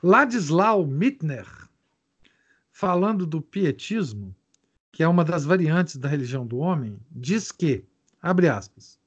[0.03, 1.47] Ladislau Mittner,
[2.71, 4.35] falando do pietismo,
[4.91, 7.85] que é uma das variantes da religião do homem, diz que,
[8.21, 8.99] abre aspas,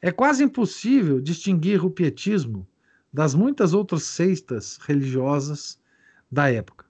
[0.00, 2.66] é quase impossível distinguir o pietismo
[3.12, 5.79] das muitas outras seitas religiosas
[6.30, 6.86] da época.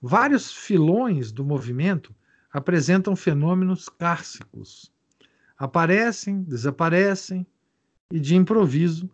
[0.00, 2.14] Vários filões do movimento
[2.52, 4.92] apresentam fenômenos cárcicos,
[5.58, 7.46] aparecem, desaparecem
[8.10, 9.10] e, de improviso,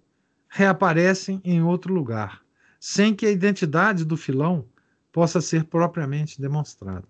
[0.48, 2.44] reaparecem em outro lugar,
[2.78, 4.68] sem que a identidade do filão
[5.10, 7.08] possa ser propriamente demonstrada.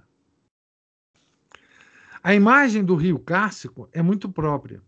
[2.22, 4.80] A imagem do rio Cárcico é muito própria.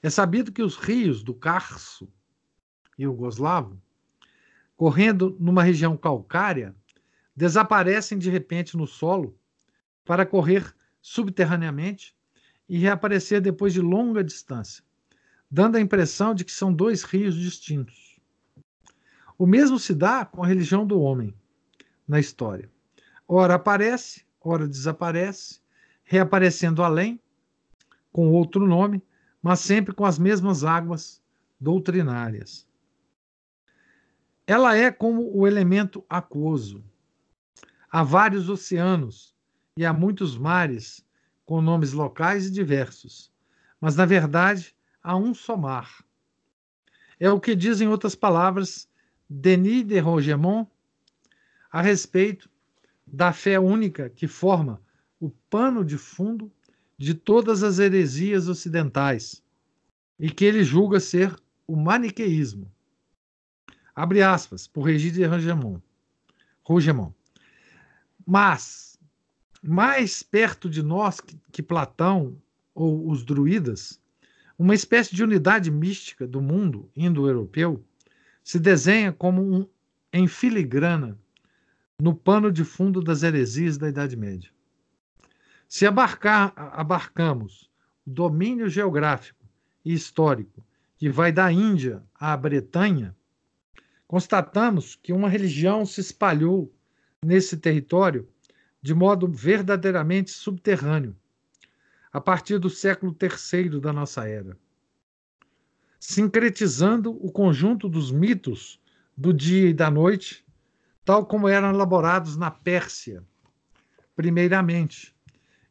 [0.00, 2.08] É sabido que os rios do Carso
[2.96, 3.80] e o Goslavo,
[4.76, 6.74] correndo numa região calcária,
[7.34, 9.38] desaparecem de repente no solo
[10.04, 12.14] para correr subterraneamente
[12.68, 14.84] e reaparecer depois de longa distância,
[15.50, 18.20] dando a impressão de que são dois rios distintos.
[19.38, 21.34] O mesmo se dá com a religião do homem
[22.08, 22.70] na história.
[23.28, 25.60] Ora aparece, ora desaparece,
[26.04, 27.20] reaparecendo além,
[28.12, 29.02] com outro nome,
[29.42, 31.22] mas sempre com as mesmas águas
[31.60, 32.66] doutrinárias.
[34.46, 36.84] Ela é como o elemento aquoso.
[37.90, 39.34] Há vários oceanos
[39.76, 41.04] e há muitos mares
[41.44, 43.32] com nomes locais e diversos,
[43.80, 46.04] mas na verdade há um só mar.
[47.18, 48.88] é o que diz, em outras palavras,
[49.28, 50.68] Denis de Rogemont
[51.70, 52.48] a respeito
[53.04, 54.80] da fé única que forma
[55.18, 56.52] o pano de fundo
[56.96, 59.42] de todas as heresias ocidentais
[60.20, 61.34] e que ele julga ser
[61.66, 62.70] o maniqueísmo.
[63.96, 65.80] Abre aspas, por Regis de Rougemont.
[66.62, 67.14] Rougemont.
[68.26, 68.98] Mas,
[69.62, 72.36] mais perto de nós que, que Platão
[72.74, 73.98] ou os druidas,
[74.58, 77.82] uma espécie de unidade mística do mundo indo-europeu
[78.44, 79.66] se desenha como um
[80.12, 81.18] em filigrana
[81.98, 84.50] no pano de fundo das heresias da Idade Média.
[85.66, 87.70] Se abarcar, abarcamos
[88.06, 89.44] o domínio geográfico
[89.84, 90.62] e histórico
[90.96, 93.16] que vai da Índia à Bretanha,
[94.06, 96.72] constatamos que uma religião se espalhou
[97.22, 98.28] nesse território
[98.80, 101.16] de modo verdadeiramente subterrâneo,
[102.12, 104.56] a partir do século III da nossa era,
[105.98, 108.80] sincretizando o conjunto dos mitos
[109.16, 110.46] do dia e da noite,
[111.04, 113.24] tal como eram elaborados na Pérsia,
[114.14, 115.14] primeiramente,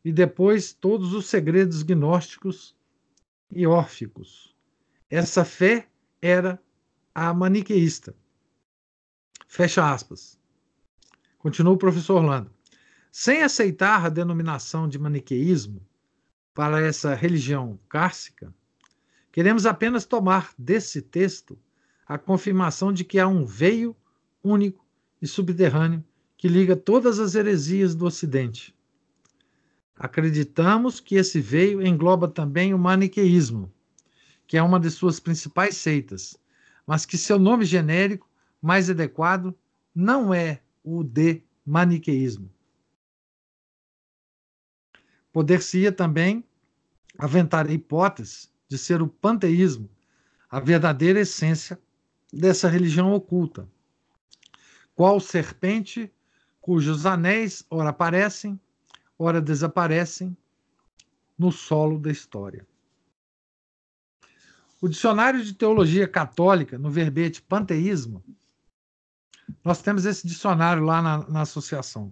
[0.04, 2.76] e depois todos os segredos gnósticos
[3.52, 4.54] e órficos.
[5.10, 5.88] Essa fé
[6.22, 6.62] era
[7.14, 8.14] a maniqueísta.
[9.56, 10.38] Fecha aspas.
[11.38, 12.52] Continua o professor Orlando.
[13.10, 15.82] Sem aceitar a denominação de maniqueísmo
[16.54, 18.54] para essa religião cárcica,
[19.32, 21.58] queremos apenas tomar desse texto
[22.06, 23.96] a confirmação de que há um veio
[24.44, 24.86] único
[25.22, 26.04] e subterrâneo
[26.36, 28.76] que liga todas as heresias do Ocidente
[29.96, 33.72] Acreditamos que esse veio engloba também o maniqueísmo,
[34.46, 36.38] que é uma de suas principais seitas,
[36.86, 38.30] mas que seu nome genérico
[38.66, 39.56] mais adequado
[39.94, 42.50] não é o de maniqueísmo.
[45.32, 46.44] Poder-se-ia também
[47.16, 49.88] aventar a hipótese de ser o panteísmo
[50.50, 51.80] a verdadeira essência
[52.34, 53.70] dessa religião oculta,
[54.96, 56.12] qual serpente
[56.60, 58.60] cujos anéis ora aparecem,
[59.16, 60.36] ora desaparecem
[61.38, 62.66] no solo da história.
[64.82, 68.24] O dicionário de teologia católica, no verbete panteísmo,
[69.64, 72.12] nós temos esse dicionário lá na, na associação.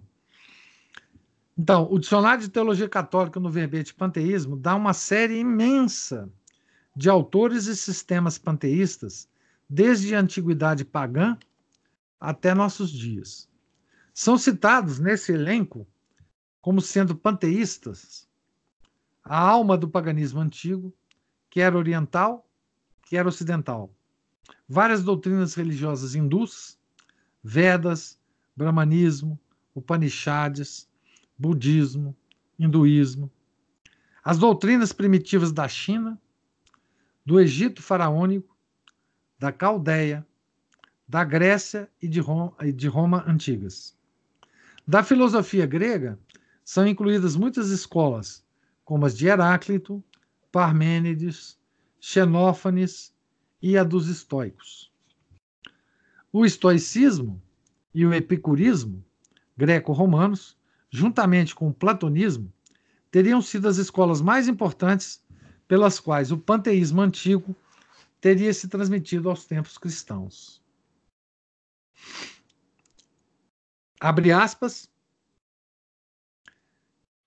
[1.56, 6.28] Então, o dicionário de teologia católica no verbete panteísmo dá uma série imensa
[6.96, 9.28] de autores e sistemas panteístas,
[9.68, 11.36] desde a antiguidade pagã
[12.20, 13.48] até nossos dias.
[14.12, 15.86] São citados nesse elenco
[16.60, 18.28] como sendo panteístas,
[19.22, 20.94] a alma do paganismo antigo,
[21.50, 22.48] que era oriental,
[23.02, 23.92] que era ocidental.
[24.68, 26.78] Várias doutrinas religiosas hindus,
[27.46, 28.18] Vedas,
[28.56, 29.38] Brahmanismo,
[29.74, 30.88] Upanishads,
[31.38, 32.16] Budismo,
[32.58, 33.30] Hinduísmo.
[34.24, 36.18] As doutrinas primitivas da China,
[37.26, 38.56] do Egito faraônico,
[39.38, 40.26] da Caldeia,
[41.06, 43.94] da Grécia e de Roma, de Roma antigas.
[44.88, 46.18] Da filosofia grega,
[46.64, 48.42] são incluídas muitas escolas,
[48.86, 50.02] como as de Heráclito,
[50.50, 51.58] Parmênides,
[52.00, 53.14] Xenófanes
[53.60, 54.93] e a dos estoicos.
[56.36, 57.40] O estoicismo
[57.94, 59.04] e o epicurismo
[59.56, 60.58] greco-romanos,
[60.90, 62.52] juntamente com o platonismo,
[63.08, 65.24] teriam sido as escolas mais importantes
[65.68, 67.54] pelas quais o panteísmo antigo
[68.20, 70.60] teria se transmitido aos tempos cristãos.
[74.00, 74.90] Abre aspas,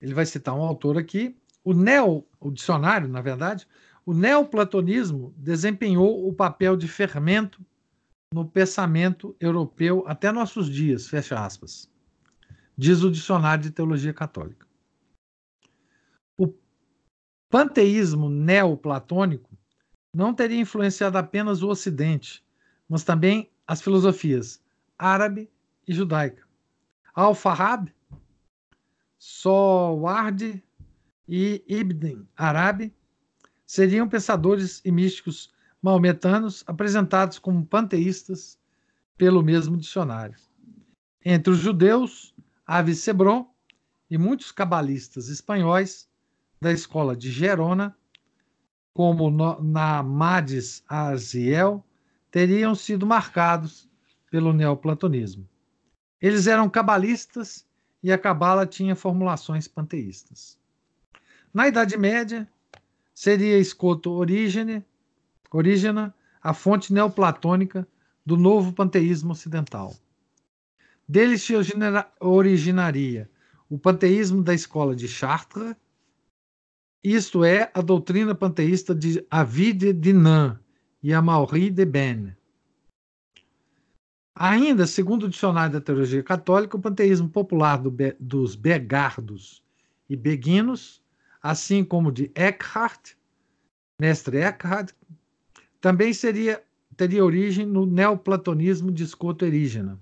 [0.02, 1.34] ele vai citar um autor aqui.
[1.64, 3.66] O neo, o dicionário, na verdade,
[4.04, 7.64] o neoplatonismo desempenhou o papel de fermento
[8.32, 11.90] no pensamento europeu até nossos dias, fecha aspas.
[12.76, 14.66] Diz o dicionário de teologia católica.
[16.36, 16.52] O
[17.50, 19.56] panteísmo neoplatônico
[20.14, 22.44] não teria influenciado apenas o Ocidente,
[22.88, 24.62] mas também as filosofias
[24.98, 25.50] árabe
[25.86, 26.46] e judaica.
[27.14, 27.94] Al-Farabi
[29.18, 30.62] Soward
[31.26, 32.94] e Ibn Arabi
[33.66, 35.52] seriam pensadores e místicos
[35.82, 38.58] maometanos apresentados como panteístas
[39.16, 40.36] pelo mesmo dicionário.
[41.24, 42.34] Entre os judeus,
[42.66, 43.48] Aves Sebron
[44.10, 46.08] e muitos cabalistas espanhóis
[46.60, 47.96] da escola de Gerona,
[48.92, 51.84] como Namades Aziel,
[52.30, 53.88] teriam sido marcados
[54.30, 55.48] pelo neoplatonismo.
[56.20, 57.66] Eles eram cabalistas
[58.02, 60.58] e a Cabala tinha formulações panteístas.
[61.52, 62.48] Na Idade Média,
[63.14, 64.84] seria Escoto Origene,
[65.50, 67.86] Orígena a fonte neoplatônica
[68.24, 69.94] do novo panteísmo ocidental.
[71.08, 71.54] Dele se
[72.20, 73.30] originaria
[73.68, 75.74] o panteísmo da escola de Chartres,
[77.02, 80.58] isto é, a doutrina panteísta de Avide Dinan,
[81.02, 82.36] e Amaury de Ben.
[84.34, 89.64] Ainda, segundo o dicionário da teologia católica, o panteísmo popular do dos Begardos
[90.08, 91.02] e Beguinos,
[91.42, 93.14] assim como de Eckhart,
[94.00, 94.92] mestre Eckhart,
[95.80, 96.62] também seria,
[96.96, 100.00] teria origem no neoplatonismo de Escoto Erígena.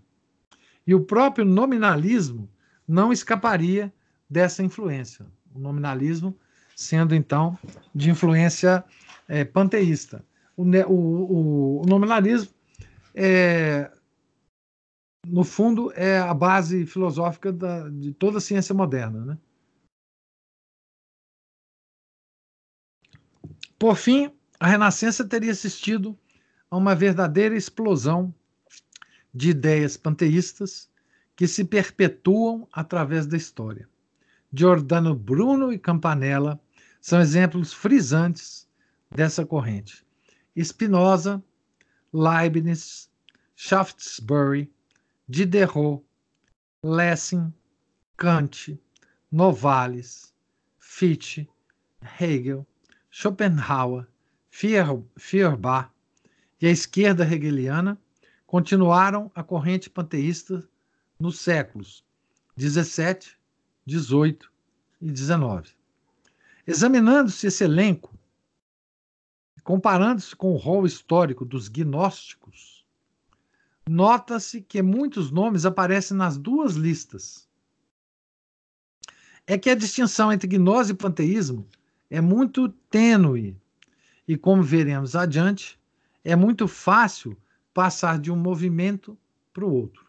[0.86, 2.48] E o próprio nominalismo
[2.86, 3.92] não escaparia
[4.28, 5.26] dessa influência.
[5.54, 6.36] O nominalismo
[6.76, 7.58] sendo, então,
[7.94, 8.84] de influência
[9.26, 10.24] é, panteísta.
[10.56, 12.52] O, o, o nominalismo,
[13.14, 13.90] é,
[15.26, 19.24] no fundo, é a base filosófica da, de toda a ciência moderna.
[19.24, 19.38] Né?
[23.78, 26.18] Por fim, a Renascença teria assistido
[26.70, 28.34] a uma verdadeira explosão
[29.32, 30.88] de ideias panteístas
[31.34, 33.88] que se perpetuam através da história.
[34.52, 36.58] Giordano Bruno e Campanella
[37.00, 38.66] são exemplos frisantes
[39.10, 40.04] dessa corrente.
[40.58, 41.42] Spinoza,
[42.12, 43.10] Leibniz,
[43.54, 44.72] Shaftesbury,
[45.28, 46.02] Diderot,
[46.82, 47.52] Lessing,
[48.16, 48.80] Kant,
[49.30, 50.32] Novalis,
[50.78, 51.48] Fichte,
[52.18, 52.66] Hegel,
[53.10, 54.06] Schopenhauer,
[55.18, 55.90] Feuerbach
[56.58, 58.00] e a esquerda hegeliana
[58.46, 60.66] continuaram a corrente panteísta
[61.20, 62.02] nos séculos
[62.56, 63.38] 17,
[63.84, 64.50] 18
[65.02, 65.72] e 19.
[66.66, 68.18] Examinando-se esse elenco,
[69.62, 72.82] comparando-se com o rol histórico dos gnósticos,
[73.86, 77.46] nota-se que muitos nomes aparecem nas duas listas.
[79.46, 81.68] É que a distinção entre gnose e panteísmo
[82.08, 83.54] é muito tênue
[84.26, 85.78] e, como veremos adiante,
[86.24, 87.36] é muito fácil
[87.72, 89.16] passar de um movimento
[89.52, 90.06] para o outro.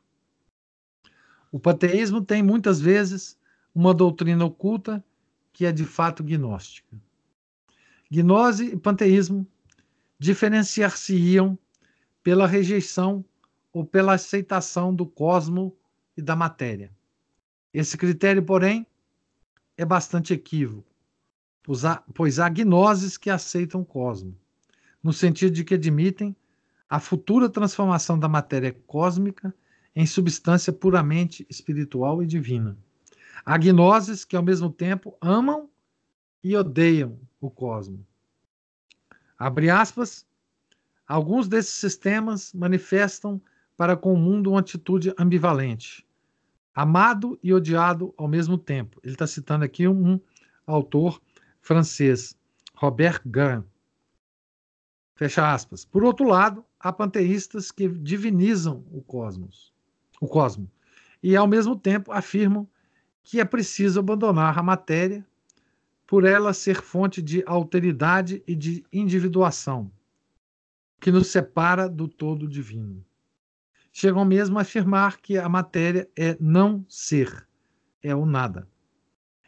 [1.51, 3.37] O panteísmo tem muitas vezes
[3.73, 5.03] uma doutrina oculta
[5.53, 6.99] que é de fato gnóstica.
[8.09, 9.45] Gnose e panteísmo
[10.19, 11.57] diferenciar-se-iam
[12.23, 13.23] pela rejeição
[13.71, 15.75] ou pela aceitação do cosmo
[16.15, 16.91] e da matéria.
[17.73, 18.87] Esse critério, porém,
[19.77, 20.91] é bastante equívoco,
[22.13, 24.35] pois há gnoses que aceitam o cosmo
[25.07, 26.35] no sentido de que admitem
[26.89, 29.53] a futura transformação da matéria cósmica
[29.95, 32.77] em substância puramente espiritual e divina.
[33.45, 35.69] Há gnoses que, ao mesmo tempo, amam
[36.43, 38.05] e odeiam o cosmo.
[39.39, 40.25] Abre aspas.
[41.07, 43.41] Alguns desses sistemas manifestam
[43.77, 46.05] para com o mundo uma atitude ambivalente,
[46.75, 48.99] amado e odiado ao mesmo tempo.
[49.01, 50.19] Ele está citando aqui um, um
[50.65, 51.21] autor
[51.67, 52.33] francês,
[52.75, 53.65] Robert Gant.
[55.15, 55.83] Fecha aspas.
[55.83, 59.73] Por outro lado, há panteístas que divinizam o cosmos,
[60.21, 60.71] o cosmo,
[61.21, 62.65] e ao mesmo tempo afirmam
[63.21, 65.27] que é preciso abandonar a matéria
[66.05, 69.91] por ela ser fonte de alteridade e de individuação,
[71.01, 73.03] que nos separa do todo divino.
[73.91, 77.45] Chegam mesmo a afirmar que a matéria é não ser,
[78.01, 78.69] é o nada.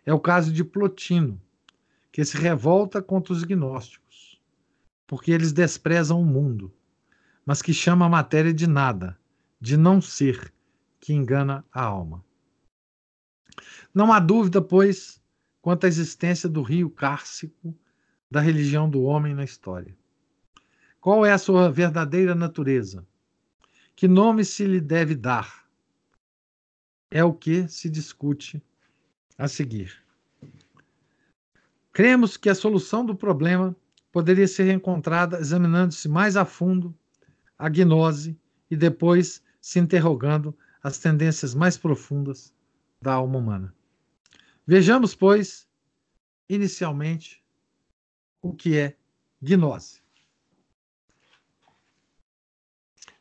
[0.06, 1.40] É o caso de Plotino,
[2.12, 4.10] que se revolta contra os gnósticos
[5.10, 6.72] porque eles desprezam o mundo,
[7.44, 9.20] mas que chama a matéria de nada,
[9.60, 10.54] de não ser,
[11.00, 12.24] que engana a alma.
[13.92, 15.20] Não há dúvida, pois,
[15.64, 17.76] quanto à existência do rio cárcico
[18.30, 19.98] da religião do homem na história.
[21.02, 23.04] Qual é a sua verdadeira natureza?
[23.96, 25.68] Que nome se lhe deve dar?
[27.10, 28.62] É o que se discute
[29.40, 30.06] a seguir.
[32.00, 33.76] Cremos que a solução do problema
[34.10, 36.98] poderia ser encontrada examinando-se mais a fundo
[37.58, 38.40] a gnose
[38.72, 42.56] e depois se interrogando as tendências mais profundas
[43.02, 43.76] da alma humana.
[44.66, 45.68] Vejamos, pois,
[46.48, 47.44] inicialmente,
[48.42, 48.96] o que é
[49.42, 50.02] gnose.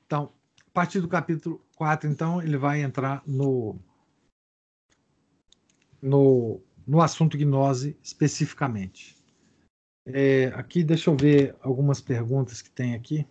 [0.07, 0.33] Então,
[0.69, 3.77] a partir do capítulo 4, então, ele vai entrar no,
[6.01, 9.15] no, no assunto gnose especificamente.
[10.07, 13.27] É, aqui, deixa eu ver algumas perguntas que tem aqui.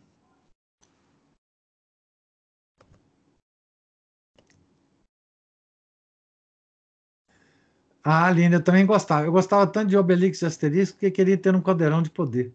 [8.03, 9.25] Ah, Aline, eu também gostava.
[9.25, 12.53] Eu gostava tanto de Obelix e Asterisco que queria ter um caldeirão de poder.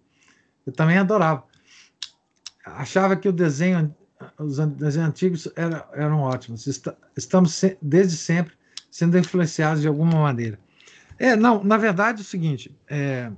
[0.64, 1.44] Eu também adorava.
[2.64, 3.94] Achava que o desenho,
[4.38, 5.48] os desenhos antigos
[5.92, 6.66] eram ótimos.
[7.16, 8.54] Estamos desde sempre
[8.88, 10.58] sendo influenciados de alguma maneira.
[11.22, 13.30] É, não, na verdade é o seguinte, é,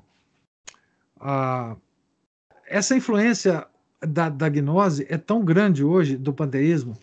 [1.20, 1.77] a,
[2.66, 3.66] essa influência
[4.01, 6.97] da, da gnose é tão grande hoje do panteísmo,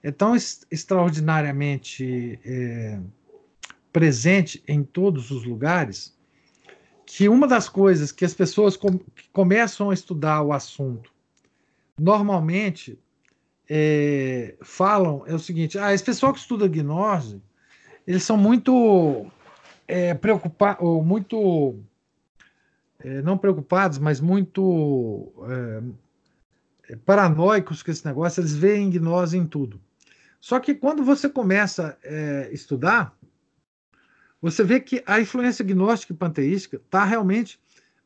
[0.00, 3.00] é tão extraordinariamente é,
[3.92, 6.16] presente em todos os lugares,
[7.04, 11.12] que uma das coisas que as pessoas com, que começam a estudar o assunto
[11.98, 12.96] normalmente
[13.68, 17.42] é, falam é o seguinte: ah, esse pessoal que estuda gnose,
[18.06, 19.28] eles são muito
[19.92, 21.78] é, preocupados, ou muito
[22.98, 25.30] é, não preocupados, mas muito
[26.88, 29.78] é, paranoicos com esse negócio, eles veem gnose em tudo.
[30.40, 33.14] Só que quando você começa a é, estudar,
[34.40, 37.60] você vê que a influência gnóstica e panteística está realmente,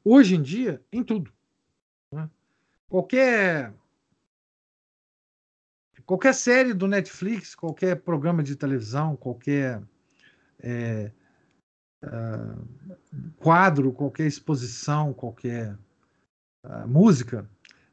[0.05, 1.33] hoje em dia, em tudo.
[2.11, 2.29] Né?
[2.89, 3.73] Qualquer
[6.05, 9.81] qualquer série do Netflix, qualquer programa de televisão, qualquer
[10.61, 11.13] é,
[12.07, 15.77] uh, quadro, qualquer exposição, qualquer
[16.65, 17.49] uh, música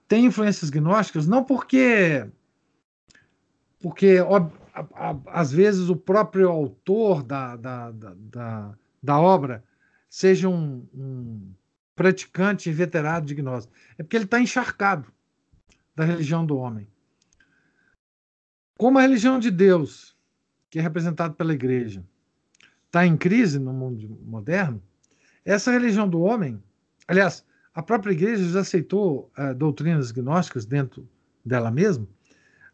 [0.07, 2.27] tem influências gnósticas, não porque
[3.79, 4.49] porque ó,
[5.27, 9.63] às vezes o próprio autor da, da, da, da, da obra
[10.09, 11.53] seja um, um
[11.95, 13.67] praticante inveterado de gnose.
[13.97, 15.11] É porque ele está encharcado
[15.95, 16.87] da religião do homem.
[18.77, 20.15] Como a religião de Deus,
[20.69, 22.05] que é representada pela igreja,
[22.93, 24.79] está em crise no mundo moderno,
[25.43, 26.61] essa religião do homem,
[27.07, 27.43] aliás,
[27.73, 31.09] a própria igreja já aceitou uh, doutrinas gnósticas dentro
[31.43, 32.07] dela mesma,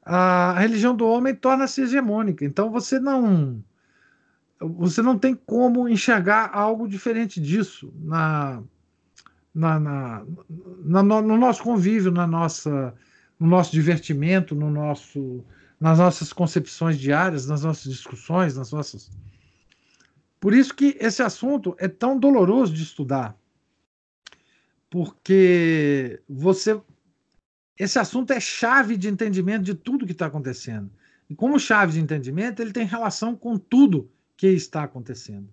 [0.04, 2.44] a religião do homem torna-se hegemônica.
[2.44, 3.64] Então você não
[4.60, 8.62] você não tem como enxergar algo diferente disso na,
[9.56, 10.26] na, na,
[10.84, 12.94] na no nosso convívio, na nossa,
[13.40, 15.46] no nosso divertimento, no nosso,
[15.80, 19.10] nas nossas concepções diárias, nas nossas discussões, nas nossas.
[20.40, 23.38] Por isso que esse assunto é tão doloroso de estudar,
[24.90, 26.80] porque você
[27.78, 30.92] esse assunto é chave de entendimento de tudo que está acontecendo.
[31.30, 35.48] E como chave de entendimento, ele tem relação com tudo que está acontecendo.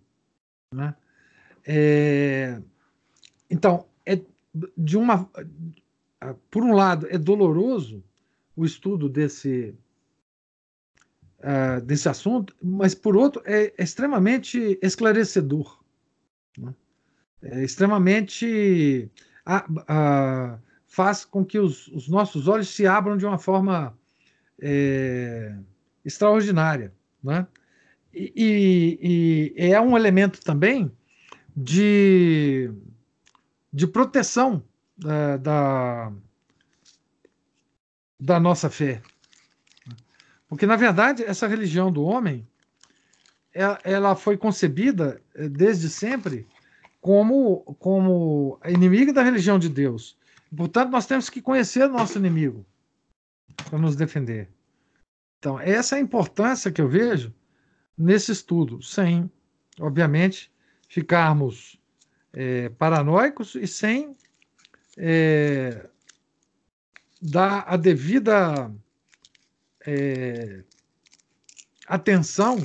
[0.74, 0.92] Né?
[1.64, 2.60] É,
[3.48, 4.20] então, é
[4.76, 5.30] de uma,
[6.50, 8.02] por um lado, é doloroso
[8.56, 9.74] o estudo desse,
[11.46, 15.80] uh, desse assunto, mas por outro, é extremamente esclarecedor.
[16.58, 16.74] Né?
[17.42, 19.10] É extremamente.
[19.46, 20.66] Uh, uh,
[20.96, 23.94] faz com que os, os nossos olhos se abram de uma forma
[24.58, 25.54] é,
[26.02, 26.90] extraordinária.
[27.22, 27.46] Né?
[28.14, 30.90] E, e, e, é um elemento também
[31.54, 32.72] de,
[33.70, 34.62] de proteção
[35.04, 36.10] é, da,
[38.18, 39.02] da nossa fé.
[40.48, 42.46] Porque, na verdade, essa religião do homem
[43.56, 46.46] ela, ela foi concebida é, desde sempre
[47.00, 50.16] como, como inimiga da religião de Deus.
[50.54, 52.66] Portanto, nós temos que conhecer o nosso inimigo
[53.68, 54.48] para nos defender.
[55.38, 57.32] Então, essa é a importância que eu vejo
[57.96, 59.30] nesse estudo, sem,
[59.80, 60.52] obviamente,
[60.88, 61.80] ficarmos
[62.32, 64.16] é, paranoicos e sem
[64.98, 65.88] é,
[67.22, 68.70] dar a devida
[69.86, 70.64] é,
[71.86, 72.62] atenção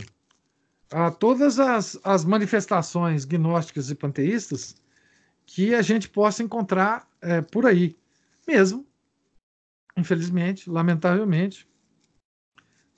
[0.92, 4.76] a todas as, as manifestações gnósticas e panteístas
[5.46, 7.96] que a gente possa encontrar é, por aí.
[8.48, 8.86] Mesmo,
[9.96, 11.68] infelizmente, lamentavelmente,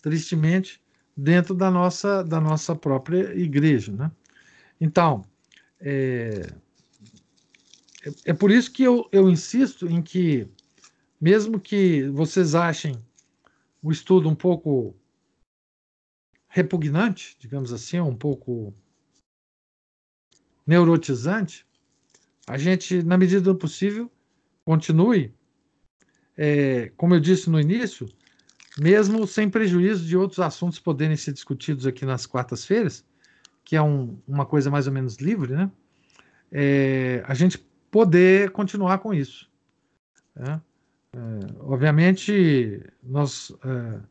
[0.01, 0.81] tristemente,
[1.15, 3.91] dentro da nossa, da nossa própria igreja.
[3.91, 4.11] Né?
[4.79, 5.23] Então,
[5.79, 6.49] é,
[8.05, 10.47] é, é por isso que eu, eu insisto em que,
[11.21, 12.97] mesmo que vocês achem
[13.83, 14.95] o estudo um pouco
[16.47, 18.73] repugnante, digamos assim, um pouco
[20.65, 21.67] neurotizante,
[22.47, 24.09] a gente, na medida do possível,
[24.63, 25.33] continue,
[26.37, 28.07] é, como eu disse no início,
[28.79, 33.05] mesmo sem prejuízo de outros assuntos poderem ser discutidos aqui nas quartas-feiras,
[33.65, 35.71] que é um, uma coisa mais ou menos livre, né?
[36.51, 37.57] É, a gente
[37.89, 39.49] poder continuar com isso.
[40.35, 40.61] Né?
[41.13, 41.17] É,
[41.59, 44.01] obviamente, nós, é,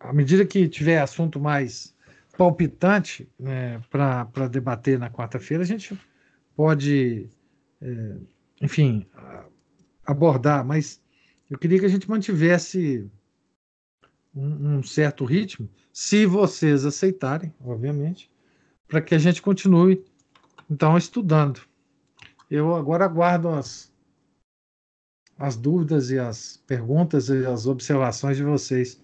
[0.00, 1.94] à medida que tiver assunto mais
[2.36, 5.98] palpitante né, para debater na quarta-feira, a gente
[6.54, 7.28] pode,
[7.80, 8.16] é,
[8.62, 9.06] enfim,
[10.04, 11.02] abordar, mas
[11.50, 13.10] eu queria que a gente mantivesse
[14.34, 18.30] um, um certo ritmo, se vocês aceitarem, obviamente,
[18.88, 20.04] para que a gente continue,
[20.70, 21.60] então, estudando.
[22.50, 23.92] Eu agora aguardo as,
[25.38, 29.00] as dúvidas e as perguntas e as observações de vocês.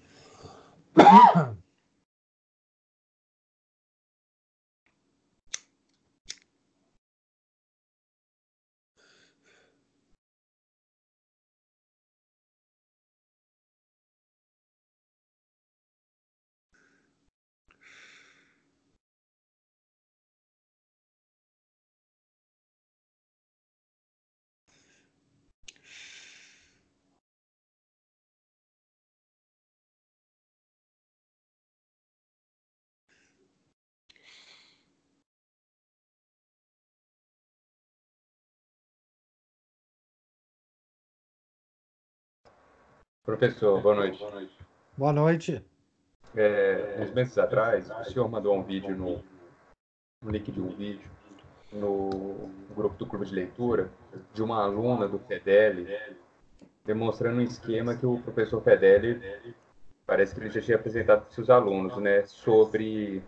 [43.24, 44.18] Professor, boa noite.
[44.96, 45.64] Boa noite.
[46.34, 49.22] É, uns meses atrás, o senhor mandou um vídeo no,
[50.24, 51.08] um link de um vídeo
[51.72, 53.90] no grupo do clube de leitura
[54.34, 55.86] de uma aluna do Fedeli
[56.84, 59.54] demonstrando um esquema que o professor Fedeli
[60.04, 63.22] parece que ele já tinha apresentado para os seus alunos, né, sobre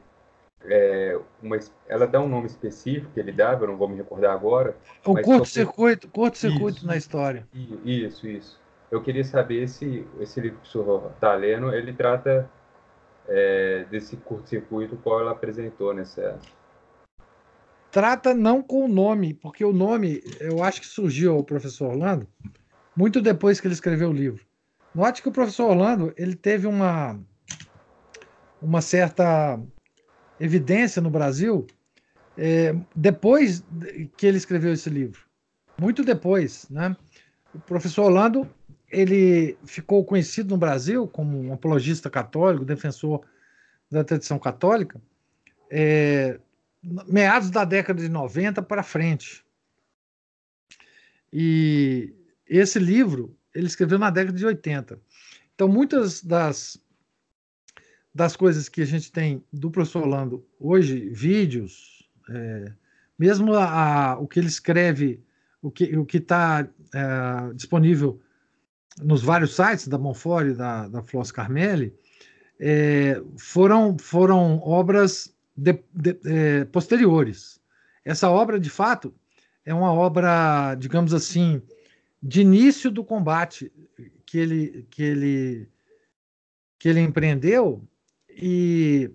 [0.65, 1.57] é, uma,
[1.87, 4.77] ela dá um nome específico que ele dava, eu não vou me recordar agora.
[5.05, 7.47] O curto-circuito, curto-circuito na história.
[7.85, 8.64] Isso, isso.
[8.95, 12.49] Eu queria saber se esse livro que o senhor está lendo, ele trata
[13.27, 16.39] é, desse curto-circuito qual ela apresentou nessa...
[17.91, 22.29] Trata não com o nome, porque o nome, eu acho que surgiu ao professor Orlando
[22.97, 24.47] muito depois que ele escreveu o livro.
[24.95, 27.19] Note que o professor Orlando, ele teve uma,
[28.63, 29.61] uma certa
[30.39, 31.67] evidência no Brasil
[32.39, 33.65] é, depois
[34.17, 35.21] que ele escreveu esse livro.
[35.77, 36.97] Muito depois, né?
[37.53, 38.49] O professor Orlando
[38.95, 43.25] ele ficou conhecido no Brasil como um apologista católico, defensor
[43.91, 45.01] da tradição católica,
[45.71, 46.39] é,
[47.07, 49.45] meados da década de 90 para frente.
[51.33, 52.15] E
[52.47, 55.01] esse livro ele escreveu na década de 80.
[55.55, 56.83] Então, muitas das
[58.15, 62.73] das coisas que a gente tem do professor Orlando hoje, vídeos, é,
[63.19, 65.21] mesmo a, a, o que ele escreve,
[65.61, 68.21] o que o está é, disponível
[69.03, 71.95] nos vários sites da Monfort e da, da Floss Carmelli,
[72.59, 77.61] é, foram, foram obras de, de, é, posteriores.
[78.05, 79.15] Essa obra, de fato,
[79.65, 81.61] é uma obra, digamos assim,
[82.23, 83.73] de início do combate
[84.25, 85.69] que ele, que ele,
[86.79, 87.87] que ele empreendeu
[88.29, 89.11] e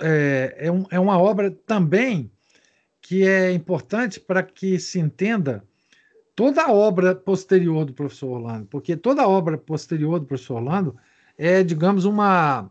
[0.00, 2.30] é, é, um, é uma obra também
[3.00, 5.64] que é importante para que se entenda
[6.40, 10.96] toda a obra posterior do professor Orlando, porque toda a obra posterior do professor Orlando
[11.36, 12.70] é, digamos, uma,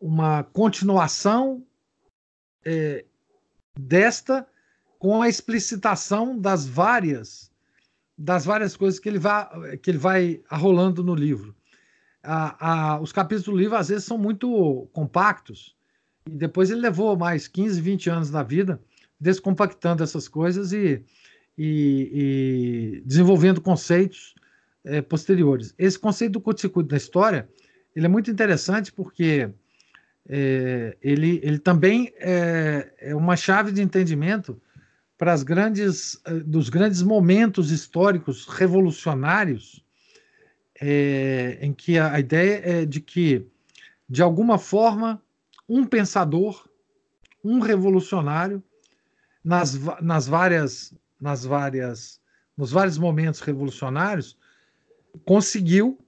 [0.00, 1.62] uma continuação
[2.64, 3.04] é,
[3.78, 4.46] desta
[4.98, 7.52] com a explicitação das várias
[8.16, 11.54] das várias coisas que ele vai que ele vai arrolando no livro
[12.22, 15.76] a, a, os capítulos do livro às vezes são muito compactos.
[16.24, 18.80] E depois ele levou mais 15, 20 anos da vida
[19.20, 21.04] descompactando essas coisas e,
[21.56, 24.34] e, e desenvolvendo conceitos
[24.84, 25.74] é, posteriores.
[25.78, 27.48] Esse conceito do curto-circuito da história
[27.94, 29.50] ele é muito interessante porque
[30.28, 34.60] é, ele, ele também é, é, uma chave de entendimento
[35.18, 39.84] para as grandes eh, dos grandes momentos históricos revolucionários
[40.80, 43.46] é, em que a, a ideia é de que,
[44.08, 45.22] de alguma forma,
[45.68, 46.68] um pensador,
[47.44, 48.62] um revolucionário,
[49.44, 50.92] nas, nas várias,
[51.22, 52.20] nas várias,
[52.56, 54.36] nos vários momentos revolucionários,
[55.24, 55.98] conseguiu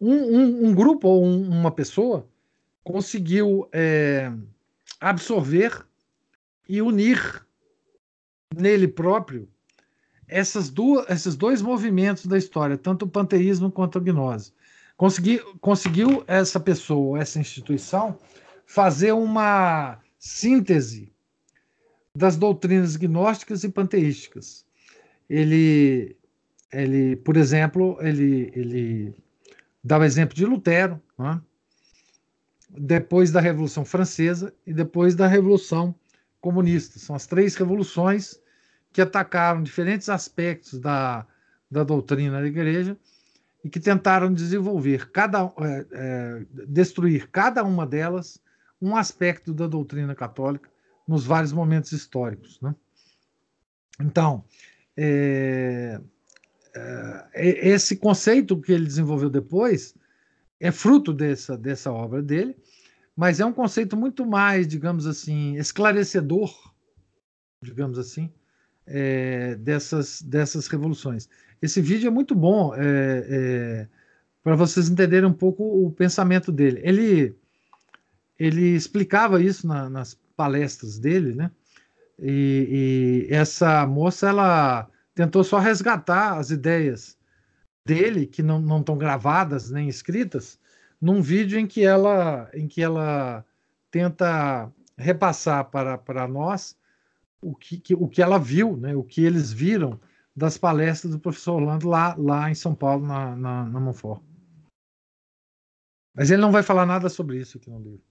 [0.00, 2.26] um, um, um grupo ou um, uma pessoa
[2.84, 4.30] conseguiu é,
[5.00, 5.84] absorver
[6.68, 7.44] e unir
[8.54, 9.48] nele próprio
[10.28, 14.52] essas duas, esses dois movimentos da história, tanto o panteísmo quanto a gnose.
[14.96, 18.18] Consegui, conseguiu essa pessoa, essa instituição,
[18.66, 21.13] fazer uma síntese
[22.14, 24.64] das doutrinas gnósticas e panteísticas.
[25.28, 26.16] Ele,
[26.72, 29.14] ele por exemplo, ele, ele
[29.82, 31.40] dá o exemplo de Lutero, né?
[32.70, 35.94] depois da Revolução Francesa e depois da Revolução
[36.40, 36.98] Comunista.
[36.98, 38.40] São as três revoluções
[38.92, 41.26] que atacaram diferentes aspectos da,
[41.70, 42.96] da doutrina da igreja
[43.64, 48.38] e que tentaram desenvolver cada é, é, destruir cada uma delas
[48.80, 50.68] um aspecto da doutrina católica
[51.06, 52.74] nos vários momentos históricos, né?
[54.00, 54.44] Então,
[54.96, 56.00] é,
[56.74, 59.94] é, esse conceito que ele desenvolveu depois
[60.58, 62.56] é fruto dessa, dessa obra dele,
[63.16, 66.52] mas é um conceito muito mais, digamos assim, esclarecedor,
[67.62, 68.32] digamos assim,
[68.86, 71.28] é, dessas, dessas revoluções.
[71.62, 73.88] Esse vídeo é muito bom é, é,
[74.42, 76.80] para vocês entenderem um pouco o pensamento dele.
[76.82, 77.36] Ele,
[78.38, 81.50] ele explicava isso na, nas palestras dele, né?
[82.18, 87.18] E, e, essa moça ela tentou só resgatar as ideias
[87.86, 90.58] dele que não, estão gravadas nem escritas
[91.00, 93.44] num vídeo em que ela em que ela
[93.90, 96.76] tenta repassar para, para nós
[97.42, 100.00] o que, que, o que ela viu, né, o que eles viram
[100.34, 104.22] das palestras do professor Orlando lá, lá em São Paulo, na, na, na Monfort.
[106.14, 108.02] Mas ele não vai falar nada sobre isso aqui no livro.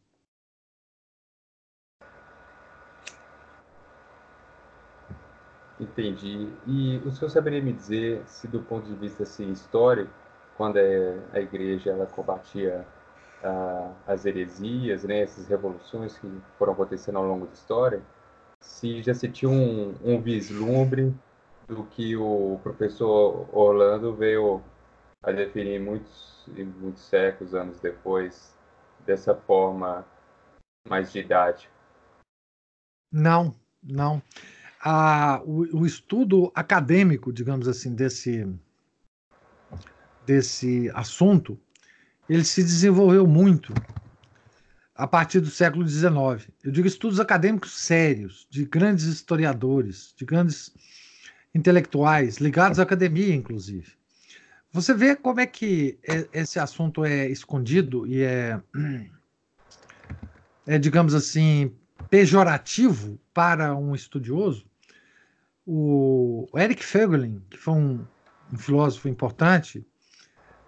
[5.79, 6.49] Entendi.
[6.67, 10.11] E o senhor saberia me dizer se, do ponto de vista assim, histórico,
[10.55, 12.85] quando a, a igreja ela combatia
[14.07, 18.01] as heresias, né, essas revoluções que foram acontecendo ao longo da história,
[18.61, 21.13] se já se tinha um, um vislumbre
[21.67, 24.63] do que o professor Orlando veio
[25.21, 28.57] a definir muitos, muitos séculos, anos depois,
[29.05, 30.05] dessa forma
[30.87, 31.71] mais didática.
[33.11, 34.21] Não, não.
[34.85, 38.45] Ah, o, o, estudo acadêmico, digamos assim, desse,
[40.25, 41.57] desse assunto,
[42.27, 43.73] ele se desenvolveu muito
[44.93, 46.49] a partir do século XIX.
[46.61, 50.73] Eu digo estudos acadêmicos sérios, de grandes historiadores, de grandes
[51.55, 53.93] intelectuais, ligados à academia, inclusive.
[54.71, 55.97] Você vê como é que
[56.33, 58.59] esse assunto é escondido e é,
[60.65, 61.71] é digamos assim,
[62.09, 64.65] pejorativo para um estudioso.
[65.65, 68.05] O Eric Fögelin, que foi um,
[68.51, 69.85] um filósofo importante,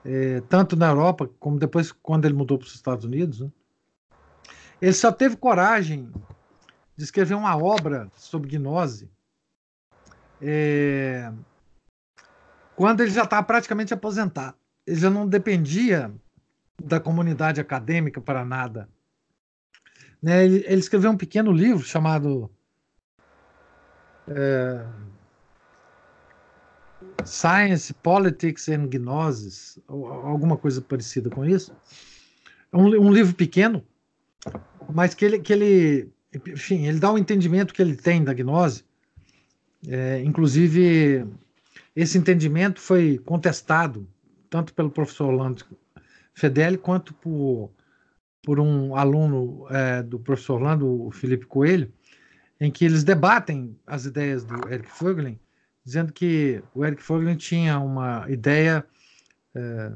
[0.03, 3.51] é, tanto na Europa como depois quando ele mudou para os Estados Unidos, né?
[4.81, 6.11] ele só teve coragem
[6.95, 9.09] de escrever uma obra sobre gnose
[10.41, 11.31] é,
[12.75, 14.55] quando ele já estava praticamente aposentado.
[14.85, 16.13] Ele já não dependia
[16.81, 18.89] da comunidade acadêmica para nada.
[20.21, 20.45] Né?
[20.45, 22.51] Ele, ele, escreveu um pequeno livro chamado
[24.27, 24.85] é,
[27.25, 31.75] Science, Politics and Gnosis, alguma coisa parecida com isso.
[32.71, 33.83] É um, um, livro pequeno,
[34.93, 36.09] mas que ele, que ele,
[36.47, 38.83] enfim, ele dá o um entendimento que ele tem da gnose.
[39.87, 41.25] É, inclusive,
[41.95, 44.07] esse entendimento foi contestado
[44.49, 45.65] tanto pelo professor Orlando
[46.33, 47.71] Fedeli quanto por,
[48.43, 51.91] por um aluno é, do professor Orlando, o Felipe Coelho,
[52.59, 55.39] em que eles debatem as ideias do Eric Fögelin
[55.85, 58.83] dizendo que o Eric Fogelin tinha uma ideia,
[59.53, 59.91] é,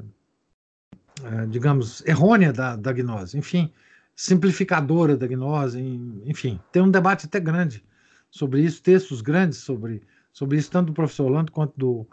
[1.24, 3.72] é, digamos, errônea da, da gnose, enfim,
[4.14, 5.80] simplificadora da gnose,
[6.24, 7.84] enfim, tem um debate até grande
[8.30, 10.00] sobre isso, textos grandes sobre,
[10.32, 12.06] sobre isso, tanto do professor Orlando quanto do,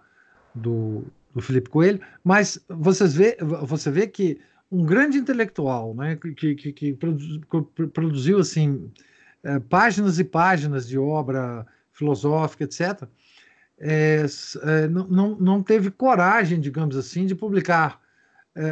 [0.56, 1.06] do,
[1.36, 4.42] do Felipe Coelho, mas vocês vê, você vê que
[4.72, 6.98] um grande intelectual, né, que, que, que
[7.94, 8.92] produziu assim
[9.44, 13.04] é, páginas e páginas de obra filosófica, etc.,
[13.80, 14.26] é,
[14.64, 18.02] é, não, não teve coragem, digamos assim, de publicar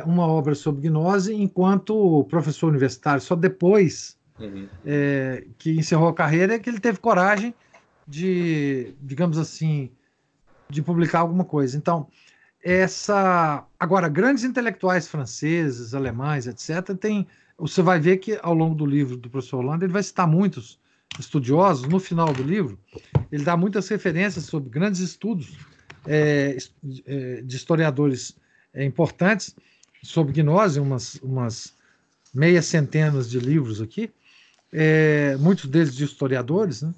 [0.04, 3.22] uma obra sobre gnose enquanto professor universitário.
[3.22, 4.68] Só depois uhum.
[4.84, 7.54] É, que encerrou a carreira é que ele teve coragem
[8.08, 9.92] de, digamos assim,
[10.70, 11.78] de publicar alguma coisa.
[11.78, 12.08] Então,
[12.64, 13.64] essa.
[13.80, 17.28] Agora, grandes intelectuais franceses, alemães, etc., tem.
[17.58, 20.80] Você vai ver que ao longo do livro do professor Holanda ele vai citar muitos
[21.20, 22.78] estudiosos, no final do livro,
[23.32, 25.58] ele dá muitas referências sobre grandes estudos
[26.06, 26.58] é,
[27.06, 28.36] é de historiadores
[28.74, 29.56] é, importantes
[30.04, 31.74] sobre gnose, umas, umas
[32.34, 34.12] meia centenas de livros aqui,
[34.72, 36.94] é, muitos deles de historiadores, né,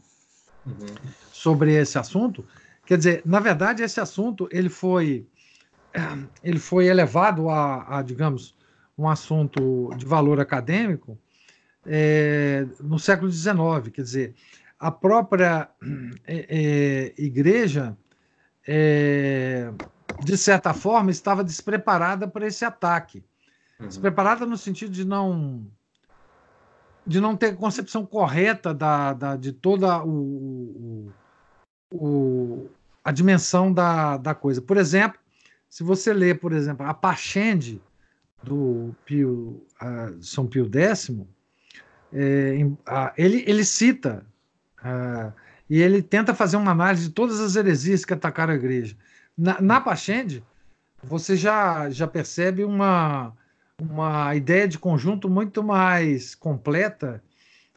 [0.65, 0.87] uhum.
[1.31, 2.43] sobre esse assunto.
[2.85, 5.25] Quer dizer, na verdade, esse assunto ele foi
[6.43, 8.55] ele foi elevado a, a digamos,
[8.97, 11.17] um assunto de valor acadêmico
[11.85, 13.89] é, no século XIX.
[13.93, 14.35] Quer dizer,
[14.79, 15.69] a própria
[16.25, 17.97] é, igreja,
[18.67, 19.71] é,
[20.23, 23.23] de certa forma, estava despreparada para esse ataque.
[23.79, 23.87] Uhum.
[23.87, 25.65] Despreparada no sentido de não
[27.05, 31.13] de não ter concepção correta da, da de toda o, o,
[31.89, 32.69] o,
[33.01, 34.61] a dimensão da, da coisa.
[34.61, 35.17] Por exemplo,
[35.69, 37.81] se você lê, por exemplo, a Pachende
[38.43, 41.11] do Pio, uh, São Pio X,
[42.13, 42.57] é,
[43.17, 44.25] ele, ele cita
[44.79, 45.33] uh,
[45.69, 48.95] e ele tenta fazer uma análise de todas as heresias que atacaram a igreja.
[49.37, 50.43] Na, na Pachende,
[51.03, 53.33] você já, já percebe uma,
[53.79, 57.21] uma ideia de conjunto muito mais completa,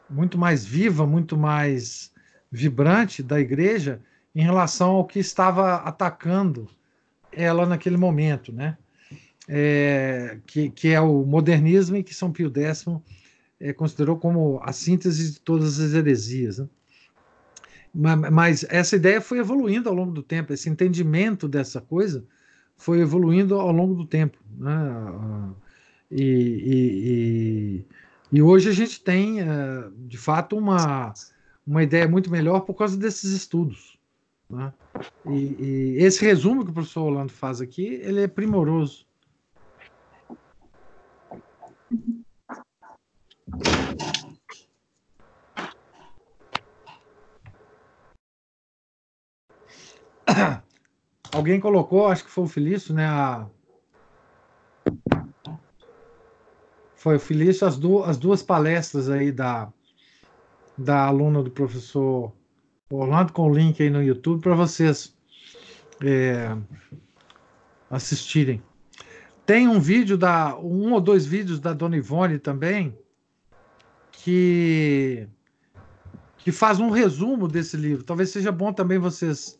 [0.08, 2.12] muito mais viva, muito mais
[2.50, 4.00] vibrante da igreja
[4.34, 6.68] em relação ao que estava atacando
[7.32, 8.76] ela naquele momento, né?
[9.52, 12.86] É, que, que é o modernismo e que São Pio X
[13.58, 16.58] é, considerou como a síntese de todas as heresias.
[16.58, 16.68] Né?
[17.92, 22.24] Mas, mas, essa ideia foi evoluindo ao longo do tempo, esse entendimento dessa coisa
[22.76, 24.38] foi evoluindo ao longo do tempo.
[24.56, 24.72] Né?
[26.10, 29.46] E, e, e, e hoje a gente tem, é,
[29.98, 31.12] de fato, uma,
[31.66, 33.98] uma ideia muito melhor por causa desses estudos.
[34.48, 34.72] Né?
[35.28, 39.09] E, esse resumo que o professor Orlando faz aqui, ele é primoroso.
[51.32, 53.06] Alguém colocou, acho que foi o Felício, né?
[53.06, 53.46] A,
[57.00, 59.72] Foi o Felício, as, du as duas palestras aí da,
[60.76, 62.30] da aluna do professor
[62.90, 65.16] Orlando, com o link aí no YouTube para vocês
[66.04, 66.54] é,
[67.90, 68.62] assistirem.
[69.46, 72.94] Tem um vídeo da um ou dois vídeos da Dona Ivone também
[74.22, 75.28] que
[76.38, 78.02] que faz um resumo desse livro.
[78.02, 79.58] Talvez seja bom também vocês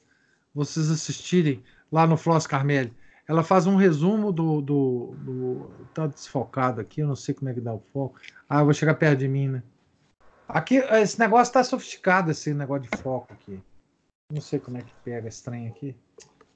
[0.55, 2.93] vocês assistirem lá no Floss Carmelli.
[3.28, 5.70] Ela faz um resumo do, do, do.
[5.95, 8.19] Tá desfocado aqui, eu não sei como é que dá o foco.
[8.49, 9.62] Ah, eu vou chegar perto de mim, né?
[10.49, 13.62] Aqui, esse negócio tá sofisticado, esse negócio de foco aqui.
[14.32, 15.95] Não sei como é que pega trem aqui.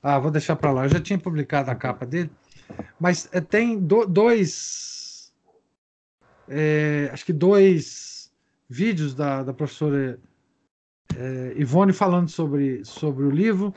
[0.02, 0.84] Ah, vou deixar para lá.
[0.84, 2.30] Eu já tinha publicado a capa dele.
[2.98, 5.03] Mas é, tem do, dois.
[6.48, 8.32] É, acho que dois
[8.68, 10.18] vídeos da, da professora
[11.16, 13.72] é, Ivone falando sobre, sobre o livro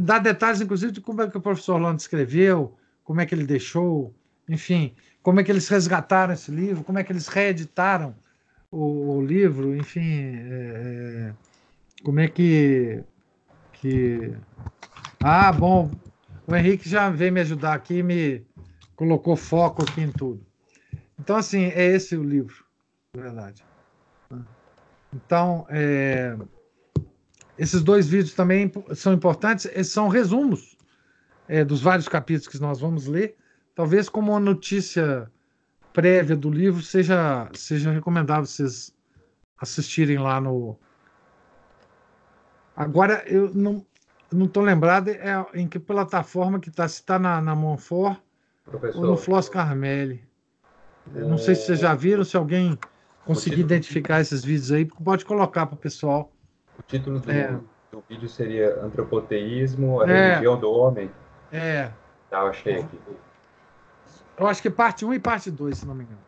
[0.00, 3.46] dá detalhes, inclusive, de como é que o professor Orlando escreveu, como é que ele
[3.46, 4.14] deixou,
[4.48, 8.14] enfim, como é que eles resgataram esse livro, como é que eles reeditaram
[8.70, 11.34] o, o livro, enfim, é, é
[12.04, 13.02] como é que,
[13.72, 14.34] que.
[15.22, 15.90] Ah, bom,
[16.46, 18.44] o Henrique já veio me ajudar aqui, me
[18.94, 20.45] colocou foco aqui em tudo.
[21.18, 22.64] Então, assim, é esse o livro,
[23.14, 23.64] na verdade.
[25.12, 26.36] Então, é,
[27.58, 30.76] esses dois vídeos também são importantes, eles são resumos
[31.48, 33.36] é, dos vários capítulos que nós vamos ler.
[33.74, 35.30] Talvez como uma notícia
[35.92, 38.94] prévia do livro seja, seja recomendável vocês
[39.58, 40.78] assistirem lá no.
[42.76, 43.86] Agora, eu não
[44.32, 48.20] não estou lembrado é, em que plataforma que está, se está na, na Monfort
[48.64, 50.25] Professor, ou no Floss Carmelli.
[51.12, 52.78] Não sei se vocês já viram, se alguém
[53.24, 56.32] conseguir identificar esses vídeos aí, pode colocar para o pessoal.
[56.78, 57.58] O título do, é.
[57.90, 60.28] do vídeo seria Antropoteísmo, a é.
[60.30, 61.10] religião do homem.
[61.52, 61.90] É.
[62.30, 62.98] Tá, eu achei aqui.
[64.38, 66.20] Eu acho que parte 1 e parte 2, se não me engano.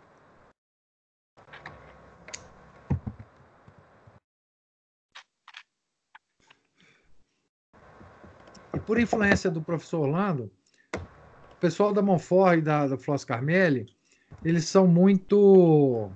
[8.72, 10.50] E por influência do professor Orlando,
[10.94, 13.97] o pessoal da Monfort e da, da Floss Carmelli,
[14.44, 16.10] eles são muito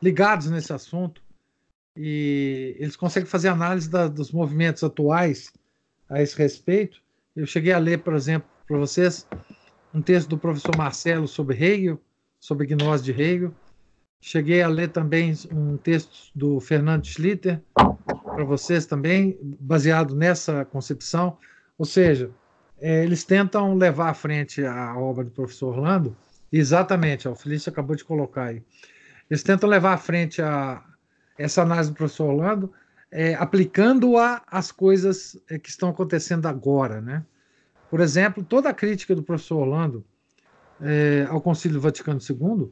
[0.00, 1.22] ligados nesse assunto
[1.96, 5.52] e eles conseguem fazer análise da, dos movimentos atuais
[6.08, 7.00] a esse respeito.
[7.36, 9.26] Eu cheguei a ler, por exemplo, para vocês,
[9.94, 12.00] um texto do professor Marcelo sobre Hegel,
[12.40, 13.54] sobre gnose de Hegel.
[14.20, 21.36] Cheguei a ler também um texto do Fernando Schlitter para vocês também, baseado nessa concepção.
[21.76, 22.30] Ou seja,
[22.80, 26.16] é, eles tentam levar à frente a obra do professor Orlando,
[26.58, 28.62] exatamente, ó, o Felício acabou de colocar aí.
[29.30, 30.84] Eles tentam levar à frente a,
[31.38, 32.72] essa análise do professor Orlando,
[33.10, 37.00] é, aplicando-a às coisas é, que estão acontecendo agora.
[37.00, 37.24] Né?
[37.90, 40.04] Por exemplo, toda a crítica do professor Orlando
[40.80, 42.70] é, ao Concílio Vaticano II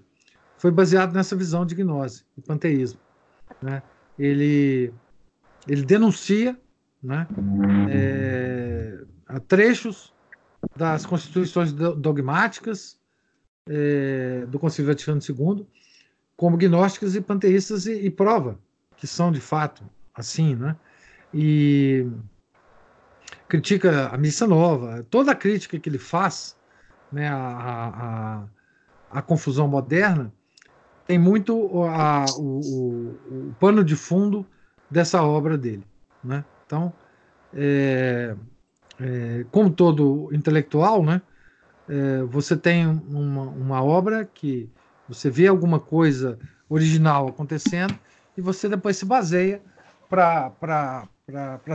[0.58, 3.00] foi baseada nessa visão de gnose e panteísmo.
[3.62, 3.82] Né?
[4.18, 4.92] Ele,
[5.66, 6.58] ele denuncia
[7.02, 7.26] né,
[7.90, 8.98] é,
[9.48, 10.12] trechos
[10.76, 12.99] das constituições dogmáticas
[13.70, 15.64] é, do Concílio Vaticano II
[16.36, 18.58] como gnósticos e panteístas e, e, prova
[18.96, 19.84] que são de fato
[20.14, 20.76] assim, né?
[21.32, 22.06] E
[23.46, 26.56] critica a missa nova, toda a crítica que ele faz,
[27.12, 28.46] né, a,
[29.10, 30.32] a, a confusão moderna
[31.06, 34.46] tem muito a, o, o, o, pano de fundo
[34.90, 35.84] dessa obra dele,
[36.22, 36.44] né?
[36.66, 36.92] Então,
[37.54, 38.34] é,
[39.00, 41.22] é, como todo intelectual, né?
[41.90, 44.70] É, você tem uma, uma obra que
[45.08, 46.38] você vê alguma coisa
[46.68, 47.98] original acontecendo
[48.36, 49.60] e você depois se baseia
[50.08, 51.08] para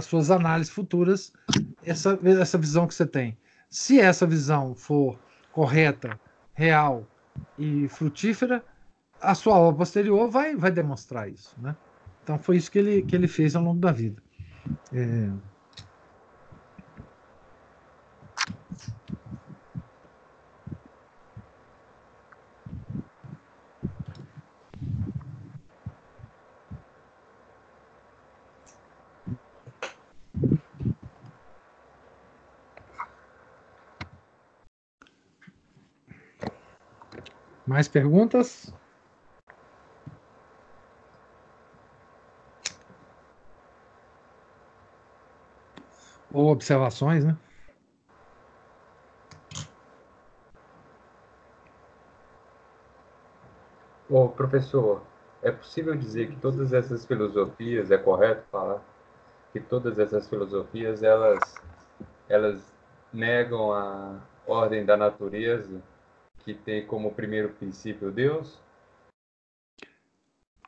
[0.01, 1.33] suas análises futuras
[1.83, 3.37] essa, essa visão que você tem.
[3.69, 5.19] Se essa visão for
[5.51, 6.17] correta,
[6.53, 7.05] real
[7.59, 8.63] e frutífera,
[9.21, 11.53] a sua obra posterior vai, vai demonstrar isso.
[11.59, 11.75] Né?
[12.23, 14.23] Então foi isso que ele, que ele fez ao longo da vida.
[14.93, 15.29] É...
[37.65, 38.71] Mais perguntas?
[46.31, 47.35] Ou observações, né?
[54.07, 55.01] Ô, professor,
[55.41, 58.79] é possível dizer que todas essas filosofias, é correto falar,
[59.51, 61.39] que todas essas filosofias, elas,
[62.29, 62.61] elas
[63.11, 65.81] negam a ordem da natureza
[66.45, 68.61] que tem como primeiro princípio Deus,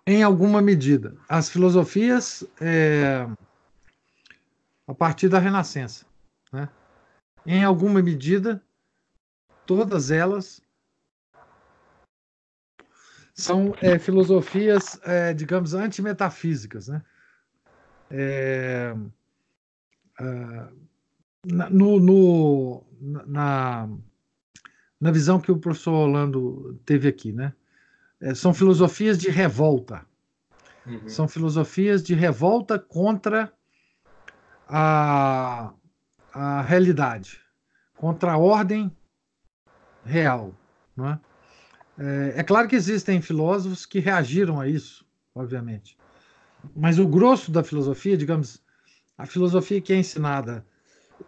[0.08, 1.16] em alguma medida.
[1.30, 3.28] As filosofias é,
[4.88, 6.06] a partir da Renascença.
[6.52, 6.68] Né?
[7.46, 8.64] Em alguma medida,
[9.66, 10.62] todas elas
[13.36, 16.88] são é, filosofias, é, digamos, antimetafísicas.
[16.88, 17.04] Né?
[18.10, 18.96] É,
[21.70, 22.84] no, no,
[23.28, 23.90] na,
[25.00, 27.54] na visão que o professor Orlando teve aqui, né?
[28.20, 30.06] É, são filosofias de revolta.
[30.86, 31.08] Uhum.
[31.08, 33.52] São filosofias de revolta contra
[34.68, 35.72] a,
[36.34, 37.40] a realidade,
[37.96, 38.92] contra a ordem
[40.04, 40.54] real.
[40.96, 41.20] Né?
[41.98, 45.06] É, é claro que existem filósofos que reagiram a isso,
[45.36, 45.98] obviamente.
[46.76, 48.64] Mas o grosso da filosofia, digamos,
[49.18, 50.66] a filosofia que é ensinada,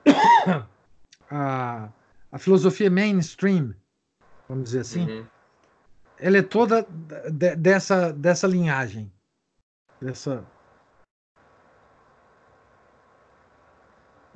[1.29, 1.89] a,
[2.31, 3.73] a filosofia mainstream,
[4.47, 5.25] vamos dizer assim, uhum.
[6.17, 6.85] ela é toda
[7.31, 9.11] de, dessa, dessa linhagem,
[10.01, 10.45] dessa,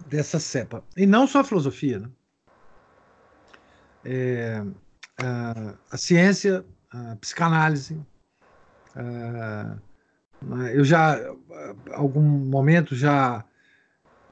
[0.08, 0.84] dessa cepa.
[0.98, 2.10] E não só a filosofia, né?
[4.06, 4.64] É,
[5.18, 8.00] a, a, ciência, a psicanálise.
[8.96, 9.78] A,
[10.74, 11.18] eu já,
[11.94, 13.46] algum momento, já,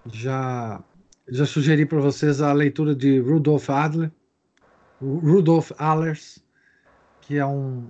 [0.08, 0.84] já,
[1.28, 4.12] já sugeri para vocês a leitura de Rudolf Adler,
[5.02, 6.44] Rudolf Allers,
[7.22, 7.90] que é um,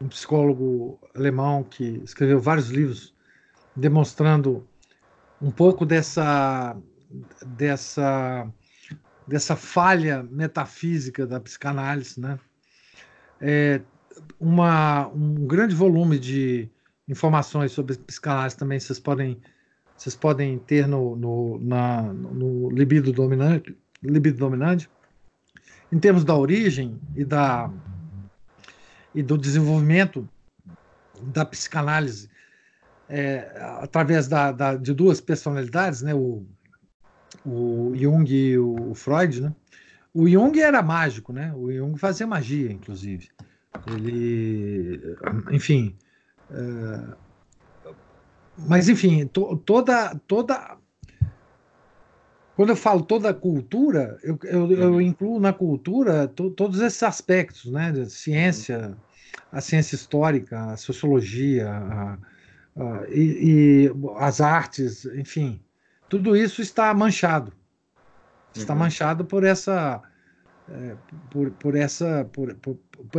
[0.00, 3.14] um psicólogo alemão que escreveu vários livros
[3.74, 4.66] demonstrando
[5.40, 6.76] um pouco dessa
[7.44, 8.50] dessa
[9.26, 12.38] dessa falha metafísica da psicanálise, né?
[13.40, 13.80] É
[14.40, 16.70] uma, um grande volume de
[17.08, 19.40] informações sobre psicanálise também vocês podem
[19.96, 24.88] vocês podem ter no, no, na, no libido dominante, libido dominante.
[25.90, 27.70] Em termos da origem e da
[29.14, 30.28] e do desenvolvimento
[31.22, 32.28] da psicanálise
[33.08, 33.50] é,
[33.80, 36.14] através da, da, de duas personalidades, né?
[36.14, 36.44] O,
[37.44, 39.54] o Jung e o Freud, né?
[40.12, 41.52] O Jung era mágico, né?
[41.54, 43.28] O Jung fazia magia, inclusive.
[43.86, 45.16] Ele,
[45.50, 45.94] enfim,
[46.50, 47.25] é...
[48.58, 50.76] mas enfim, to, toda toda
[52.56, 55.00] quando eu falo toda a cultura, eu, eu, eu uhum.
[55.00, 57.92] incluo na cultura to, todos esses aspectos, né?
[58.06, 58.96] ciência,
[59.52, 62.18] a ciência histórica, a sociologia, a,
[62.76, 65.60] a, e, e as artes, enfim,
[66.08, 67.52] tudo isso está manchado.
[68.54, 68.78] Está uhum.
[68.78, 70.02] manchado por essa.
[70.68, 70.96] É,
[71.30, 72.76] por, por, essa por, por,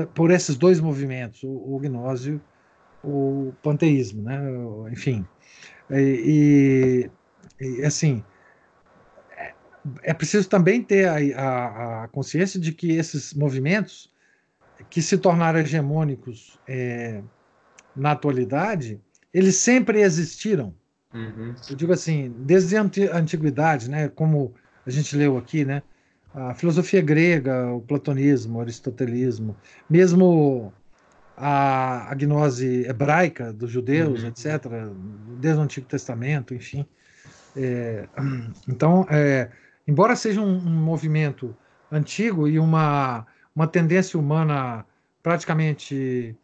[0.08, 2.42] por, esses dois movimentos, o, o gnósio,
[3.04, 4.40] o panteísmo, né?
[4.92, 5.26] enfim.
[5.90, 7.10] E,
[7.60, 8.24] e, assim,
[9.38, 9.54] é,
[10.04, 14.12] é preciso também ter a, a, a, consciência de que esses movimentos
[14.90, 17.22] que se tornaram hegemônicos é,
[17.96, 19.00] na atualidade,
[19.34, 20.74] eles sempre existiram.
[21.14, 21.56] Uhum.
[21.70, 22.82] Eu digo assim, desde a
[23.14, 24.54] antiguidade, né, como
[24.86, 25.82] a gente leu aqui, né,
[26.34, 29.56] a filosofia grega, o platonismo, o aristotelismo,
[29.90, 30.72] mesmo
[31.38, 34.30] a, a gnose hebraica dos judeus, uhum.
[34.30, 34.66] etc.,
[35.40, 36.86] desde o Antigo Testamento, enfim.
[37.56, 38.08] É,
[38.68, 39.50] então, é,
[39.88, 41.56] embora seja um, um, movimento
[41.92, 44.84] antigo e uma, uma tendência humana
[45.22, 46.36] praticamente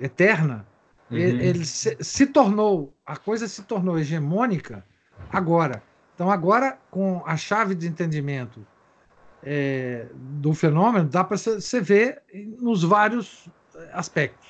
[0.00, 0.64] eterna,
[1.10, 1.18] Uhum.
[1.18, 4.84] Ele, se, se, tornou, a coisa se tornou hegemônica
[5.30, 5.82] agora.
[6.14, 8.66] Então, agora, com a chave de entendimento
[9.42, 12.22] é, do fenômeno, dá para você ver
[12.58, 13.48] nos vários
[13.92, 14.48] aspectos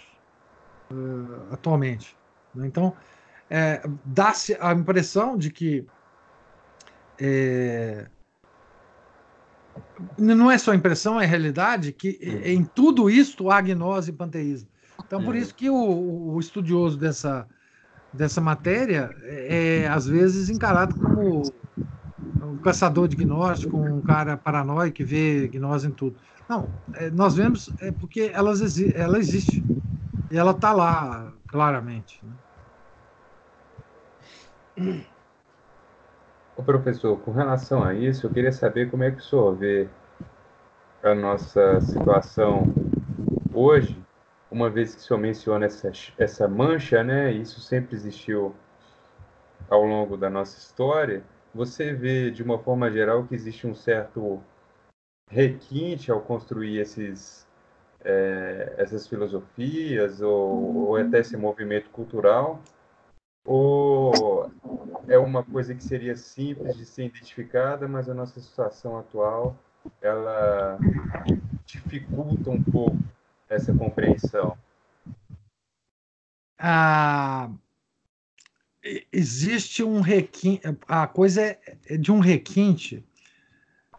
[0.91, 2.17] uh, atualmente.
[2.55, 2.67] Né?
[2.67, 2.95] Então,
[3.49, 5.87] é, dá-se a impressão de que
[7.19, 8.07] é,
[10.19, 12.41] não é só impressão, é realidade que uhum.
[12.45, 14.69] em tudo isto há gnose e panteísmo.
[15.05, 17.47] Então, por isso que o, o estudioso dessa,
[18.13, 21.43] dessa matéria é, é, às vezes, encarado como
[22.43, 26.17] um caçador de gnóstico, um cara paranoico que vê gnose em tudo.
[26.49, 29.63] Não, é, nós vemos é porque elas ela existe.
[30.31, 32.21] E ela está lá, claramente.
[34.77, 35.05] Né?
[36.57, 39.89] Ô, professor, com relação a isso, eu queria saber como é que o senhor vê
[41.03, 42.65] a nossa situação
[43.53, 43.97] hoje
[44.51, 47.33] uma vez que o senhor menciona essa, essa mancha, né?
[47.33, 48.55] Isso sempre existiu
[49.69, 51.23] ao longo da nossa história.
[51.55, 54.41] Você vê, de uma forma geral, que existe um certo
[55.31, 57.47] requinte ao construir esses,
[58.05, 62.61] é, essas filosofias ou, ou até esse movimento cultural?
[63.45, 64.51] Ou
[65.07, 69.57] é uma coisa que seria simples de ser identificada, mas a nossa situação atual
[70.03, 70.79] ela
[71.65, 72.99] dificulta um pouco
[73.49, 74.59] essa compreensão?
[76.59, 77.51] ah,
[79.13, 83.05] existe um requinte, a coisa é, é de um requinte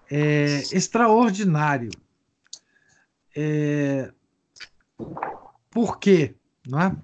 [0.10, 1.90] é, extraordinário.
[3.36, 4.12] É,
[5.70, 6.36] por quê?
[6.68, 6.96] Não é?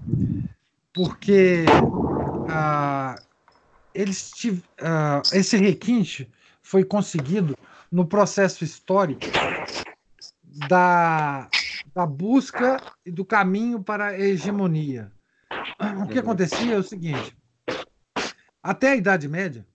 [0.94, 1.66] Porque
[2.50, 3.16] ah,
[3.94, 6.30] eles tive, ah, esse requinte
[6.62, 7.56] foi conseguido
[7.92, 9.22] no processo histórico
[10.68, 11.50] da,
[11.94, 15.12] da busca e do caminho para a hegemonia.
[16.04, 17.36] O que acontecia é o seguinte:
[18.62, 19.66] até a Idade Média,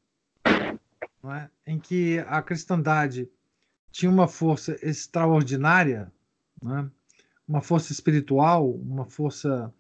[1.25, 1.49] é?
[1.67, 3.29] em que a cristandade
[3.91, 6.13] tinha uma força extraordinária,
[6.65, 6.91] é?
[7.47, 9.73] uma força espiritual, uma força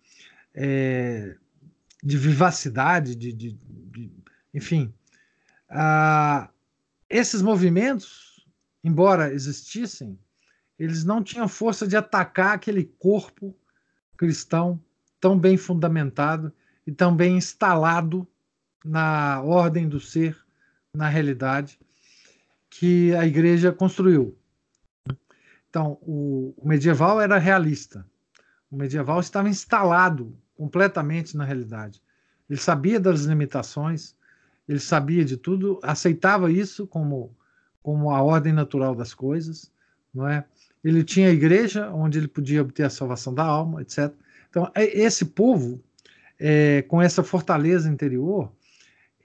[0.54, 1.36] é,
[2.02, 4.12] de vivacidade, de, de, de
[4.52, 4.92] enfim.
[5.68, 6.50] Ah,
[7.08, 8.46] esses movimentos,
[8.82, 10.18] embora existissem,
[10.78, 13.56] eles não tinham força de atacar aquele corpo
[14.16, 14.80] cristão
[15.20, 16.52] tão bem fundamentado
[16.86, 18.26] e tão bem instalado
[18.84, 20.38] na ordem do ser,
[20.94, 21.78] na realidade,
[22.70, 24.36] que a igreja construiu.
[25.68, 28.06] Então, o, medieval era realista.
[28.70, 32.02] O medieval estava instalado completamente na realidade.
[32.48, 34.14] Ele sabia das limitações,
[34.68, 37.34] ele sabia de tudo, aceitava isso como,
[37.82, 39.70] como a ordem natural das coisas,
[40.12, 40.44] não é?
[40.82, 44.12] Ele tinha a igreja onde ele podia obter a salvação da alma, etc.
[44.48, 45.82] Então, é, esse povo,
[46.38, 48.50] é, com essa fortaleza interior,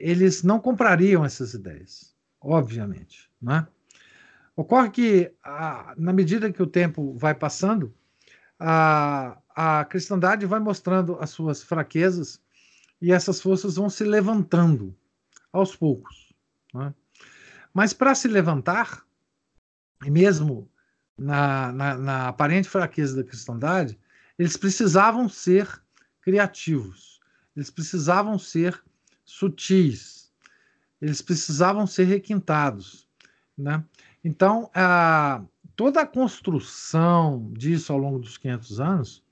[0.03, 3.31] eles não comprariam essas ideias, obviamente.
[3.41, 3.65] Né?
[4.53, 7.93] Ocorre que, a, na medida que o tempo vai passando,
[8.59, 12.41] a, a cristandade vai mostrando as suas fraquezas
[13.01, 14.93] e essas forças vão se levantando
[15.53, 16.33] aos poucos.
[16.73, 16.93] Né?
[17.73, 19.05] Mas para se levantar,
[20.05, 20.69] e mesmo
[21.17, 23.97] na, na, na, aparente fraqueza da cristandade,
[24.37, 25.81] eles precisavam ser
[26.19, 27.21] criativos,
[27.55, 28.83] eles precisavam ser
[29.25, 30.31] sutis,
[31.01, 33.07] eles precisavam ser requintados.
[33.57, 33.83] Né?
[34.23, 35.43] Então, a,
[35.75, 39.23] toda a construção disso ao longo dos 500 anos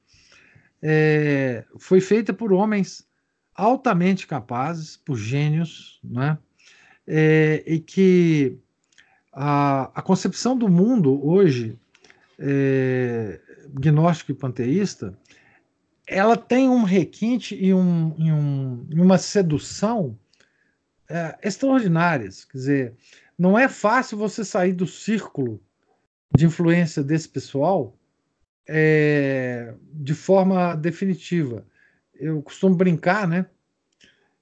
[0.82, 3.08] é, foi feita por homens
[3.56, 6.38] altamente capazes, por gênios, né?
[7.06, 8.58] É, e que
[9.34, 11.78] a, a, concepção do mundo hoje,
[12.40, 13.40] é,
[13.74, 15.18] gnóstico e panteísta,
[16.08, 20.18] ela tem um requinte e, um, e, um, uma sedução
[21.10, 22.46] é, extraordinárias.
[22.46, 22.94] Quer dizer,
[23.38, 25.62] não é fácil você sair do círculo
[26.36, 27.98] de influência desse pessoal
[28.68, 31.66] é, de forma definitiva.
[32.16, 33.46] Eu costumo brincar, né,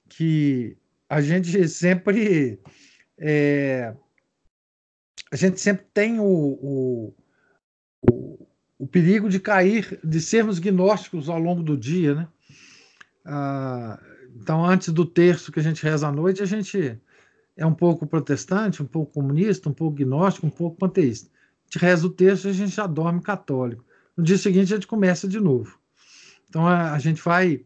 [0.08, 0.78] que
[1.10, 2.60] a gente sempre
[3.18, 3.96] é,
[5.32, 7.16] a gente sempre tem o, o,
[8.02, 12.28] o, o, perigo de cair, de sermos gnósticos ao longo do dia, né?
[13.26, 14.00] Ah,
[14.42, 16.98] então, antes do terço que a gente reza à noite, a gente
[17.58, 21.30] é um pouco protestante, um pouco comunista, um pouco gnóstico, um pouco panteísta.
[21.30, 23.84] A gente reza o terço e a gente já dorme católico.
[24.16, 25.78] No dia seguinte a gente começa de novo.
[26.48, 27.66] Então a, a gente vai.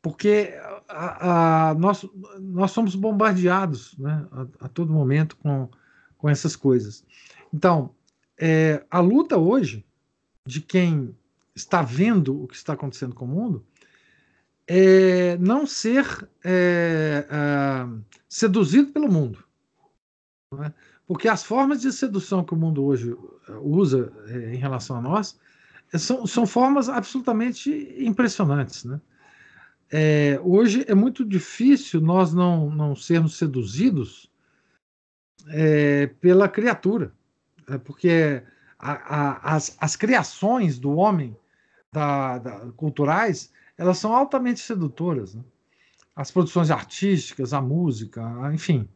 [0.00, 0.54] Porque
[0.88, 2.06] a, a, nós,
[2.40, 5.68] nós somos bombardeados né, a, a, todo momento com,
[6.16, 7.04] com essas coisas.
[7.52, 7.90] Então,
[8.38, 9.84] é, a luta hoje
[10.46, 11.14] de quem
[11.54, 13.64] está vendo o que está acontecendo com o mundo
[14.66, 16.06] é não ser
[16.44, 17.86] é, é,
[18.28, 19.44] seduzido pelo mundo.
[20.52, 20.72] Né?
[21.06, 23.14] Porque as formas de sedução que o mundo hoje
[23.62, 25.38] usa é, em relação a nós
[25.98, 28.84] são, são formas absolutamente impressionantes.
[28.84, 29.00] Né?
[29.90, 34.30] É, hoje é muito difícil nós não, não sermos seduzidos
[35.48, 37.12] é, pela criatura,
[37.68, 38.42] é, porque
[38.78, 41.36] a, a, as, as criações do homem
[41.92, 45.34] da, da, culturais elas são altamente sedutoras.
[45.34, 45.42] Né?
[46.14, 48.22] As produções artísticas, a música,
[48.52, 48.88] enfim,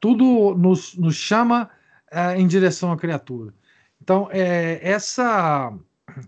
[0.00, 1.70] tudo nos, nos chama
[2.10, 3.54] é, em direção à criatura.
[4.00, 5.72] Então, é, essa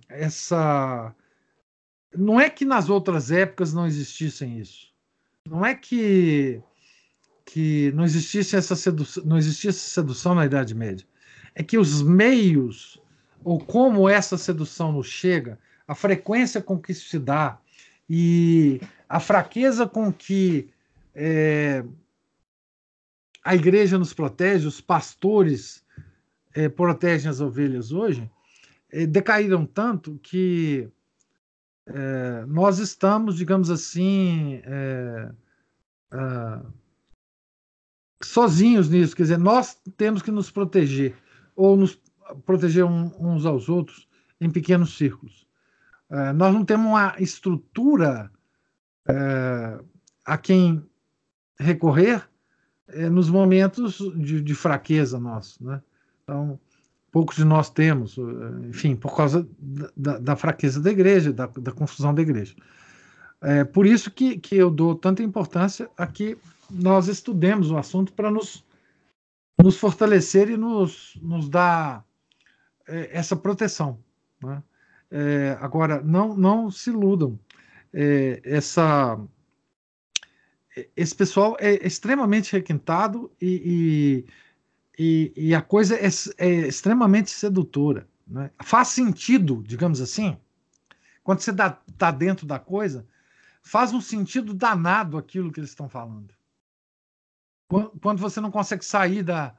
[0.08, 1.14] essa
[2.14, 4.92] não é que nas outras épocas não existissem isso.
[5.46, 6.62] Não é que
[7.44, 11.06] que não existisse essa sedução, não existisse sedução na Idade Média.
[11.54, 13.00] É que os meios
[13.42, 17.58] ou como essa sedução nos chega, a frequência com que isso se dá
[18.08, 20.70] e a fraqueza com que
[21.14, 21.84] é,
[23.44, 25.84] a igreja nos protege, os pastores
[26.54, 28.30] é, protegem as ovelhas hoje,
[28.90, 30.88] é, decaíram tanto que
[31.86, 35.30] é, nós estamos, digamos assim, é,
[38.22, 39.16] sozinhos nisso.
[39.16, 41.14] Quer dizer, nós temos que nos proteger,
[41.56, 42.00] ou nos
[42.44, 44.06] proteger uns aos outros
[44.40, 45.47] em pequenos círculos.
[46.10, 48.30] É, nós não temos uma estrutura
[49.08, 49.78] é,
[50.24, 50.82] a quem
[51.58, 52.28] recorrer
[52.88, 55.62] é, nos momentos de, de fraqueza nosso.
[55.62, 55.82] Né?
[56.22, 56.58] Então,
[57.10, 58.16] poucos de nós temos,
[58.68, 59.46] enfim, por causa
[59.96, 62.54] da, da fraqueza da igreja, da, da, confusão da igreja.
[63.40, 66.36] É por isso que, que eu dou tanta importância a que
[66.70, 68.64] nós estudemos o assunto para nos,
[69.62, 72.04] nos fortalecer e nos, nos dar
[72.86, 73.98] é, essa proteção.
[74.42, 74.62] Né?
[75.10, 77.38] É, agora, não, não se iludam.
[77.92, 79.18] É, essa,
[80.96, 84.24] esse pessoal é extremamente requintado e,
[84.98, 88.06] e, e, e a coisa é, é extremamente sedutora.
[88.26, 88.50] Né?
[88.62, 90.36] Faz sentido, digamos assim,
[91.24, 93.06] quando você está dentro da coisa,
[93.62, 96.32] faz um sentido danado aquilo que eles estão falando.
[98.00, 99.54] Quando você não consegue sair da,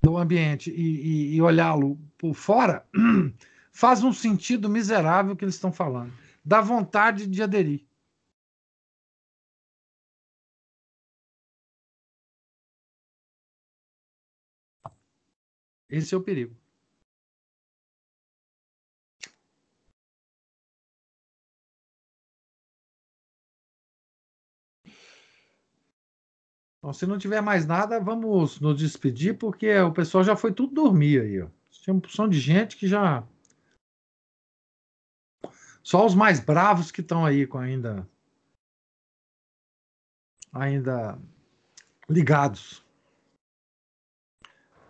[0.00, 2.86] do ambiente e, e, e olhá-lo por fora,
[3.78, 6.12] faz um sentido miserável que eles estão falando.
[6.44, 7.86] Dá vontade de aderir.
[15.88, 16.56] Esse é o perigo.
[26.78, 30.74] Então, se não tiver mais nada, vamos nos despedir, porque o pessoal já foi tudo
[30.74, 31.40] dormir aí.
[31.42, 31.48] Ó.
[31.70, 33.24] Tinha uma porção de gente que já.
[35.88, 38.06] Só os mais bravos que estão aí com ainda.
[40.52, 41.18] Ainda
[42.06, 42.84] ligados.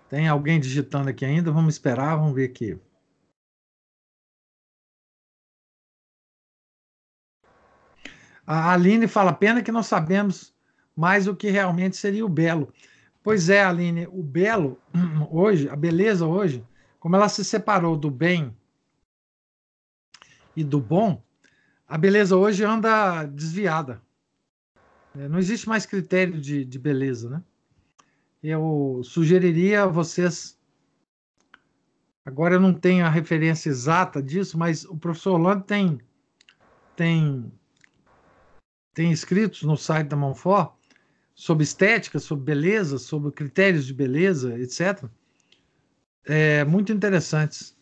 [0.09, 1.53] Tem alguém digitando aqui ainda?
[1.53, 2.77] Vamos esperar, vamos ver aqui.
[8.45, 10.53] A Aline fala: pena que não sabemos
[10.97, 12.75] mais o que realmente seria o belo.
[13.23, 14.83] Pois é, Aline, o belo
[15.31, 16.67] hoje, a beleza hoje,
[16.99, 18.58] como ela se separou do bem
[20.59, 21.23] e do bom,
[21.87, 24.03] a beleza hoje anda desviada.
[25.17, 27.43] É, não existe mais critério de, de beleza, né?
[28.43, 30.59] Eu sugeriria a vocês.
[32.25, 36.01] Agora eu não tenho a referência exata disso, mas o professor Holanda tem,
[36.97, 37.53] tem,
[38.93, 40.75] tem escritos no site da Monfort
[41.37, 45.05] sobre estética, sobre beleza, sobre critérios de beleza, etc.
[46.27, 47.78] É, muito interessantes.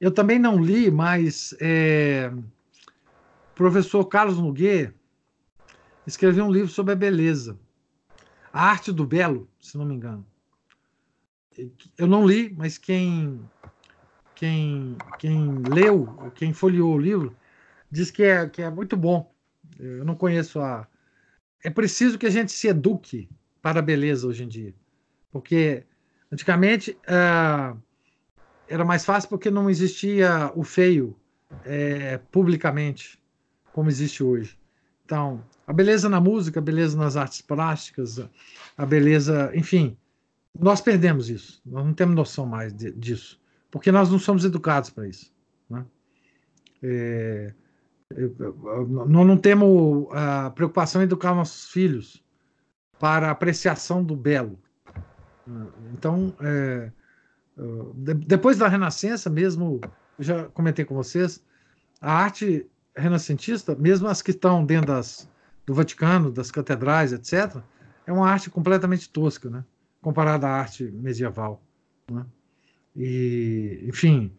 [0.00, 4.94] Eu também não li, mas é, o professor Carlos Nogueira
[6.06, 7.58] escreveu um livro sobre a beleza.
[8.52, 10.26] A Arte do Belo, se não me engano.
[11.98, 13.40] Eu não li, mas quem
[14.40, 17.36] quem, quem leu, quem folheou o livro,
[17.90, 19.30] diz que é, que é muito bom.
[19.78, 20.88] Eu não conheço a,
[21.62, 23.28] é preciso que a gente se eduque
[23.60, 24.74] para a beleza hoje em dia.
[25.30, 25.84] Porque
[26.32, 27.78] antigamente uh,
[28.70, 31.16] era mais fácil porque não existia o feio
[31.64, 33.20] é, publicamente,
[33.72, 34.56] como existe hoje.
[35.04, 38.24] Então, a beleza na música, a beleza nas artes plásticas,
[38.78, 39.96] a beleza, enfim,
[40.56, 41.60] nós perdemos isso.
[41.66, 43.40] Nós não temos noção mais de, disso,
[43.72, 45.32] porque nós não somos educados para isso.
[45.68, 45.84] Né?
[46.80, 47.52] É,
[48.88, 52.24] nós não temos a preocupação em educar nossos filhos
[53.00, 54.56] para a apreciação do belo.
[55.92, 56.92] Então, é,
[58.26, 59.80] depois da Renascença, mesmo,
[60.18, 61.42] já comentei com vocês,
[62.00, 62.66] a arte
[62.96, 65.28] renascentista, mesmo as que estão dentro das,
[65.66, 67.56] do Vaticano, das catedrais, etc.,
[68.06, 69.64] é uma arte completamente tosca, né?
[70.00, 71.62] comparada à arte medieval.
[72.10, 72.24] Né?
[72.96, 74.32] E, enfim,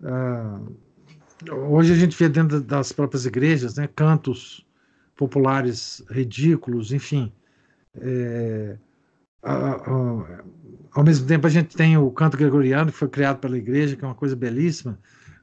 [0.00, 0.76] uh,
[1.52, 4.66] hoje a gente vê dentro das próprias igrejas né, cantos
[5.16, 7.32] populares ridículos, enfim.
[7.98, 8.76] É,
[10.92, 14.04] ao mesmo tempo, a gente tem o canto gregoriano, que foi criado pela igreja, que
[14.04, 14.98] é uma coisa belíssima,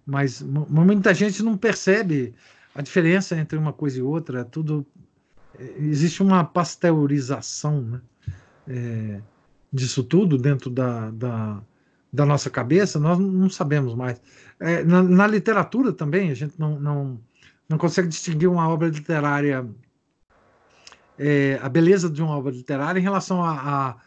[0.05, 2.33] mas muita gente não percebe
[2.75, 4.41] a diferença entre uma coisa e outra.
[4.41, 4.85] É tudo
[5.57, 8.01] é, existe uma pasteurização né,
[8.67, 9.21] é,
[9.71, 11.61] disso tudo dentro da, da,
[12.11, 14.21] da nossa cabeça, nós não sabemos mais.
[14.59, 17.19] É, na, na, literatura também, a gente não, não,
[17.69, 19.67] não consegue distinguir uma obra literária,
[21.17, 23.97] é, a beleza de uma obra literária em relação à a,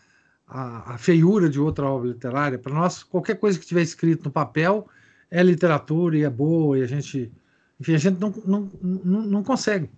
[0.46, 2.58] a, a, feiura de outra obra literária.
[2.58, 4.88] Para nós, qualquer coisa que tiver escrito no papel
[5.30, 7.32] é literatura e é boa, e a gente,
[7.80, 9.90] enfim, a gente não, não, não, não consegue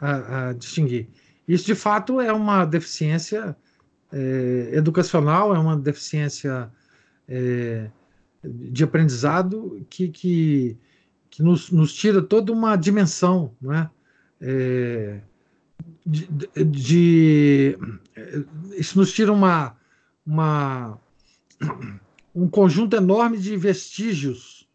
[0.00, 1.08] a, distinguir.
[1.46, 3.56] Isso, de fato, é uma deficiência
[4.12, 6.70] é, educacional, é uma deficiência
[7.26, 7.90] é,
[8.42, 10.76] de aprendizado que, que,
[11.30, 13.90] que nos, nos, tira toda uma dimensão, não é?
[14.40, 15.20] é
[16.04, 16.26] de,
[16.64, 17.78] de,
[18.76, 19.76] isso nos tira uma,
[20.26, 20.98] uma,
[22.34, 24.68] um conjunto enorme de vestígios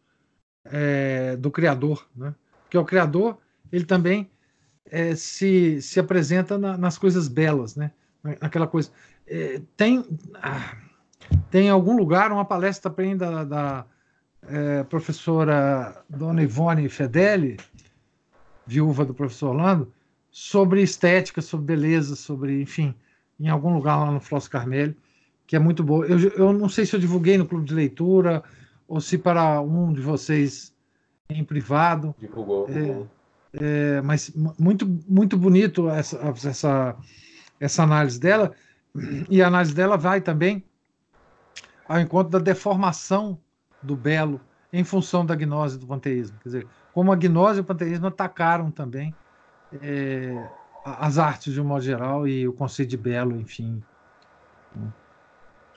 [0.66, 2.36] é, do Criador, né?
[2.64, 3.38] porque o Criador
[3.72, 4.30] ele também
[4.86, 7.92] é, se, se apresenta na, nas coisas belas, né?
[8.40, 8.92] Aquela coisa.
[9.28, 10.78] É, tem, ah,
[11.50, 13.86] tem em algum lugar uma palestra também da, da
[14.44, 17.58] é, professora Dona Ivone Fedeli,
[18.68, 19.92] viúva do professor Orlando,
[20.34, 22.96] sobre estética, sobre beleza, sobre, enfim,
[23.40, 24.96] em algum lugar lá no Floss Carmelho,
[25.46, 26.08] que é muito boa.
[26.08, 28.44] Eu, eu não sei se eu divulguei no clube de leitura
[28.88, 30.74] ou se para um de vocês
[31.30, 32.16] em privado.
[32.18, 32.68] Divulgou.
[32.68, 33.06] É,
[33.54, 36.96] é, mas muito, muito bonito essa, essa,
[37.60, 38.54] essa análise dela.
[39.30, 40.64] E a análise dela vai também
[41.88, 43.38] ao encontro da deformação
[43.84, 46.40] do belo em função da gnose do panteísmo.
[46.42, 49.14] Quer dizer, como a gnose e o panteísmo atacaram também
[49.82, 50.50] é,
[50.86, 53.84] as artes de um modo geral e o conceito de belo, enfim.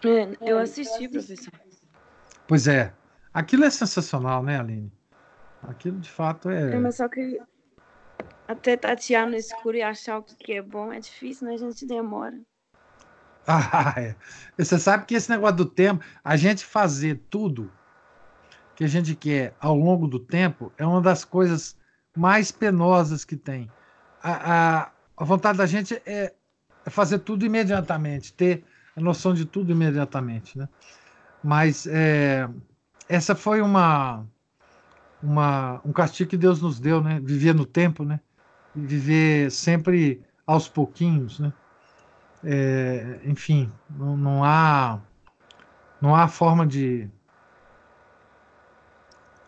[0.05, 1.53] É, eu assisti, professor.
[2.47, 2.93] Pois é.
[3.33, 4.93] Aquilo é sensacional, né, Aline?
[5.63, 6.73] Aquilo de fato é.
[6.75, 7.39] é mas só que
[8.47, 11.55] até tatear no escuro e achar o que é bom é difícil, né?
[11.55, 12.39] A gente demora.
[13.49, 14.17] Ah, é.
[14.59, 17.71] Você sabe que esse negócio do tempo, a gente fazer tudo
[18.75, 21.77] que a gente quer ao longo do tempo é uma das coisas
[22.17, 23.71] mais penosas que tem.
[24.29, 26.33] A, a, vontade da gente é,
[26.85, 28.65] é, fazer tudo imediatamente, ter
[28.97, 30.69] a noção de tudo imediatamente, né?
[31.45, 32.49] Mas é,
[33.09, 34.27] essa foi uma,
[35.23, 37.21] uma um castigo que Deus nos deu, né?
[37.23, 38.21] Viver no tempo, né?
[38.75, 41.53] E viver sempre aos pouquinhos, né?
[42.43, 45.01] É, enfim, não, não há
[46.01, 47.09] não há forma de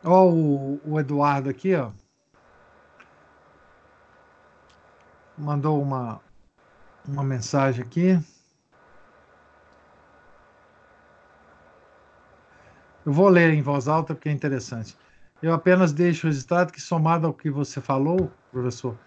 [0.05, 1.91] Ó, o, o Eduardo aqui, ó.
[5.39, 6.21] Mandou uma,
[7.07, 8.19] uma mensagem aqui.
[13.07, 14.97] Eu vou ler em voz alta porque é interessante.
[15.41, 18.99] Eu apenas deixo registrado que, somado ao que você falou, professor,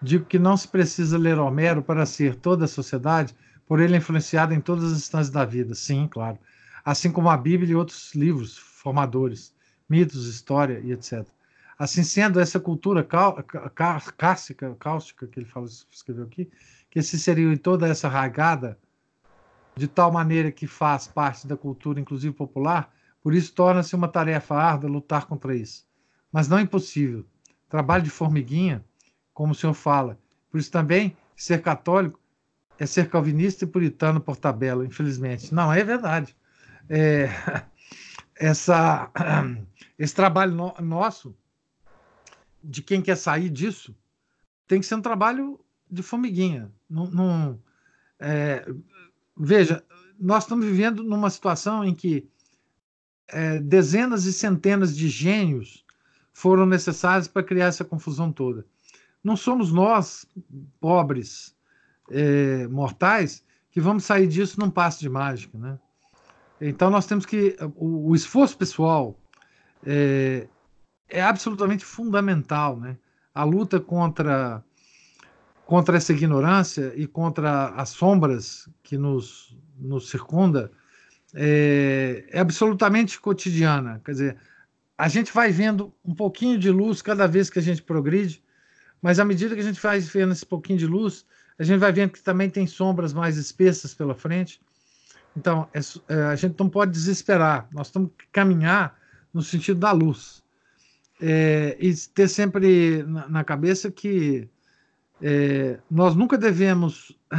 [0.00, 4.54] digo que não se precisa ler Homero para ser toda a sociedade, por ele influenciado
[4.54, 5.74] em todas as instâncias da vida.
[5.74, 6.38] Sim, claro.
[6.84, 9.54] Assim como a Bíblia e outros livros formadores
[9.88, 11.26] mitos, história e etc.
[11.78, 16.50] Assim sendo, essa cultura cáustica, cáustica que ele fala, escreveu aqui,
[16.90, 18.78] que se inseriu em toda essa ragada,
[19.76, 24.54] de tal maneira que faz parte da cultura, inclusive popular, por isso torna-se uma tarefa
[24.54, 25.86] árdua lutar contra isso.
[26.30, 27.26] Mas não é impossível.
[27.68, 28.84] Trabalho de formiguinha,
[29.32, 30.18] como o senhor fala.
[30.50, 32.20] Por isso também, ser católico
[32.78, 35.52] é ser calvinista e puritano por tabela, infelizmente.
[35.54, 36.36] Não, é verdade.
[36.88, 37.28] É,
[38.36, 39.10] essa
[39.98, 41.36] esse trabalho no, nosso,
[42.64, 43.94] de quem quer sair disso,
[44.66, 45.60] tem que ser um trabalho
[45.90, 46.72] de formiguinha.
[46.88, 47.60] Não, não
[48.18, 48.66] é,
[49.36, 49.84] veja,
[50.18, 52.28] nós estamos vivendo numa situação em que
[53.28, 55.84] é, dezenas e centenas de gênios
[56.32, 58.66] foram necessários para criar essa confusão toda.
[59.22, 60.26] Não somos nós,
[60.80, 61.54] pobres
[62.10, 65.56] é, mortais, que vamos sair disso num passo de mágica.
[65.58, 65.78] Né?
[66.60, 67.56] Então, nós temos que.
[67.76, 69.18] O, o esforço pessoal,
[69.84, 70.46] é,
[71.08, 72.96] é absolutamente fundamental, né?
[73.34, 74.62] A luta contra
[75.64, 80.70] contra essa ignorância e contra as sombras que nos, nos circunda
[81.34, 84.00] é, é, absolutamente cotidiana.
[84.04, 84.36] Quer dizer,
[84.96, 88.42] a gente vai vendo um pouquinho de luz cada vez que a gente progride,
[89.00, 91.24] mas à medida que a gente vai vendo esse pouquinho de luz,
[91.58, 94.60] a gente vai vendo que também tem sombras mais espessas pela frente.
[95.36, 95.80] Então, é,
[96.12, 98.96] é, a gente não pode desesperar, nós temos que caminhar
[99.32, 100.43] no sentido da luz.
[101.20, 104.48] É, e ter sempre na, na cabeça que
[105.22, 107.16] é, nós nunca devemos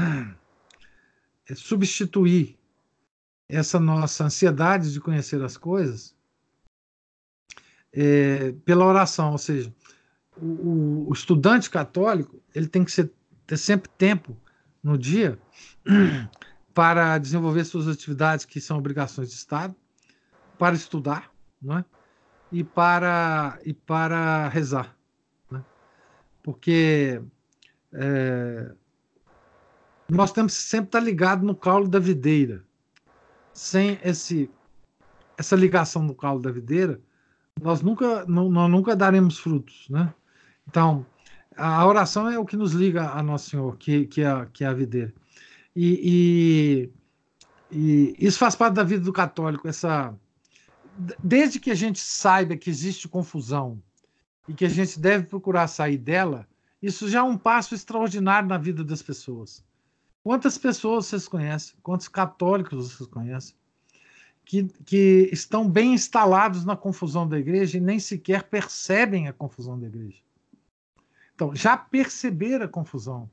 [1.49, 2.57] é, substituir
[3.47, 6.15] essa nossa ansiedade de conhecer as coisas
[7.93, 9.73] é, pela oração, ou seja,
[10.35, 13.11] o, o, estudante católico ele tem que ser,
[13.47, 14.35] ter sempre tempo
[14.83, 15.39] no dia
[16.73, 19.73] para desenvolver suas atividades que são obrigações de Estado,
[20.57, 21.31] para estudar,
[21.61, 21.85] não é?
[22.51, 24.95] E para e para rezar,
[25.49, 25.63] né?
[26.43, 27.21] porque
[27.93, 28.71] é,
[30.09, 32.63] nós temos sempre estar ligado no caulo da videira.
[33.53, 34.49] Sem esse
[35.37, 36.99] essa ligação no caulo da videira,
[37.61, 40.13] nós nunca não, nós nunca daremos frutos, né?
[40.67, 41.05] Então
[41.57, 44.67] a oração é o que nos liga a Nosso Senhor, que, que, é, que é
[44.67, 45.13] a videira.
[45.75, 46.91] E,
[47.71, 50.13] e, e isso faz parte da vida do católico, essa
[51.23, 53.81] desde que a gente saiba que existe confusão
[54.47, 56.47] e que a gente deve procurar sair dela,
[56.81, 59.63] isso já é um passo extraordinário na vida das pessoas.
[60.23, 61.75] Quantas pessoas vocês conhecem?
[61.83, 63.55] Quantos católicos vocês conhecem?
[64.43, 69.79] Que, que estão bem instalados na confusão da igreja e nem sequer percebem a confusão
[69.79, 70.19] da igreja.
[71.33, 73.29] Então, já perceber a confusão,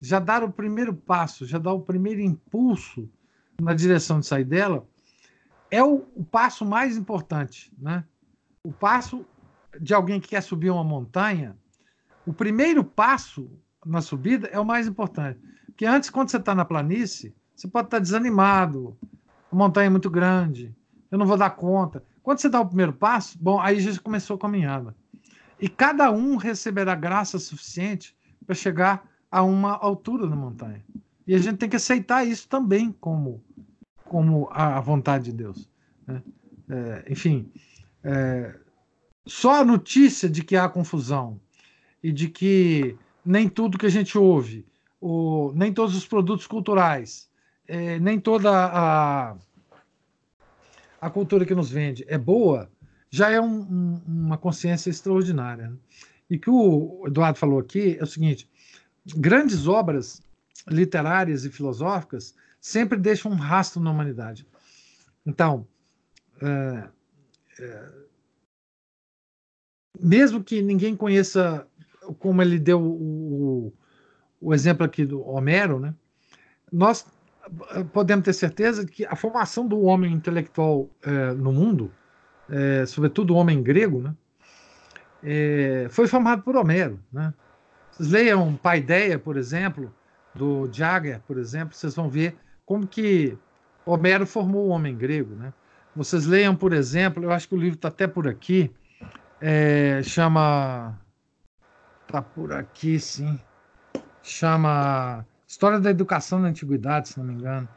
[0.00, 3.08] já dar o primeiro passo, já dar o primeiro impulso
[3.60, 4.86] na direção de sair dela,
[5.74, 7.72] é o, o passo mais importante.
[7.76, 8.04] Né?
[8.62, 9.26] O passo
[9.80, 11.56] de alguém que quer subir uma montanha,
[12.24, 13.50] o primeiro passo
[13.84, 15.40] na subida é o mais importante.
[15.66, 18.96] Porque antes, quando você está na planície, você pode estar tá desanimado,
[19.50, 20.72] a montanha é muito grande,
[21.10, 22.04] eu não vou dar conta.
[22.22, 24.94] Quando você dá o primeiro passo, bom, aí já começou a caminhada.
[25.60, 30.84] E cada um receberá graça suficiente para chegar a uma altura na montanha.
[31.26, 33.42] E a gente tem que aceitar isso também como,
[34.14, 35.68] como a vontade de Deus.
[36.06, 36.22] Né?
[36.68, 37.50] É, enfim,
[38.04, 38.54] é,
[39.26, 41.40] só a notícia de que há confusão
[42.00, 44.64] e de que nem tudo que a gente ouve,
[45.52, 47.28] nem todos os produtos culturais,
[47.66, 49.36] é, nem toda a,
[51.00, 52.70] a cultura que nos vende é boa,
[53.10, 55.70] já é um, um, uma consciência extraordinária.
[55.70, 55.76] Né?
[56.30, 58.48] E que o Eduardo falou aqui é o seguinte:
[59.16, 60.22] grandes obras
[60.68, 62.32] literárias e filosóficas
[62.64, 64.46] sempre deixam um rastro na humanidade.
[65.26, 65.66] Então,
[66.40, 66.88] é,
[67.60, 67.88] é,
[70.00, 71.68] mesmo que ninguém conheça
[72.18, 73.70] como ele deu o,
[74.40, 75.94] o exemplo aqui do Homero, né?
[76.72, 77.06] nós
[77.92, 81.92] podemos ter certeza que a formação do homem intelectual é, no mundo,
[82.48, 84.16] é, sobretudo o homem grego, né?
[85.22, 86.98] É, foi formado por Homero.
[87.12, 87.32] Né?
[87.90, 89.94] Vocês leiam Paideia, por exemplo,
[90.34, 93.36] do Jagger, por exemplo, vocês vão ver como que
[93.86, 95.34] Homero formou o homem grego.
[95.34, 95.52] Né?
[95.94, 98.72] Vocês leiam, por exemplo, eu acho que o livro está até por aqui,
[99.40, 100.98] é, chama.
[102.06, 103.38] Está por aqui, sim.
[104.22, 107.68] Chama História da Educação na Antiguidade, se não me engano.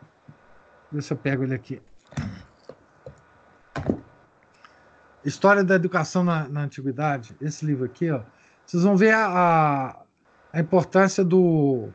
[0.92, 1.82] Deixa eu pego ele aqui.
[5.26, 7.36] História da Educação na, na Antiguidade.
[7.42, 8.22] Esse livro aqui, ó.
[8.66, 10.02] Vocês vão ver a, a,
[10.54, 11.90] a importância do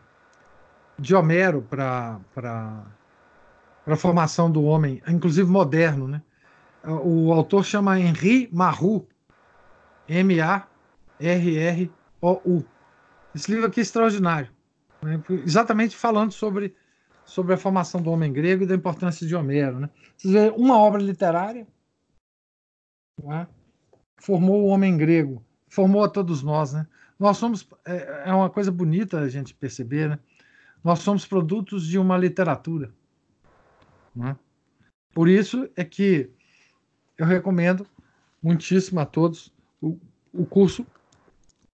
[0.99, 2.21] de Homero para
[3.87, 6.23] a formação do homem, inclusive moderno, né?
[6.85, 9.09] O autor chama Henri Marrou,
[10.09, 10.65] M-A-R-R-O-U.
[13.35, 14.51] Esse livro aqui é extraordinário,
[15.01, 15.23] né?
[15.45, 16.75] exatamente falando sobre,
[17.25, 19.79] sobre a formação do homem grego e da importância de Homero.
[19.81, 19.89] Né?
[20.17, 21.67] Vocês veem, uma obra literária
[23.23, 23.47] né?
[24.19, 26.73] formou o homem grego, formou a todos nós.
[26.73, 26.87] Né?
[27.19, 30.19] Nós somos, é, é uma coisa bonita a gente perceber, né?
[30.83, 32.93] Nós somos produtos de uma literatura.
[34.15, 34.37] Né?
[35.15, 36.31] Por isso é que
[37.17, 37.87] eu recomendo
[38.43, 39.99] muitíssimo a todos o,
[40.33, 40.87] o curso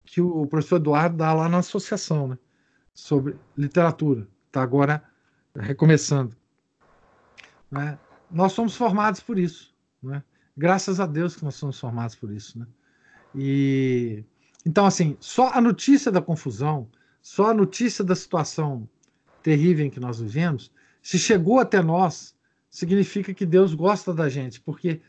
[0.06, 2.38] que o professor Eduardo dá lá na associação, né?
[2.94, 4.28] sobre literatura.
[4.48, 5.04] Está agora
[5.56, 6.36] recomeçando.
[7.72, 7.98] Né?
[8.30, 9.74] Nós somos formados por isso.
[10.02, 10.24] Né?
[10.56, 12.60] Graças a Deus que nós somos formados por isso.
[12.60, 12.68] Né?
[13.36, 14.24] E
[14.66, 16.90] então, assim, só a notícia da confusão,
[17.24, 18.88] só a notícia da situação
[19.42, 20.70] terrível em que nós vivemos,
[21.02, 22.36] se chegou até nós,
[22.70, 25.02] significa que Deus gosta da gente, porque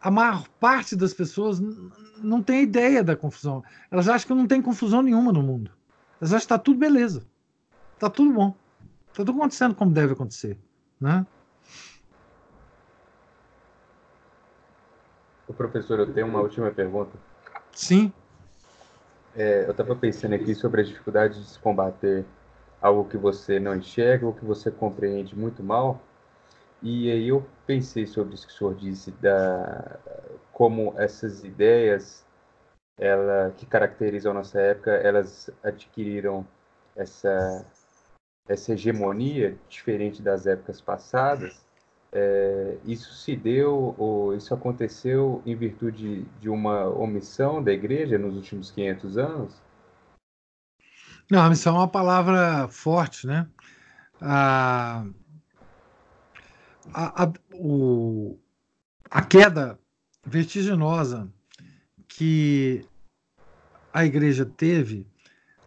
[0.00, 1.60] a maior parte das pessoas
[2.22, 3.62] não tem ideia da confusão.
[3.90, 5.70] Elas acham que não tem confusão nenhuma no mundo.
[6.20, 7.26] Elas acham que está tudo beleza.
[7.94, 8.56] Está tudo bom.
[9.08, 10.58] Está tudo acontecendo como deve acontecer.
[10.98, 11.26] Né?
[15.46, 17.18] O professor, eu tenho uma última pergunta.
[17.72, 18.12] Sim.
[19.38, 22.24] É, eu estava pensando aqui sobre a dificuldade de se combater
[22.82, 26.02] algo que você não enxerga ou que você compreende muito mal.
[26.82, 30.00] E aí eu pensei sobre isso que o senhor disse, da,
[30.52, 32.26] como essas ideias
[32.98, 36.44] ela, que caracterizam a nossa época, elas adquiriram
[36.96, 37.64] essa,
[38.48, 41.64] essa hegemonia diferente das épocas passadas.
[42.10, 48.34] É, isso se deu, ou isso aconteceu em virtude de uma omissão da igreja nos
[48.34, 49.62] últimos 500 anos?
[51.30, 53.46] Não, a missão é uma palavra forte, né?
[54.20, 55.04] A,
[56.94, 58.38] a, o,
[59.10, 59.78] a queda
[60.24, 61.30] vertiginosa
[62.08, 62.84] que
[63.92, 65.06] a igreja teve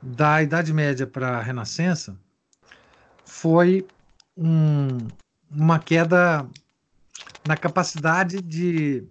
[0.02, 2.18] da Idade Média para a Renascença
[3.24, 3.86] foi
[4.36, 4.98] um,
[5.54, 6.48] uma queda
[7.46, 9.04] na capacidade de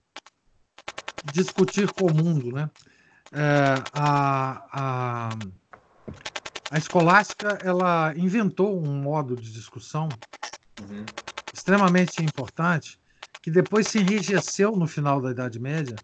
[1.33, 2.71] discutir com o mundo, né?
[3.33, 5.29] É, a, a,
[6.71, 10.09] a escolástica ela inventou um modo de discussão
[10.81, 11.05] uhum.
[11.55, 12.99] extremamente importante
[13.43, 15.97] que depois se enrijeceu no final da Idade Média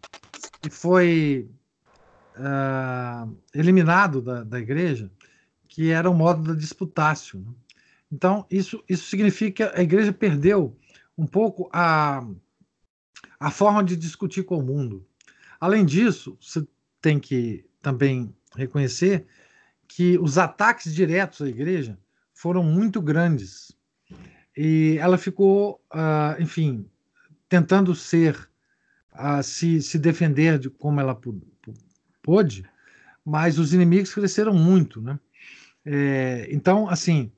[0.64, 1.50] e foi
[2.36, 5.10] uh, eliminado da, da igreja,
[5.68, 7.40] que era o modo da disputácio.
[7.40, 7.52] Né?
[8.10, 10.76] Então, isso, isso significa que a igreja perdeu
[11.16, 12.26] um pouco a,
[13.38, 15.06] a forma de discutir com o mundo.
[15.60, 16.66] Além disso, você
[17.00, 19.26] tem que também reconhecer
[19.88, 21.98] que os ataques diretos à igreja
[22.34, 23.72] foram muito grandes.
[24.56, 26.88] E ela ficou, uh, enfim,
[27.48, 28.48] tentando ser,
[29.14, 31.18] uh, se, se defender de como ela
[32.22, 32.68] pôde,
[33.24, 35.18] mas os inimigos cresceram muito, né?
[35.84, 37.30] É, então, assim,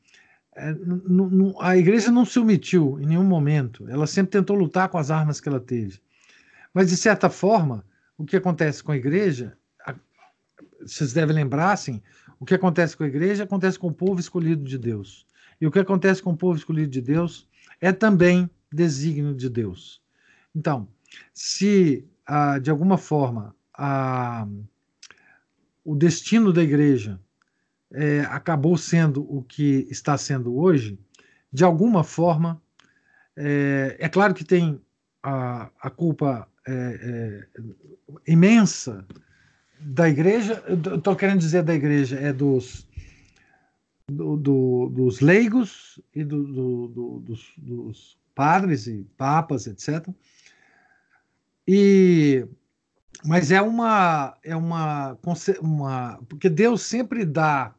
[1.61, 3.89] a igreja não se omitiu em nenhum momento.
[3.89, 6.01] Ela sempre tentou lutar com as armas que ela teve.
[6.75, 7.85] Mas, de certa forma,
[8.17, 9.57] o que acontece com a igreja,
[10.81, 12.03] vocês devem lembrar, assim,
[12.41, 15.27] o que acontece com a igreja acontece com o povo escolhido de Deus.
[15.61, 17.49] E o que acontece com o povo escolhido de Deus
[17.81, 20.01] é também desígnio de Deus.
[20.55, 20.89] Então,
[21.33, 24.47] se ah, de alguma forma ah,
[25.85, 27.19] o destino da igreja
[27.93, 30.99] é, acabou sendo o que está sendo hoje,
[31.53, 32.61] de alguma forma,
[33.37, 34.81] é, é claro que tem
[35.23, 39.07] a, a culpa é, é imensa
[39.81, 40.63] da igreja,
[40.97, 42.87] estou querendo dizer da igreja, é dos,
[44.09, 50.09] do, do, dos leigos e do, dos, dos, padres e papas, etc.
[51.67, 52.47] E,
[53.25, 55.19] mas é uma, é uma,
[55.61, 56.21] uma.
[56.29, 57.75] Porque Deus sempre dá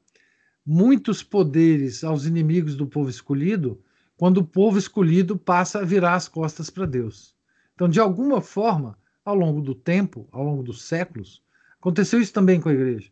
[0.72, 3.81] muitos poderes aos inimigos do povo escolhido
[4.15, 7.35] quando o povo escolhido passa a virar as costas para Deus.
[7.73, 11.41] Então, de alguma forma, ao longo do tempo, ao longo dos séculos,
[11.80, 13.09] aconteceu isso também com a igreja.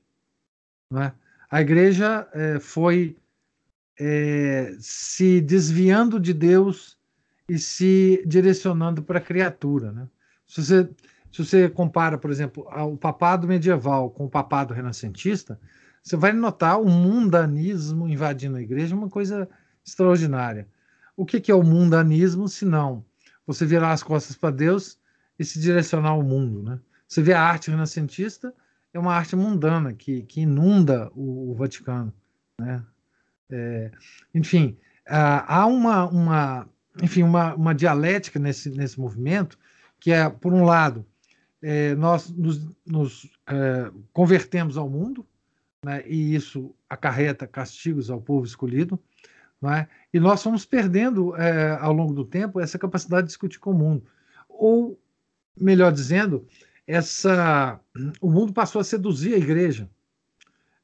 [0.91, 1.13] Não é?
[1.49, 3.17] A igreja é, foi
[3.99, 6.95] é, se desviando de Deus
[7.49, 9.91] e se direcionando para a criatura.
[9.91, 10.07] Né?
[10.45, 10.89] Se, você,
[11.31, 15.59] se você compara, por exemplo, o papado medieval com o papado renascentista,
[16.07, 19.49] você vai notar o mundanismo invadindo a igreja, uma coisa
[19.85, 20.65] extraordinária.
[21.17, 23.03] O que, que é o mundanismo, se não
[23.45, 24.97] você virar as costas para Deus
[25.37, 26.63] e se direcionar ao mundo?
[26.63, 26.79] Né?
[27.05, 28.53] Você vê a arte renascentista,
[28.93, 32.13] é uma arte mundana que, que inunda o, o Vaticano.
[32.57, 32.81] Né?
[33.49, 33.91] É,
[34.33, 36.69] enfim, há uma, uma,
[37.03, 39.59] enfim, uma, uma dialética nesse, nesse movimento,
[39.99, 41.05] que é, por um lado,
[41.61, 45.27] é, nós nos, nos é, convertemos ao mundo,
[45.83, 48.99] né, e isso acarreta castigos ao povo escolhido,
[49.63, 49.87] é?
[50.13, 53.77] e nós fomos perdendo é, ao longo do tempo essa capacidade de discutir com o
[53.77, 54.03] mundo.
[54.47, 54.99] Ou,
[55.59, 56.47] melhor dizendo,
[56.85, 57.79] essa,
[58.21, 59.89] o mundo passou a seduzir a igreja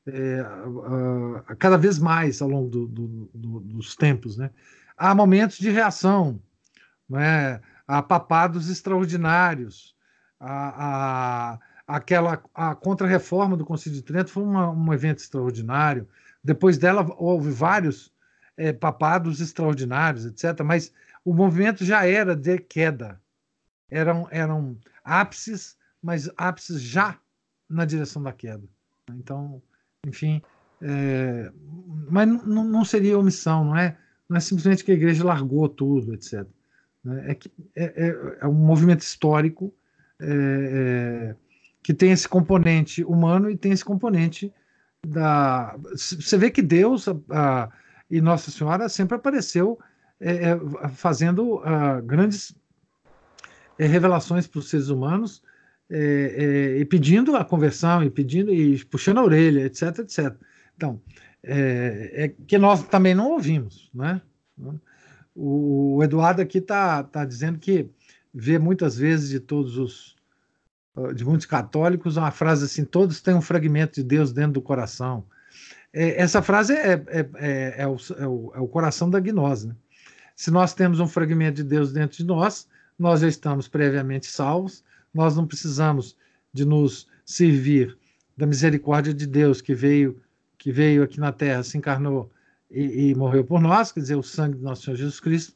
[0.06, 4.38] é, a, a, cada vez mais ao longo do, do, do, dos tempos.
[4.38, 4.50] Né?
[4.98, 6.40] Há momentos de reação,
[7.16, 7.62] é?
[7.88, 9.96] há papados extraordinários,
[10.40, 11.60] há, há
[11.94, 16.08] aquela a contra-reforma do Concílio de Trento foi uma, um evento extraordinário.
[16.44, 18.12] Depois dela houve vários
[18.58, 20.64] é, papados extraordinários, etc.
[20.66, 20.92] Mas
[21.24, 23.22] o movimento já era de queda.
[23.92, 27.20] Eram, eram ápices, mas ápices já
[27.70, 28.64] na direção da queda.
[29.12, 29.62] Então,
[30.08, 30.42] enfim,
[30.82, 31.52] é,
[32.10, 33.96] mas não seria omissão, não é?
[34.28, 36.44] Não é simplesmente que a igreja largou tudo, etc.
[37.04, 37.32] Né?
[37.32, 39.72] É, que, é, é, é um movimento histórico
[40.20, 41.36] é
[41.84, 44.52] que tem esse componente humano e tem esse componente
[45.06, 45.76] da.
[45.92, 47.70] Você vê que Deus a, a,
[48.10, 49.78] e Nossa Senhora sempre apareceu
[50.20, 52.56] é, é, fazendo a, grandes
[53.78, 55.44] é, revelações para os seres humanos
[55.90, 60.34] é, é, e pedindo a conversão e pedindo e puxando a orelha, etc, etc.
[60.76, 61.02] Então,
[61.44, 64.22] é, que nós também não ouvimos, né?
[65.36, 67.90] O, o Eduardo aqui está tá dizendo que
[68.34, 70.16] vê muitas vezes de todos os
[71.16, 75.26] de muitos católicos, uma frase assim: todos têm um fragmento de Deus dentro do coração.
[75.92, 79.68] É, essa frase é, é, é, é, o, é, o, é o coração da gnose.
[79.68, 79.76] Né?
[80.36, 84.84] Se nós temos um fragmento de Deus dentro de nós, nós já estamos previamente salvos,
[85.14, 86.18] nós não precisamos
[86.52, 87.98] de nos servir
[88.36, 90.20] da misericórdia de Deus que veio
[90.58, 92.32] que veio aqui na Terra, se encarnou
[92.72, 95.54] e, e morreu por nós, quer dizer, o sangue do nosso Senhor Jesus Cristo,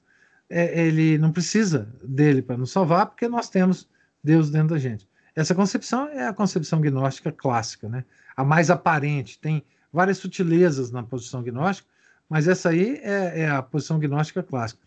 [0.49, 3.87] ele não precisa dele para nos salvar, porque nós temos
[4.21, 5.07] Deus dentro da gente.
[5.37, 8.03] Essa concepção é a concepção gnóstica clássica, né?
[8.35, 9.37] a mais aparente.
[9.37, 11.87] Tem várias sutilezas na posição gnóstica,
[12.27, 14.81] mas essa aí é, é a posição gnóstica clássica.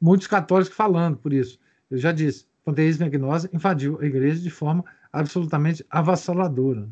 [0.00, 1.58] Muitos católicos falando por isso.
[1.90, 6.88] Eu já disse, panteísmo e gnose invadiu a igreja de forma absolutamente avassaladora.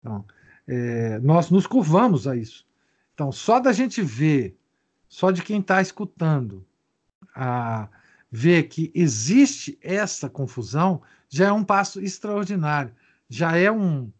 [0.00, 0.24] Então,
[0.66, 2.66] é, nós nos curvamos a isso.
[3.12, 4.56] Então, só da gente ver,
[5.06, 6.64] só de quem está escutando,
[7.36, 7.88] a
[8.30, 11.02] ver que existe essa confusão,
[11.36, 12.92] já é um passo extraordinário,
[13.28, 14.10] já é um,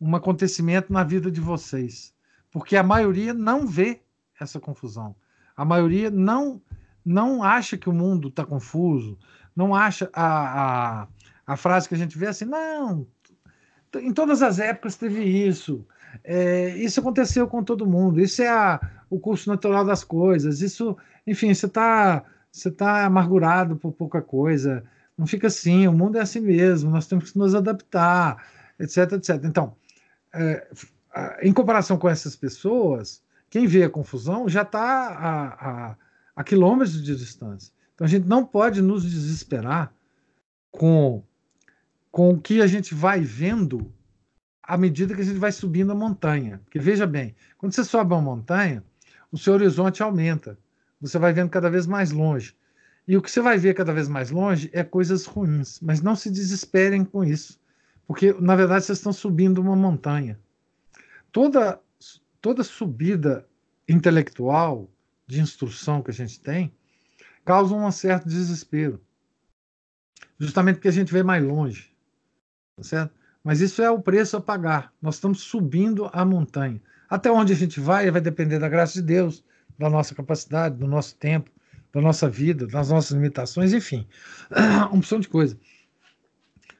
[0.00, 2.12] um acontecimento na vida de vocês,
[2.50, 4.00] porque a maioria não vê
[4.40, 5.14] essa confusão,
[5.56, 6.60] a maioria não
[7.04, 9.16] não acha que o mundo está confuso,
[9.56, 10.28] não acha a,
[10.62, 11.08] a,
[11.46, 13.06] a frase que a gente vê assim, não,
[13.94, 15.86] em todas as épocas teve isso,
[16.24, 18.20] É, isso aconteceu com todo mundo.
[18.20, 20.60] Isso é a, o curso natural das coisas.
[20.60, 24.82] Isso, enfim, você está você tá amargurado por pouca coisa.
[25.20, 25.86] Não fica assim.
[25.86, 26.90] O mundo é assim mesmo.
[26.90, 28.42] Nós temos que nos adaptar,
[28.78, 29.44] etc, etc.
[29.44, 29.76] Então,
[30.32, 30.66] é,
[31.42, 35.48] em comparação com essas pessoas, quem vê a confusão já está a,
[35.90, 35.96] a,
[36.36, 37.70] a quilômetros de distância.
[37.94, 39.92] Então, a gente não pode nos desesperar
[40.70, 41.22] com,
[42.10, 43.92] com o que a gente vai vendo
[44.62, 46.62] à medida que a gente vai subindo a montanha.
[46.64, 48.82] Porque veja bem, quando você sobe uma montanha,
[49.30, 50.58] o seu horizonte aumenta.
[50.98, 52.56] Você vai vendo cada vez mais longe.
[53.10, 55.80] E o que você vai ver cada vez mais longe é coisas ruins.
[55.80, 57.58] Mas não se desesperem com isso.
[58.06, 60.38] Porque, na verdade, vocês estão subindo uma montanha.
[61.32, 61.80] Toda,
[62.40, 63.44] toda subida
[63.88, 64.88] intelectual,
[65.26, 66.72] de instrução que a gente tem,
[67.44, 69.00] causa um certo desespero.
[70.38, 71.92] Justamente porque a gente vê mais longe.
[72.76, 73.12] Tá certo?
[73.42, 74.92] Mas isso é o preço a pagar.
[75.02, 76.80] Nós estamos subindo a montanha.
[77.08, 79.42] Até onde a gente vai vai depender da graça de Deus,
[79.76, 81.50] da nossa capacidade, do nosso tempo,
[81.92, 84.06] da nossa vida, das nossas limitações, enfim,
[84.50, 85.58] uma opção de coisa.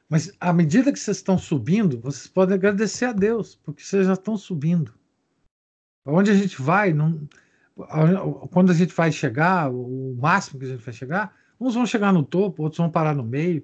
[0.09, 4.13] Mas à medida que vocês estão subindo, vocês podem agradecer a Deus, porque vocês já
[4.13, 4.93] estão subindo.
[6.05, 7.27] Onde a gente vai, não,
[8.51, 12.11] quando a gente vai chegar, o máximo que a gente vai chegar, uns vão chegar
[12.11, 13.63] no topo, outros vão parar no meio,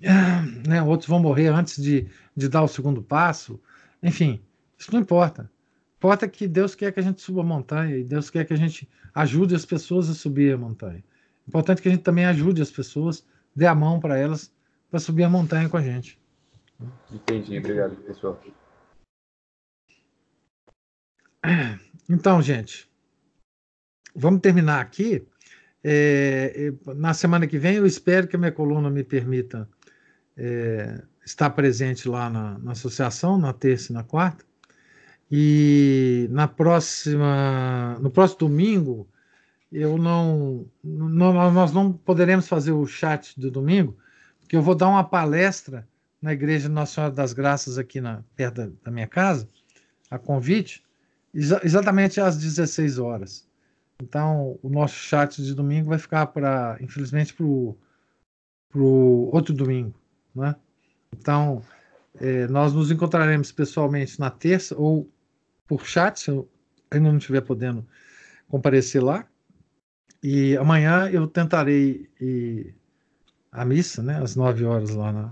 [0.68, 0.82] né?
[0.82, 3.60] outros vão morrer antes de, de dar o segundo passo.
[4.02, 4.40] Enfim,
[4.78, 5.50] isso não importa.
[6.00, 8.56] Importa que Deus quer que a gente suba a montanha e Deus quer que a
[8.56, 11.04] gente ajude as pessoas a subir a montanha.
[11.46, 13.22] Importante que a gente também ajude as pessoas,
[13.54, 14.50] dê a mão para elas
[14.90, 16.18] para subir a montanha com a gente.
[17.12, 18.40] Entendi, obrigado, pessoal.
[22.08, 22.90] Então, gente,
[24.16, 25.24] vamos terminar aqui.
[25.84, 29.68] É, na semana que vem, eu espero que a minha coluna me permita
[30.34, 34.44] é, estar presente lá na, na, associação, na terça e na quarta.
[35.30, 39.08] E na próxima, no próximo domingo,
[39.70, 43.96] eu não, não, nós não poderemos fazer o chat do domingo,
[44.40, 45.86] porque eu vou dar uma palestra
[46.20, 49.48] na Igreja Nossa Senhora das Graças aqui na, perto da, da minha casa,
[50.10, 50.84] a convite,
[51.32, 53.48] exa exatamente às 16 horas.
[54.02, 59.94] Então, o nosso chat de domingo vai ficar para, infelizmente, para o outro domingo,
[60.34, 60.56] né?
[61.12, 61.62] Então,
[62.18, 65.08] é, nós nos encontraremos pessoalmente na terça ou
[65.70, 66.50] por chat, se eu
[66.90, 67.86] ainda não estiver podendo
[68.48, 69.24] comparecer lá.
[70.20, 72.74] E amanhã eu tentarei ir
[73.52, 75.30] à missa, né, às nove horas lá na,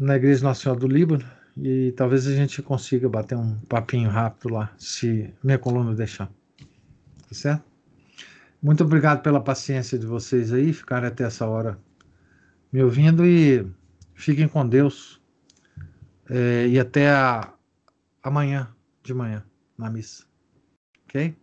[0.00, 1.30] na Igreja Nacional do Líbano.
[1.54, 6.28] E talvez a gente consiga bater um papinho rápido lá, se minha coluna deixar.
[7.28, 7.64] Tá certo?
[8.62, 11.78] Muito obrigado pela paciência de vocês aí, ficarem até essa hora
[12.72, 13.66] me ouvindo e
[14.14, 15.20] fiquem com Deus.
[16.30, 17.52] É, e até a,
[18.22, 19.44] amanhã de manhã
[19.76, 20.26] na missa.
[21.04, 21.36] Ok?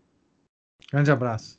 [0.91, 1.57] Grande abraço.